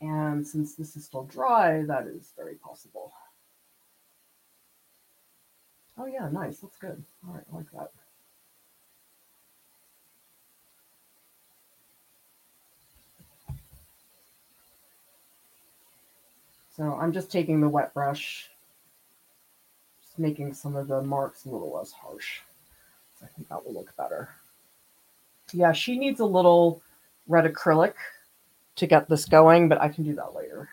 [0.00, 3.12] And since this is still dry, that is very possible.
[5.98, 6.58] Oh yeah, nice.
[6.58, 7.02] That's good.
[7.26, 7.90] All right, I like that.
[16.76, 18.50] So I'm just taking the wet brush,
[20.18, 22.40] making some of the marks a little less harsh.
[23.18, 24.28] So I think that will look better.
[25.52, 26.82] Yeah, she needs a little
[27.26, 27.94] red acrylic
[28.76, 30.68] to get this going, but I can do that later.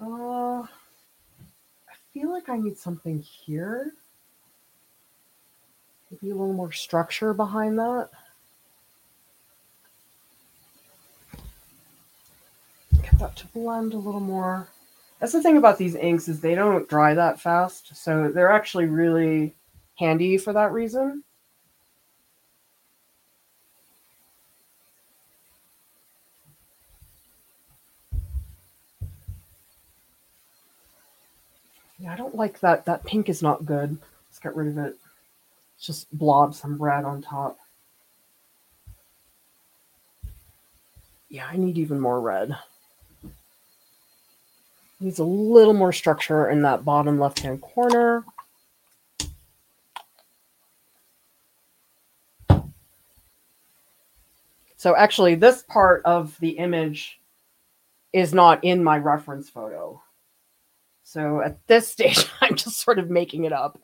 [0.00, 0.66] Uh, I
[2.12, 3.94] feel like I need something here.
[6.10, 8.08] Maybe a little more structure behind that.
[13.02, 14.68] Get that to blend a little more.
[15.20, 18.86] That's the thing about these inks is they don't dry that fast, so they're actually
[18.86, 19.54] really
[19.98, 21.24] handy for that reason.
[31.98, 32.84] Yeah, I don't like that.
[32.84, 33.98] That pink is not good.
[34.28, 34.96] Let's get rid of it.
[35.80, 37.58] Just blob some red on top.
[41.28, 42.56] Yeah, I need even more red.
[45.00, 48.24] Needs a little more structure in that bottom left-hand corner.
[54.76, 57.20] So actually, this part of the image
[58.12, 60.00] is not in my reference photo.
[61.02, 63.78] So at this stage, I'm just sort of making it up.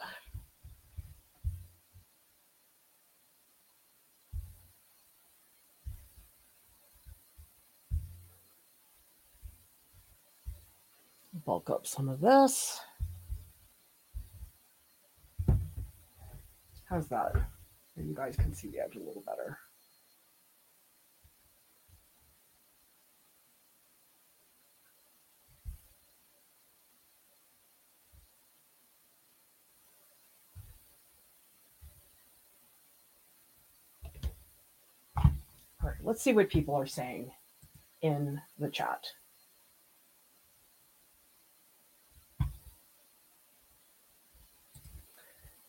[11.44, 12.80] Bulk up some of this.
[16.88, 17.32] How's that?
[17.96, 19.58] You guys can see the edge a little better.
[35.82, 37.30] All right, let's see what people are saying
[38.00, 39.04] in the chat.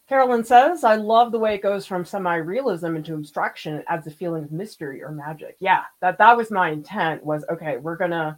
[0.08, 3.76] Carolyn says, I love the way it goes from semi-realism into abstraction.
[3.76, 5.58] It adds a feeling of mystery or magic.
[5.60, 8.38] Yeah, that, that was my intent was, okay, we're to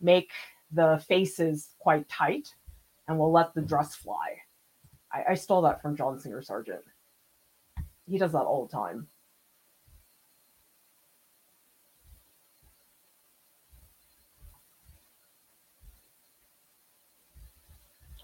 [0.00, 0.30] make
[0.72, 2.52] the faces quite tight
[3.06, 4.38] and we'll let the dress fly.
[5.12, 6.82] I, I stole that from John Singer Sargent.
[8.06, 9.06] He does that all the time.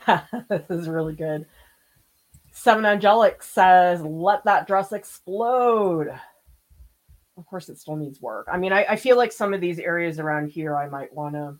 [0.48, 1.46] this is really good.
[2.64, 6.08] Seven Angelic says, let that dress explode.
[7.36, 8.48] Of course, it still needs work.
[8.50, 11.34] I mean, I, I feel like some of these areas around here I might want
[11.34, 11.58] to.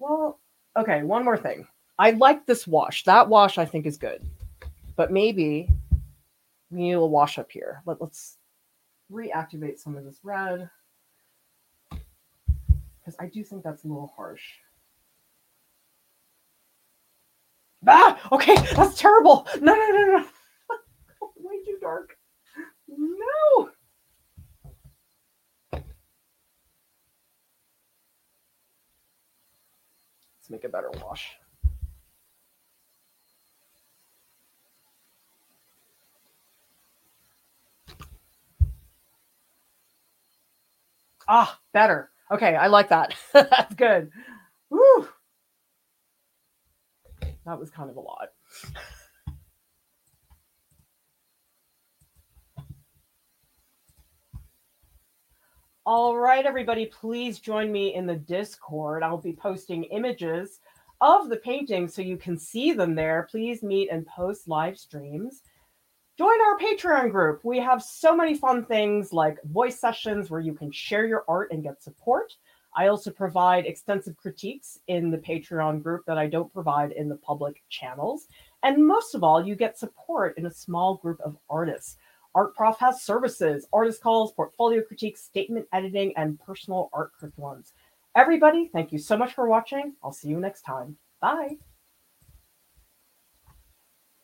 [0.00, 0.40] Well,
[0.76, 1.68] okay, one more thing.
[1.96, 3.04] I like this wash.
[3.04, 4.28] That wash I think is good.
[4.96, 5.68] But maybe
[6.72, 7.84] we need a wash up here.
[7.86, 8.38] Let, let's
[9.12, 10.68] reactivate some of this red.
[11.88, 14.42] Because I do think that's a little harsh.
[17.86, 19.46] Ah, okay, that's terrible.
[19.60, 20.24] No, no, no, no.
[21.36, 22.16] Way too dark.
[22.88, 23.70] No.
[30.38, 31.36] Let's make a better wash.
[41.28, 42.10] Ah, better.
[42.30, 43.14] Okay, I like that.
[43.32, 44.10] That's good.
[44.70, 45.08] Woo.
[47.46, 48.28] That was kind of a lot.
[55.86, 59.04] All right, everybody, please join me in the Discord.
[59.04, 60.58] I'll be posting images
[61.00, 63.28] of the paintings so you can see them there.
[63.30, 65.42] Please meet and post live streams.
[66.18, 67.44] Join our Patreon group.
[67.44, 71.52] We have so many fun things like voice sessions where you can share your art
[71.52, 72.32] and get support.
[72.76, 77.16] I also provide extensive critiques in the Patreon group that I don't provide in the
[77.16, 78.28] public channels.
[78.62, 81.96] And most of all, you get support in a small group of artists.
[82.34, 87.72] Art Prof has services, artist calls, portfolio critiques, statement editing, and personal art curriculums.
[88.14, 89.94] Everybody, thank you so much for watching.
[90.04, 90.96] I'll see you next time.
[91.20, 91.56] Bye.